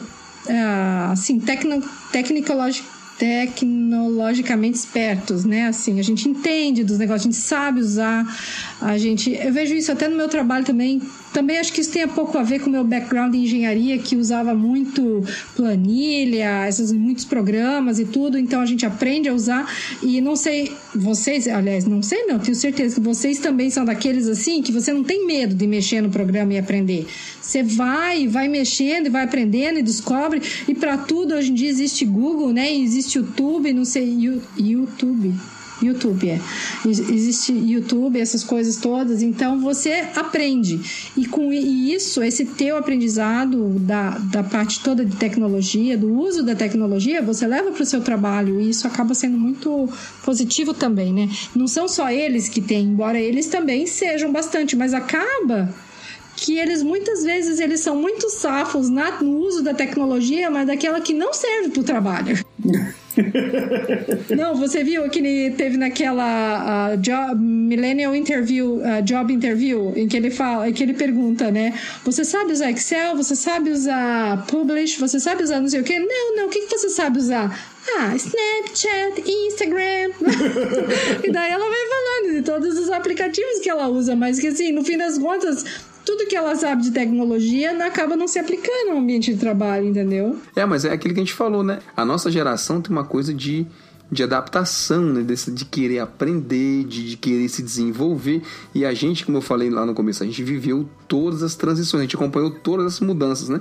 ah, 0.49 1.11
assim, 1.13 1.41
tecno, 1.41 1.83
tecnologi- 2.13 2.83
tecnologicamente 3.19 4.79
espertos, 4.79 5.45
né? 5.45 5.67
Assim, 5.67 5.99
a 5.99 6.03
gente 6.03 6.29
entende 6.29 6.85
dos 6.85 6.99
negócios, 6.99 7.23
a 7.27 7.31
gente 7.31 7.37
sabe 7.37 7.81
usar, 7.81 8.27
a 8.81 8.97
gente. 8.99 9.33
Eu 9.33 9.53
vejo 9.53 9.75
isso 9.75 9.91
até 9.91 10.09
no 10.09 10.17
meu 10.17 10.29
trabalho 10.29 10.65
também. 10.65 11.01
Também 11.33 11.59
acho 11.59 11.73
que 11.73 11.81
isso 11.81 11.93
tem 11.93 12.07
pouco 12.09 12.37
a 12.39 12.43
ver 12.43 12.61
com 12.61 12.69
o 12.69 12.73
meu 12.73 12.85
background 12.85 13.35
em 13.35 13.45
engenharia, 13.45 13.99
que 13.99 14.17
usava 14.17 14.55
muito 14.55 15.23
planilha, 15.55 16.69
esses 16.69 16.93
muitos 16.93 17.25
programas 17.25 17.99
e 17.99 18.05
tudo, 18.05 18.39
então 18.39 18.61
a 18.61 18.67
gente 18.67 18.87
aprende 18.87 19.29
a 19.29 19.35
usar. 19.35 19.71
E 20.03 20.21
não 20.21 20.37
sei, 20.37 20.73
vocês, 20.95 21.47
aliás, 21.47 21.85
não 21.85 22.03
sei 22.03 22.25
não, 22.27 22.39
tenho 22.39 22.57
certeza 22.57 22.95
que 22.95 23.01
vocês 23.01 23.39
também 23.39 23.71
são 23.71 23.85
daqueles 23.85 24.27
assim 24.27 24.63
que 24.63 24.73
você 24.73 24.93
não 24.93 25.05
tem 25.05 25.27
medo 25.27 25.55
de 25.55 25.67
mexer 25.67 26.01
no 26.01 26.11
programa 26.11 26.55
e 26.55 26.59
aprender. 26.59 27.07
Você 27.41 27.63
vai, 27.63 28.27
vai 28.27 28.49
mexendo 28.49 29.07
e 29.07 29.11
vai 29.11 29.25
aprendendo 29.25 29.79
e 29.79 29.83
descobre. 29.83 30.43
E 30.67 30.75
para 30.75 30.99
tudo 30.99 31.35
hoje 31.35 31.51
em 31.51 31.55
dia 31.55 31.69
existe 31.69 32.05
Google, 32.05 32.53
né? 32.53 32.73
E 32.73 32.83
existe 32.83 33.19
YouTube, 33.19 33.73
não 33.73 33.85
sei, 33.85 34.17
YouTube. 34.59 35.35
YouTube, 35.83 36.29
é. 36.29 36.41
Ex- 36.85 36.99
Existe 37.11 37.53
YouTube, 37.53 38.19
essas 38.19 38.43
coisas 38.45 38.77
todas, 38.77 39.23
então 39.23 39.61
você 39.61 40.05
aprende. 40.15 40.81
E 41.17 41.27
com 41.27 41.53
isso, 41.53 42.23
esse 42.23 42.45
teu 42.45 42.77
aprendizado 42.77 43.71
da, 43.81 44.11
da 44.19 44.43
parte 44.43 44.81
toda 44.83 45.05
de 45.05 45.17
tecnologia, 45.17 45.97
do 45.97 46.13
uso 46.19 46.43
da 46.43 46.55
tecnologia, 46.55 47.23
você 47.23 47.47
leva 47.47 47.71
para 47.73 47.83
o 47.83 47.87
seu 47.87 48.01
trabalho 48.01 48.61
e 48.61 48.71
isso 48.71 48.87
acaba 48.87 49.15
sendo 49.15 49.39
muito 49.39 49.89
positivo 50.25 50.73
também, 50.75 51.13
né? 51.13 51.29
Não 51.55 51.67
são 51.67 51.89
só 51.89 52.11
eles 52.11 52.49
que 52.49 52.61
têm, 52.61 52.85
embora 52.87 53.19
eles 53.21 53.47
também 53.47 53.87
sejam 53.87 54.33
bastante, 54.33 54.77
mas 54.77 54.93
acaba 54.95 55.75
que 56.37 56.57
eles 56.57 56.85
muitas 56.85 57.25
vezes 57.25 57.59
eles 57.59 57.81
são 57.81 57.97
muito 57.97 58.31
safos 58.31 58.89
na- 58.89 59.21
no 59.21 59.39
uso 59.39 59.61
da 59.63 59.75
tecnologia, 59.75 60.49
mas 60.49 60.67
daquela 60.69 61.01
que 61.01 61.13
não 61.13 61.33
serve 61.35 61.71
para 61.71 61.81
o 61.81 61.85
trabalho. 61.85 62.39
Não, 64.37 64.55
você 64.55 64.85
viu 64.85 65.09
que 65.09 65.19
ele 65.19 65.51
teve 65.57 65.77
naquela 65.77 66.93
uh, 66.93 66.97
job, 66.99 67.41
Millennial 67.41 68.15
Interview, 68.15 68.77
uh, 68.77 69.03
Job 69.03 69.33
Interview, 69.33 69.93
em 69.97 70.07
que 70.09 70.17
ele 70.17 70.31
fala, 70.31 70.69
em 70.69 70.73
que 70.73 70.83
ele 70.83 70.95
pergunta, 70.95 71.51
né? 71.51 71.75
Você 72.05 72.25
sabe 72.25 72.53
usar 72.53 72.71
Excel? 72.71 73.17
Você 73.17 73.35
sabe 73.35 73.71
usar 73.71 74.47
Publish? 74.47 74.99
Você 74.99 75.19
sabe 75.19 75.43
usar 75.43 75.61
não 75.61 75.69
sei 75.69 75.81
o 75.81 75.85
quê? 75.85 75.99
Não, 75.99 76.37
não. 76.37 76.47
O 76.47 76.49
que, 76.49 76.61
que 76.61 76.79
você 76.79 76.89
sabe 76.89 77.19
usar? 77.19 77.77
Ah, 77.97 78.15
Snapchat, 78.15 79.23
Instagram. 79.27 80.11
e 81.25 81.31
daí 81.31 81.51
ela 81.51 81.69
vai 81.69 81.87
falando 81.89 82.35
de 82.35 82.43
todos 82.43 82.79
os 82.79 82.91
aplicativos 82.91 83.61
que 83.61 83.71
ela 83.71 83.89
usa, 83.89 84.15
mas 84.15 84.39
que 84.39 84.49
assim, 84.49 84.73
no 84.73 84.85
fim 84.85 84.99
das 84.99 85.17
contas, 85.17 85.65
tudo 86.09 86.27
que 86.27 86.35
ela 86.35 86.57
sabe 86.57 86.85
de 86.85 86.91
tecnologia 86.91 87.85
acaba 87.85 88.17
não 88.17 88.27
se 88.27 88.39
aplicando 88.39 88.93
no 88.93 88.99
ambiente 89.01 89.35
de 89.35 89.39
trabalho, 89.39 89.87
entendeu? 89.87 90.39
É, 90.57 90.65
mas 90.65 90.87
é 90.87 90.91
aquilo 90.91 91.13
que 91.13 91.21
a 91.21 91.23
gente 91.23 91.35
falou, 91.35 91.63
né? 91.63 91.81
A 91.95 92.03
nossa 92.03 92.31
geração 92.31 92.81
tem 92.81 92.91
uma 92.91 93.05
coisa 93.05 93.35
de, 93.35 93.67
de 94.11 94.23
adaptação, 94.23 95.03
né? 95.03 95.21
Desse, 95.21 95.51
de 95.51 95.67
querer 95.67 95.99
aprender, 95.99 96.85
de, 96.85 97.11
de 97.11 97.17
querer 97.19 97.47
se 97.51 97.63
desenvolver. 97.63 98.41
E 98.75 98.87
a 98.87 98.95
gente, 98.95 99.27
como 99.27 99.37
eu 99.37 99.43
falei 99.43 99.69
lá 99.69 99.85
no 99.85 99.93
começo, 99.93 100.23
a 100.23 100.27
gente 100.27 100.43
viveu 100.43 100.89
todas 101.07 101.43
as 101.43 101.55
transições, 101.55 102.01
a 102.01 102.05
gente 102.05 102.17
acompanhou 102.17 102.53
todas 102.53 102.87
as 102.87 103.01
mudanças, 103.01 103.51
né? 103.51 103.61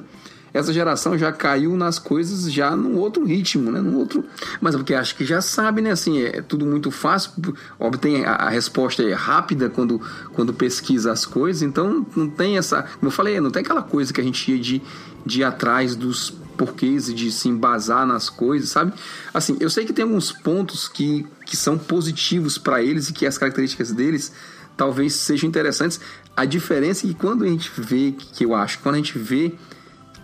Essa 0.57 0.73
geração 0.73 1.17
já 1.17 1.31
caiu 1.31 1.75
nas 1.77 1.99
coisas 1.99 2.51
já 2.51 2.75
num 2.75 2.97
outro 2.97 3.23
ritmo, 3.23 3.71
né? 3.71 3.79
Num 3.79 3.97
outro, 3.97 4.23
mas 4.59 4.75
é 4.75 4.77
porque 4.77 4.93
acho 4.93 5.15
que 5.15 5.25
já 5.25 5.41
sabe, 5.41 5.81
né? 5.81 5.91
Assim, 5.91 6.21
é 6.21 6.41
tudo 6.41 6.65
muito 6.65 6.91
fácil, 6.91 7.31
obtém 7.79 8.25
a, 8.25 8.33
a 8.33 8.49
resposta 8.49 9.03
é 9.03 9.13
rápida 9.13 9.69
quando, 9.69 10.01
quando 10.33 10.53
pesquisa 10.53 11.11
as 11.11 11.25
coisas, 11.25 11.61
então 11.61 12.05
não 12.15 12.29
tem 12.29 12.57
essa, 12.57 12.83
como 12.83 13.07
eu 13.07 13.11
falei, 13.11 13.39
não 13.39 13.51
tem 13.51 13.61
aquela 13.61 13.83
coisa 13.83 14.11
que 14.11 14.19
a 14.19 14.23
gente 14.23 14.51
ia 14.51 14.59
de, 14.59 14.81
de 15.25 15.41
ir 15.41 15.43
atrás 15.43 15.95
dos 15.95 16.33
porquês 16.57 17.07
e 17.07 17.13
de 17.13 17.31
se 17.31 17.47
embasar 17.47 18.05
nas 18.05 18.29
coisas, 18.29 18.69
sabe? 18.69 18.91
Assim, 19.33 19.55
eu 19.59 19.69
sei 19.69 19.85
que 19.85 19.93
tem 19.93 20.03
alguns 20.03 20.31
pontos 20.31 20.87
que, 20.87 21.25
que 21.45 21.55
são 21.55 21.77
positivos 21.77 22.57
para 22.57 22.81
eles 22.81 23.09
e 23.09 23.13
que 23.13 23.25
as 23.25 23.37
características 23.37 23.91
deles 23.91 24.31
talvez 24.75 25.13
sejam 25.13 25.47
interessantes. 25.47 25.99
A 26.35 26.45
diferença 26.45 27.05
é 27.05 27.09
que 27.09 27.15
quando 27.15 27.43
a 27.43 27.47
gente 27.47 27.71
vê, 27.77 28.11
que 28.11 28.43
eu 28.43 28.55
acho, 28.55 28.79
quando 28.79 28.95
a 28.95 28.97
gente 28.97 29.17
vê 29.17 29.53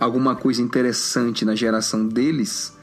alguma 0.04 0.36
coisa 0.36 0.62
interessante 0.62 1.46
na 1.46 1.56
geração 1.56 2.08
deles, 2.08 2.78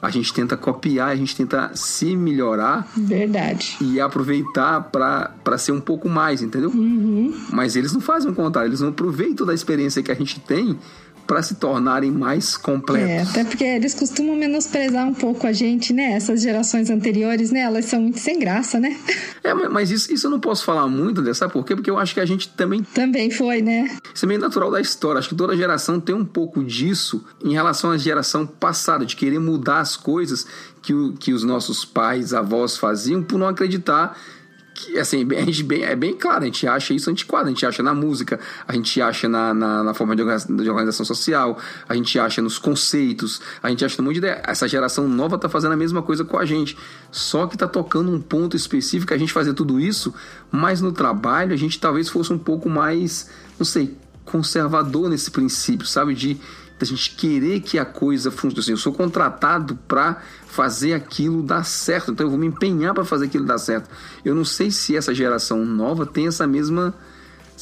a 0.00 0.10
gente 0.10 0.34
tenta 0.34 0.56
copiar, 0.56 1.10
a 1.10 1.16
gente 1.16 1.36
tenta 1.36 1.70
se 1.74 2.16
melhorar. 2.16 2.88
Verdade. 2.96 3.76
E 3.80 4.00
aproveitar 4.00 4.90
para 4.90 5.58
ser 5.58 5.70
um 5.70 5.80
pouco 5.80 6.08
mais, 6.08 6.42
entendeu? 6.42 6.70
Uhum. 6.70 7.32
Mas 7.52 7.76
eles 7.76 7.92
não 7.92 8.00
fazem 8.00 8.30
o 8.30 8.34
contrário, 8.34 8.68
eles 8.68 8.80
não 8.80 8.88
aproveitam 8.88 9.46
da 9.46 9.54
experiência 9.54 10.02
que 10.02 10.10
a 10.10 10.14
gente 10.14 10.40
tem 10.40 10.76
para 11.26 11.42
se 11.42 11.54
tornarem 11.54 12.10
mais 12.10 12.56
completos. 12.56 13.08
É, 13.08 13.22
até 13.22 13.44
porque 13.44 13.64
eles 13.64 13.94
costumam 13.94 14.36
menosprezar 14.36 15.06
um 15.06 15.14
pouco 15.14 15.46
a 15.46 15.52
gente, 15.52 15.92
né? 15.92 16.12
Essas 16.12 16.42
gerações 16.42 16.90
anteriores, 16.90 17.50
né? 17.50 17.60
Elas 17.60 17.86
são 17.86 18.00
muito 18.00 18.18
sem 18.18 18.38
graça, 18.38 18.78
né? 18.78 18.96
É, 19.44 19.52
mas 19.52 19.90
isso, 19.90 20.12
isso 20.12 20.28
eu 20.28 20.30
não 20.30 20.38
posso 20.38 20.64
falar 20.64 20.86
muito, 20.86 21.20
né? 21.20 21.34
sabe 21.34 21.52
por 21.52 21.64
quê? 21.64 21.74
Porque 21.74 21.90
eu 21.90 21.98
acho 21.98 22.14
que 22.14 22.20
a 22.20 22.24
gente 22.24 22.48
também. 22.50 22.80
Também 22.94 23.28
foi, 23.28 23.60
né? 23.60 23.90
Isso 24.14 24.24
é 24.24 24.28
meio 24.28 24.40
natural 24.40 24.70
da 24.70 24.80
história. 24.80 25.18
Acho 25.18 25.30
que 25.30 25.34
toda 25.34 25.56
geração 25.56 25.98
tem 25.98 26.14
um 26.14 26.24
pouco 26.24 26.62
disso 26.62 27.24
em 27.44 27.52
relação 27.52 27.90
à 27.90 27.98
geração 27.98 28.46
passada, 28.46 29.04
de 29.04 29.16
querer 29.16 29.40
mudar 29.40 29.80
as 29.80 29.96
coisas 29.96 30.46
que, 30.80 30.94
o, 30.94 31.12
que 31.14 31.32
os 31.32 31.42
nossos 31.42 31.84
pais, 31.84 32.32
avós 32.32 32.76
faziam 32.76 33.20
por 33.20 33.36
não 33.36 33.48
acreditar 33.48 34.16
que, 34.82 34.98
assim, 34.98 35.26
a 35.30 35.40
gente 35.44 35.62
bem, 35.62 35.84
é 35.84 35.94
bem 35.94 36.14
claro, 36.14 36.42
a 36.42 36.46
gente 36.46 36.66
acha 36.66 36.92
isso 36.92 37.08
antiquado, 37.08 37.46
a 37.46 37.48
gente 37.48 37.64
acha 37.64 37.82
na 37.82 37.94
música, 37.94 38.40
a 38.66 38.72
gente 38.74 39.00
acha 39.00 39.28
na, 39.28 39.54
na, 39.54 39.84
na 39.84 39.94
forma 39.94 40.16
de 40.16 40.22
organização 40.22 41.06
social, 41.06 41.58
a 41.88 41.94
gente 41.94 42.18
acha 42.18 42.42
nos 42.42 42.58
conceitos, 42.58 43.40
a 43.62 43.70
gente 43.70 43.84
acha 43.84 43.96
no 43.98 44.04
monte 44.04 44.14
de 44.14 44.18
ideia. 44.18 44.42
Essa 44.44 44.66
geração 44.66 45.06
nova 45.08 45.38
tá 45.38 45.48
fazendo 45.48 45.72
a 45.72 45.76
mesma 45.76 46.02
coisa 46.02 46.24
com 46.24 46.38
a 46.38 46.44
gente, 46.44 46.76
só 47.10 47.46
que 47.46 47.56
tá 47.56 47.68
tocando 47.68 48.10
um 48.10 48.20
ponto 48.20 48.56
específico, 48.56 49.14
a 49.14 49.18
gente 49.18 49.32
fazer 49.32 49.54
tudo 49.54 49.78
isso, 49.78 50.12
mas 50.50 50.80
no 50.80 50.92
trabalho 50.92 51.52
a 51.52 51.56
gente 51.56 51.78
talvez 51.78 52.08
fosse 52.08 52.32
um 52.32 52.38
pouco 52.38 52.68
mais, 52.68 53.30
não 53.58 53.64
sei, 53.64 53.96
conservador 54.24 55.08
nesse 55.08 55.30
princípio, 55.30 55.86
sabe? 55.86 56.14
De 56.14 56.40
da 56.78 56.86
gente 56.86 57.14
querer 57.14 57.60
que 57.60 57.78
a 57.78 57.84
coisa 57.84 58.30
funcione. 58.30 58.58
Assim, 58.58 58.70
eu 58.72 58.76
sou 58.76 58.92
contratado 58.92 59.76
para 59.86 60.20
fazer 60.46 60.94
aquilo 60.94 61.42
dar 61.42 61.64
certo, 61.64 62.12
então 62.12 62.26
eu 62.26 62.30
vou 62.30 62.38
me 62.38 62.46
empenhar 62.46 62.94
para 62.94 63.04
fazer 63.04 63.26
aquilo 63.26 63.44
dar 63.44 63.58
certo. 63.58 63.88
Eu 64.24 64.34
não 64.34 64.44
sei 64.44 64.70
se 64.70 64.96
essa 64.96 65.14
geração 65.14 65.64
nova 65.64 66.04
tem 66.04 66.26
essa 66.26 66.46
mesma 66.46 66.94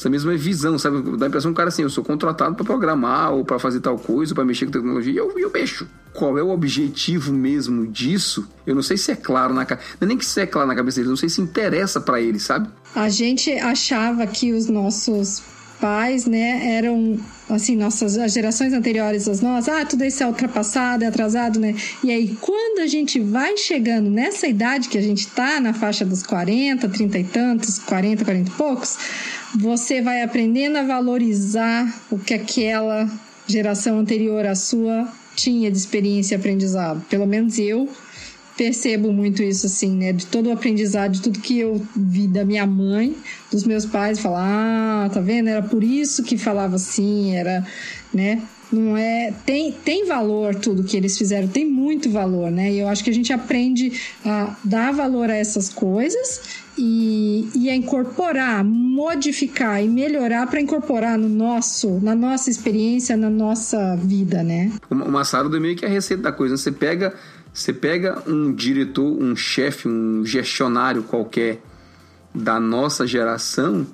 essa 0.01 0.09
mesma 0.09 0.35
visão, 0.35 0.79
sabe? 0.79 1.17
Dá 1.17 1.25
a 1.25 1.29
impressão 1.29 1.51
que 1.51 1.53
o 1.53 1.57
cara 1.57 1.69
assim, 1.69 1.83
eu 1.83 1.89
sou 1.89 2.03
contratado 2.03 2.55
para 2.55 2.65
programar 2.65 3.33
ou 3.33 3.45
para 3.45 3.59
fazer 3.59 3.81
tal 3.81 3.99
coisa, 3.99 4.33
para 4.33 4.43
mexer 4.43 4.65
com 4.65 4.71
tecnologia, 4.71 5.13
e 5.13 5.17
eu, 5.17 5.37
eu 5.37 5.51
mexo. 5.51 5.87
Qual 6.13 6.37
é 6.37 6.43
o 6.43 6.49
objetivo 6.49 7.31
mesmo 7.31 7.85
disso? 7.85 8.47
Eu 8.65 8.73
não 8.73 8.81
sei 8.81 8.97
se 8.97 9.11
é 9.11 9.15
claro 9.15 9.53
na 9.53 9.63
cabeça. 9.63 9.89
É 10.01 10.05
nem 10.05 10.17
que 10.17 10.25
se 10.25 10.41
é 10.41 10.47
claro 10.47 10.67
na 10.67 10.75
cabeça 10.75 10.95
deles, 10.95 11.09
não 11.09 11.17
sei 11.17 11.29
se 11.29 11.39
interessa 11.39 12.01
para 12.01 12.19
eles, 12.19 12.43
sabe? 12.43 12.67
A 12.95 13.09
gente 13.09 13.51
achava 13.51 14.25
que 14.25 14.51
os 14.53 14.67
nossos 14.67 15.43
pais, 15.79 16.25
né, 16.25 16.75
eram 16.77 17.19
assim, 17.53 17.75
nossas 17.75 18.17
as 18.17 18.33
gerações 18.33 18.73
anteriores 18.73 19.27
às 19.27 19.41
nossas, 19.41 19.73
ah, 19.73 19.85
tudo 19.85 20.03
isso 20.03 20.23
é 20.23 20.27
ultrapassado, 20.27 21.03
é 21.03 21.07
atrasado, 21.07 21.59
né? 21.59 21.75
E 22.03 22.11
aí, 22.11 22.35
quando 22.39 22.79
a 22.79 22.87
gente 22.87 23.19
vai 23.19 23.57
chegando 23.57 24.09
nessa 24.09 24.47
idade 24.47 24.89
que 24.89 24.97
a 24.97 25.01
gente 25.01 25.27
tá, 25.27 25.59
na 25.59 25.73
faixa 25.73 26.05
dos 26.05 26.23
40, 26.23 26.87
30 26.89 27.19
e 27.19 27.23
tantos, 27.23 27.79
40, 27.79 28.23
40 28.23 28.49
e 28.49 28.53
poucos, 28.53 28.97
você 29.55 30.01
vai 30.01 30.21
aprendendo 30.21 30.77
a 30.77 30.83
valorizar 30.83 32.01
o 32.09 32.17
que 32.17 32.33
aquela 32.33 33.09
geração 33.47 33.99
anterior 33.99 34.45
à 34.45 34.55
sua 34.55 35.07
tinha 35.35 35.71
de 35.71 35.77
experiência 35.77 36.35
e 36.35 36.37
aprendizado. 36.37 37.03
Pelo 37.09 37.25
menos 37.25 37.57
eu 37.57 37.89
percebo 38.61 39.11
muito 39.11 39.41
isso, 39.41 39.65
assim, 39.65 39.89
né? 39.89 40.13
De 40.13 40.27
todo 40.27 40.47
o 40.47 40.51
aprendizado, 40.51 41.13
de 41.13 41.21
tudo 41.23 41.39
que 41.39 41.57
eu 41.57 41.81
vi 41.95 42.27
da 42.27 42.45
minha 42.45 42.67
mãe, 42.67 43.17
dos 43.51 43.63
meus 43.63 43.87
pais, 43.87 44.19
falar, 44.19 44.43
ah, 44.45 45.09
tá 45.09 45.19
vendo? 45.19 45.49
Era 45.49 45.63
por 45.63 45.83
isso 45.83 46.21
que 46.21 46.37
falava 46.37 46.75
assim, 46.75 47.35
era, 47.35 47.65
né? 48.13 48.39
Não 48.71 48.95
é. 48.95 49.33
Tem, 49.47 49.71
tem 49.71 50.05
valor 50.05 50.53
tudo 50.53 50.83
que 50.83 50.95
eles 50.95 51.17
fizeram, 51.17 51.47
tem 51.47 51.65
muito 51.65 52.11
valor, 52.11 52.51
né? 52.51 52.71
E 52.71 52.77
eu 52.77 52.87
acho 52.87 53.03
que 53.03 53.09
a 53.09 53.13
gente 53.13 53.33
aprende 53.33 53.99
a 54.23 54.55
dar 54.63 54.93
valor 54.93 55.31
a 55.31 55.35
essas 55.35 55.67
coisas 55.67 56.61
e, 56.77 57.49
e 57.55 57.67
a 57.67 57.75
incorporar, 57.75 58.63
modificar 58.63 59.83
e 59.83 59.87
melhorar 59.87 60.45
para 60.45 60.61
incorporar 60.61 61.17
no 61.17 61.27
nosso, 61.27 61.99
na 61.99 62.13
nossa 62.13 62.51
experiência, 62.51 63.17
na 63.17 63.29
nossa 63.29 63.95
vida, 63.95 64.43
né? 64.43 64.71
O 64.87 64.95
Massaro 64.95 65.49
do 65.49 65.59
meio 65.59 65.75
que 65.75 65.83
a 65.83 65.89
receita 65.89 66.21
da 66.21 66.31
coisa. 66.31 66.55
Você 66.55 66.71
pega 66.71 67.11
você 67.53 67.73
pega 67.73 68.21
um 68.27 68.53
diretor, 68.53 69.05
um 69.21 69.35
chefe, 69.35 69.87
um 69.87 70.25
gestionário 70.25 71.03
qualquer 71.03 71.61
da 72.33 72.59
nossa 72.59 73.05
geração 73.05 73.85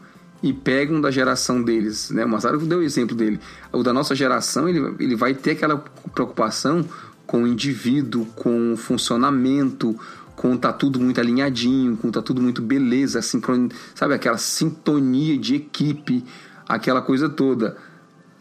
e 0.43 0.53
pega 0.53 0.93
um 0.93 1.01
da 1.01 1.09
geração 1.09 1.63
deles, 1.63 2.11
né? 2.11 2.23
O 2.23 2.29
Massaro 2.29 2.59
deu 2.59 2.79
o 2.79 2.83
exemplo 2.83 3.15
dele. 3.15 3.39
O 3.71 3.81
da 3.81 3.91
nossa 3.91 4.13
geração, 4.13 4.69
ele, 4.69 4.95
ele 4.99 5.15
vai 5.15 5.33
ter 5.33 5.51
aquela 5.51 5.77
preocupação 6.13 6.85
com 7.25 7.43
o 7.43 7.47
indivíduo, 7.47 8.25
com 8.35 8.73
o 8.73 8.77
funcionamento, 8.77 9.99
com 10.35 10.55
tá 10.55 10.71
tudo 10.71 10.99
muito 10.99 11.19
alinhadinho, 11.19 11.97
com 11.97 12.11
tá 12.11 12.21
tudo 12.21 12.41
muito 12.41 12.61
beleza, 12.61 13.21
sincron... 13.21 13.69
sabe 13.95 14.13
aquela 14.13 14.37
sintonia 14.37 15.37
de 15.37 15.55
equipe, 15.55 16.23
aquela 16.67 17.01
coisa 17.01 17.27
toda. 17.27 17.75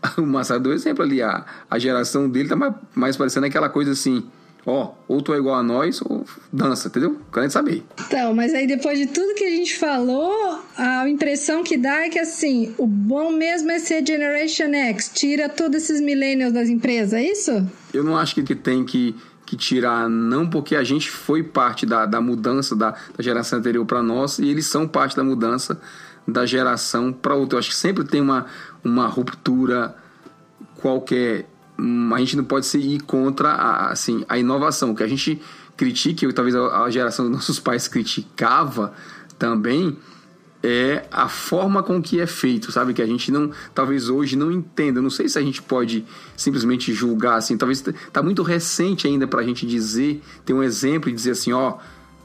O 0.18 0.26
Massaro 0.26 0.60
deu 0.60 0.72
exemplo 0.72 1.02
ali, 1.02 1.20
a, 1.20 1.44
a 1.68 1.78
geração 1.80 2.28
dele 2.28 2.48
tá 2.48 2.54
mais, 2.54 2.74
mais 2.94 3.16
parecendo 3.16 3.46
aquela 3.46 3.68
coisa 3.68 3.90
assim, 3.90 4.22
ó, 4.66 4.92
ou 5.06 5.22
tu 5.22 5.32
é 5.32 5.38
igual 5.38 5.54
a 5.54 5.62
nós 5.62 6.02
ou 6.02 6.26
dança, 6.52 6.88
entendeu? 6.88 7.20
Querendo 7.32 7.50
saber. 7.50 7.84
Então, 8.06 8.34
mas 8.34 8.52
aí 8.52 8.66
depois 8.66 8.98
de 8.98 9.06
tudo 9.06 9.34
que 9.34 9.44
a 9.44 9.50
gente 9.50 9.78
falou, 9.78 10.60
a 10.76 11.08
impressão 11.08 11.62
que 11.62 11.76
dá 11.76 12.04
é 12.04 12.08
que 12.10 12.18
assim, 12.18 12.74
o 12.76 12.86
bom 12.86 13.30
mesmo 13.30 13.70
é 13.70 13.78
ser 13.78 14.04
Generation 14.04 14.74
X, 14.74 15.10
tira 15.14 15.48
todos 15.48 15.84
esses 15.84 16.00
millennials 16.00 16.52
das 16.52 16.68
empresas, 16.68 17.12
é 17.12 17.22
isso? 17.22 17.66
Eu 17.94 18.02
não 18.02 18.16
acho 18.16 18.34
que 18.34 18.54
tem 18.54 18.84
que 18.84 19.14
que 19.46 19.56
tirar, 19.56 20.08
não 20.10 20.50
porque 20.50 20.74
a 20.74 20.82
gente 20.82 21.08
foi 21.08 21.40
parte 21.40 21.86
da, 21.86 22.04
da 22.04 22.20
mudança 22.20 22.74
da, 22.74 22.90
da 22.90 23.22
geração 23.22 23.60
anterior 23.60 23.86
para 23.86 24.02
nós 24.02 24.40
e 24.40 24.48
eles 24.48 24.66
são 24.66 24.88
parte 24.88 25.14
da 25.14 25.22
mudança 25.22 25.80
da 26.26 26.44
geração 26.44 27.12
para 27.12 27.36
outra. 27.36 27.54
Eu 27.54 27.60
acho 27.60 27.70
que 27.70 27.76
sempre 27.76 28.02
tem 28.02 28.20
uma, 28.20 28.46
uma 28.82 29.06
ruptura 29.06 29.94
qualquer 30.74 31.46
a 31.78 32.18
gente 32.18 32.36
não 32.36 32.44
pode 32.44 32.66
se 32.66 32.78
ir 32.78 33.00
contra 33.00 33.50
a, 33.50 33.90
assim, 33.90 34.24
a 34.28 34.38
inovação. 34.38 34.94
Que 34.94 35.02
a 35.02 35.06
gente 35.06 35.40
critica, 35.76 36.24
e 36.24 36.32
talvez 36.32 36.54
a 36.54 36.88
geração 36.90 37.26
dos 37.26 37.34
nossos 37.34 37.60
pais 37.60 37.86
criticava 37.86 38.92
também, 39.38 39.96
é 40.62 41.06
a 41.12 41.28
forma 41.28 41.82
com 41.82 42.02
que 42.02 42.20
é 42.20 42.26
feito, 42.26 42.72
sabe? 42.72 42.92
Que 42.92 43.02
a 43.02 43.06
gente 43.06 43.30
não, 43.30 43.50
talvez 43.74 44.08
hoje 44.08 44.36
não 44.36 44.50
entenda. 44.50 45.00
Não 45.00 45.10
sei 45.10 45.28
se 45.28 45.38
a 45.38 45.42
gente 45.42 45.62
pode 45.62 46.04
simplesmente 46.36 46.92
julgar 46.92 47.36
assim. 47.36 47.56
Talvez 47.56 47.84
tá 48.12 48.22
muito 48.22 48.42
recente 48.42 49.06
ainda 49.06 49.26
para 49.26 49.40
a 49.40 49.44
gente 49.44 49.66
dizer, 49.66 50.22
ter 50.44 50.54
um 50.54 50.62
exemplo 50.62 51.10
e 51.10 51.12
dizer 51.12 51.32
assim, 51.32 51.52
ó, 51.52 51.76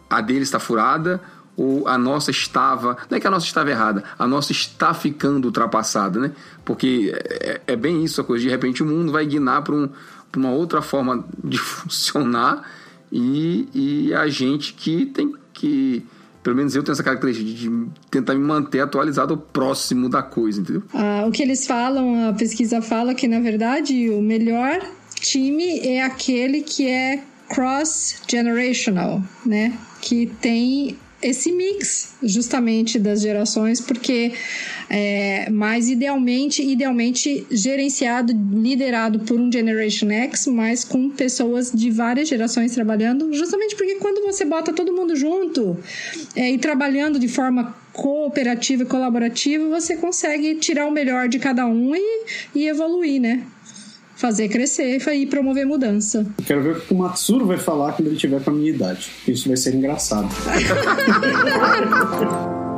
a 0.09 0.21
dele 0.21 0.41
está 0.41 0.59
furada 0.59 1.21
ou 1.55 1.87
a 1.87 1.97
nossa 1.97 2.31
estava. 2.31 2.97
Não 3.09 3.17
é 3.17 3.19
que 3.19 3.27
a 3.27 3.31
nossa 3.31 3.45
estava 3.45 3.69
errada, 3.69 4.03
a 4.17 4.27
nossa 4.27 4.51
está 4.51 4.93
ficando 4.93 5.45
ultrapassada, 5.45 6.19
né? 6.19 6.31
Porque 6.65 7.13
é, 7.13 7.61
é 7.67 7.75
bem 7.75 8.03
isso 8.03 8.21
a 8.21 8.23
coisa. 8.23 8.43
De 8.43 8.49
repente 8.49 8.81
o 8.83 8.85
mundo 8.85 9.11
vai 9.11 9.25
guinar 9.25 9.61
para 9.63 9.75
um, 9.75 9.89
uma 10.35 10.51
outra 10.51 10.81
forma 10.81 11.25
de 11.43 11.57
funcionar 11.59 12.63
e, 13.11 13.67
e 13.73 14.13
a 14.13 14.27
gente 14.27 14.73
que 14.73 15.05
tem 15.05 15.33
que 15.53 16.05
pelo 16.43 16.55
menos 16.55 16.75
eu 16.75 16.81
tenho 16.81 16.93
essa 16.93 17.03
característica 17.03 17.47
de 17.47 17.87
tentar 18.09 18.33
me 18.33 18.41
manter 18.41 18.79
atualizado 18.79 19.37
próximo 19.37 20.09
da 20.09 20.23
coisa, 20.23 20.59
entendeu? 20.59 20.81
Ah, 20.93 21.25
o 21.27 21.31
que 21.31 21.43
eles 21.43 21.67
falam, 21.67 22.29
a 22.29 22.33
pesquisa 22.33 22.81
fala 22.81 23.13
que, 23.13 23.27
na 23.27 23.39
verdade, 23.39 24.09
o 24.09 24.21
melhor 24.21 24.81
time 25.19 25.79
é 25.81 26.01
aquele 26.03 26.61
que 26.61 26.87
é 26.87 27.23
cross-generational, 27.47 29.21
né? 29.45 29.77
Que 30.01 30.25
tem 30.25 30.97
esse 31.21 31.51
mix 31.51 32.13
justamente 32.23 32.97
das 32.99 33.21
gerações, 33.21 33.79
porque 33.79 34.33
é, 34.89 35.49
mas 35.49 35.89
idealmente, 35.89 36.61
idealmente 36.61 37.45
gerenciado, 37.49 38.33
liderado 38.33 39.19
por 39.19 39.39
um 39.39 39.51
Generation 39.51 40.11
X, 40.11 40.47
mas 40.47 40.83
com 40.83 41.09
pessoas 41.09 41.71
de 41.71 41.89
várias 41.89 42.27
gerações 42.27 42.73
trabalhando, 42.73 43.33
justamente 43.33 43.75
porque 43.75 43.95
quando 43.95 44.21
você 44.21 44.43
bota 44.43 44.73
todo 44.73 44.93
mundo 44.93 45.15
junto 45.15 45.77
é, 46.35 46.51
e 46.51 46.57
trabalhando 46.57 47.17
de 47.19 47.27
forma 47.27 47.75
cooperativa 47.93 48.83
e 48.83 48.85
colaborativa, 48.85 49.67
você 49.67 49.97
consegue 49.97 50.55
tirar 50.55 50.87
o 50.87 50.91
melhor 50.91 51.27
de 51.27 51.39
cada 51.39 51.65
um 51.65 51.95
e, 51.95 52.25
e 52.55 52.67
evoluir, 52.67 53.21
né? 53.21 53.43
Fazer 54.21 54.47
crescer 54.49 55.01
e 55.13 55.25
promover 55.25 55.65
mudança. 55.65 56.19
Eu 56.37 56.45
quero 56.45 56.61
ver 56.61 56.77
o 56.77 56.81
que 56.81 56.93
o 56.93 56.97
Matsuro 56.97 57.47
vai 57.47 57.57
falar 57.57 57.93
quando 57.93 58.09
ele 58.09 58.17
tiver 58.17 58.41
com 58.43 58.51
a 58.51 58.53
minha 58.53 58.69
idade. 58.69 59.09
Isso 59.27 59.47
vai 59.47 59.57
ser 59.57 59.73
engraçado. 59.73 60.29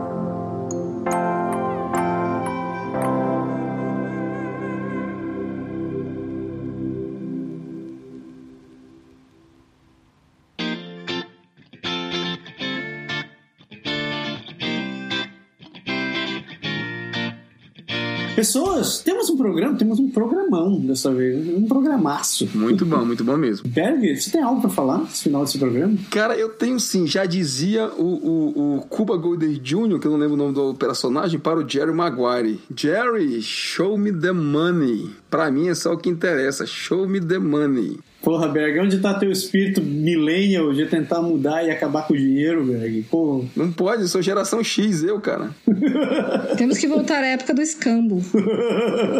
Pessoas, 18.44 19.00
temos 19.00 19.30
um 19.30 19.38
programa, 19.38 19.78
temos 19.78 20.00
um 20.00 20.10
programão 20.10 20.78
dessa 20.82 21.14
vez, 21.14 21.48
um 21.48 21.66
programaço. 21.66 22.46
Muito 22.54 22.86
bom, 22.86 23.06
muito 23.06 23.24
bom 23.24 23.38
mesmo. 23.38 23.66
Berg, 23.70 24.20
você 24.20 24.30
tem 24.30 24.44
algo 24.44 24.60
para 24.60 24.70
falar 24.70 24.98
no 24.98 25.08
final 25.08 25.46
desse 25.46 25.58
programa? 25.58 25.98
Cara, 26.12 26.36
eu 26.36 26.50
tenho 26.50 26.78
sim. 26.78 27.08
Já 27.08 27.26
dizia 27.26 27.88
o, 27.98 28.04
o, 28.04 28.76
o 28.80 28.82
Cuba 28.82 29.16
Golden 29.16 29.54
Jr., 29.54 29.98
que 29.98 30.08
eu 30.08 30.12
não 30.12 30.18
lembro 30.18 30.34
o 30.34 30.38
nome 30.38 30.54
do 30.54 30.74
personagem, 30.74 31.40
para 31.40 31.58
o 31.58 31.70
Jerry 31.70 31.94
Maguire. 31.94 32.60
Jerry, 32.76 33.42
show 33.42 33.98
me 33.98 34.12
the 34.12 34.34
money. 34.34 35.10
Pra 35.30 35.50
mim 35.50 35.70
é 35.70 35.74
só 35.74 35.94
o 35.94 35.98
que 35.98 36.10
interessa. 36.10 36.66
Show 36.66 37.08
me 37.08 37.22
the 37.22 37.40
money. 37.40 37.98
Porra, 38.24 38.48
Berg, 38.48 38.80
onde 38.80 39.00
tá 39.00 39.14
teu 39.14 39.30
espírito 39.30 39.82
millennial 39.82 40.74
de 40.74 40.86
tentar 40.86 41.22
mudar 41.22 41.62
e 41.62 41.70
acabar 41.70 42.08
com 42.08 42.14
o 42.14 42.18
dinheiro, 42.18 42.64
Berg? 42.64 43.06
Pô. 43.12 43.44
Não 43.54 43.70
pode, 43.70 44.04
eu 44.04 44.08
sou 44.08 44.22
geração 44.22 44.64
X, 44.64 45.04
eu, 45.04 45.20
cara. 45.20 45.54
Temos 46.58 46.78
que 46.78 46.88
voltar 46.88 47.22
à 47.22 47.28
época 47.28 47.54
do 47.54 47.62
escambo. 47.62 48.24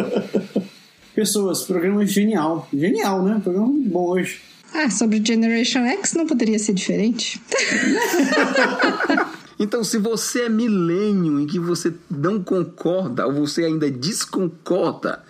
Pessoas, 1.14 1.64
programa 1.64 2.06
genial. 2.06 2.66
Genial, 2.72 3.22
né? 3.22 3.38
Programa 3.44 3.68
muito 3.68 3.90
bom 3.90 4.08
hoje. 4.08 4.40
Ah, 4.72 4.88
sobre 4.88 5.22
Generation 5.24 5.84
X 5.84 6.14
não 6.14 6.26
poderia 6.26 6.58
ser 6.58 6.72
diferente. 6.72 7.40
Então, 9.56 9.84
se 9.84 9.98
você 9.98 10.42
é 10.42 10.48
milênio 10.48 11.40
e 11.40 11.46
que 11.46 11.60
você 11.60 11.94
não 12.10 12.42
concorda 12.42 13.24
ou 13.24 13.32
você 13.32 13.64
ainda 13.64 13.88
desconcorda 13.88 15.22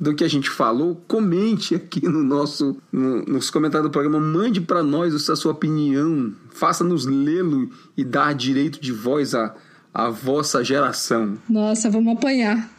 do 0.00 0.14
que 0.14 0.24
a 0.24 0.28
gente 0.28 0.48
falou, 0.48 0.98
comente 1.06 1.74
aqui 1.74 2.08
no 2.08 2.24
nosso 2.24 2.74
no, 2.90 3.22
nos 3.26 3.50
comentários 3.50 3.90
do 3.90 3.92
programa, 3.92 4.18
mande 4.18 4.58
para 4.58 4.82
nós 4.82 5.28
a 5.28 5.36
sua 5.36 5.52
opinião, 5.52 6.32
faça-nos 6.48 7.04
lê-lo 7.04 7.68
e 7.94 8.02
dar 8.02 8.34
direito 8.34 8.80
de 8.80 8.92
voz 8.92 9.34
à, 9.34 9.54
à 9.92 10.08
vossa 10.08 10.64
geração. 10.64 11.36
Nossa, 11.46 11.90
vamos 11.90 12.14
apanhar. 12.14 12.70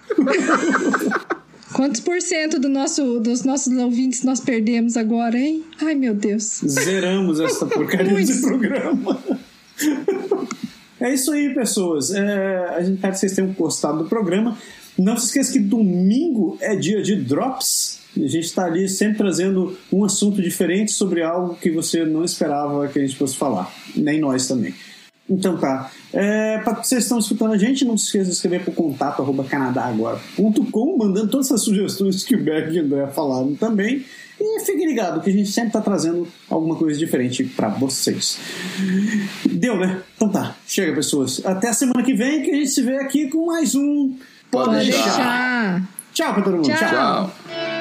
Quantos 1.73 2.01
por 2.01 2.19
cento 2.21 2.59
do 2.59 2.67
nosso, 2.67 3.19
dos 3.19 3.43
nossos 3.43 3.71
ouvintes 3.77 4.23
nós 4.23 4.39
perdemos 4.39 4.97
agora, 4.97 5.37
hein? 5.37 5.63
Ai, 5.79 5.93
meu 5.93 6.15
Deus. 6.15 6.61
Zeramos 6.65 7.39
essa 7.39 7.67
porcaria 7.67 8.15
desse 8.15 8.41
programa. 8.41 9.19
É 10.99 11.13
isso 11.13 11.31
aí, 11.31 11.53
pessoas. 11.53 12.11
É, 12.11 12.75
a 12.75 12.81
gente 12.81 12.95
espera 12.95 13.13
que 13.13 13.19
vocês 13.19 13.33
tenham 13.33 13.53
gostado 13.53 13.99
do 13.99 14.09
programa. 14.09 14.57
Não 15.01 15.17
se 15.17 15.27
esqueça 15.27 15.53
que 15.53 15.59
domingo 15.59 16.57
é 16.61 16.75
dia 16.75 17.01
de 17.01 17.15
Drops. 17.15 17.99
A 18.15 18.19
gente 18.19 18.41
está 18.41 18.65
ali 18.65 18.87
sempre 18.87 19.17
trazendo 19.17 19.75
um 19.91 20.05
assunto 20.05 20.39
diferente 20.39 20.91
sobre 20.91 21.23
algo 21.23 21.55
que 21.55 21.71
você 21.71 22.05
não 22.05 22.23
esperava 22.23 22.87
que 22.87 22.99
a 22.99 23.01
gente 23.01 23.15
fosse 23.17 23.35
falar. 23.35 23.73
Nem 23.95 24.19
nós 24.19 24.47
também. 24.47 24.75
Então 25.27 25.57
tá. 25.57 25.89
É, 26.13 26.59
para 26.59 26.83
vocês 26.83 27.03
estão 27.03 27.17
escutando 27.17 27.53
a 27.53 27.57
gente, 27.57 27.83
não 27.83 27.97
se 27.97 28.05
esqueça 28.05 28.25
de 28.25 28.35
escrever 28.35 28.61
para 28.61 28.71
o 28.71 28.75
contato 28.75 29.25
canadagora.com, 29.49 30.97
mandando 30.97 31.31
todas 31.31 31.51
as 31.51 31.61
sugestões 31.61 32.23
que 32.23 32.35
o 32.35 32.43
Berg 32.43 32.75
e 32.75 32.79
o 32.79 32.83
André 32.83 33.07
falaram 33.07 33.55
também. 33.55 34.05
E 34.39 34.59
fique 34.59 34.85
ligado 34.85 35.21
que 35.21 35.31
a 35.31 35.33
gente 35.33 35.49
sempre 35.49 35.69
está 35.69 35.81
trazendo 35.81 36.27
alguma 36.47 36.75
coisa 36.75 36.99
diferente 36.99 37.43
para 37.43 37.69
vocês. 37.69 38.37
Deu, 39.49 39.77
né? 39.77 40.03
Então 40.15 40.29
tá. 40.29 40.55
Chega, 40.67 40.93
pessoas. 40.93 41.43
Até 41.43 41.69
a 41.69 41.73
semana 41.73 42.03
que 42.03 42.13
vem 42.13 42.43
que 42.43 42.51
a 42.51 42.55
gente 42.55 42.69
se 42.69 42.83
vê 42.83 42.97
aqui 42.97 43.29
com 43.29 43.47
mais 43.47 43.73
um 43.73 44.15
Pode 44.51 44.75
deixar. 44.75 45.81
Tchau 46.13 46.33
pra 46.33 46.43
todo 46.43 46.57
mundo. 46.57 46.67
Tchau. 46.67 46.77
Tchau. 46.89 47.80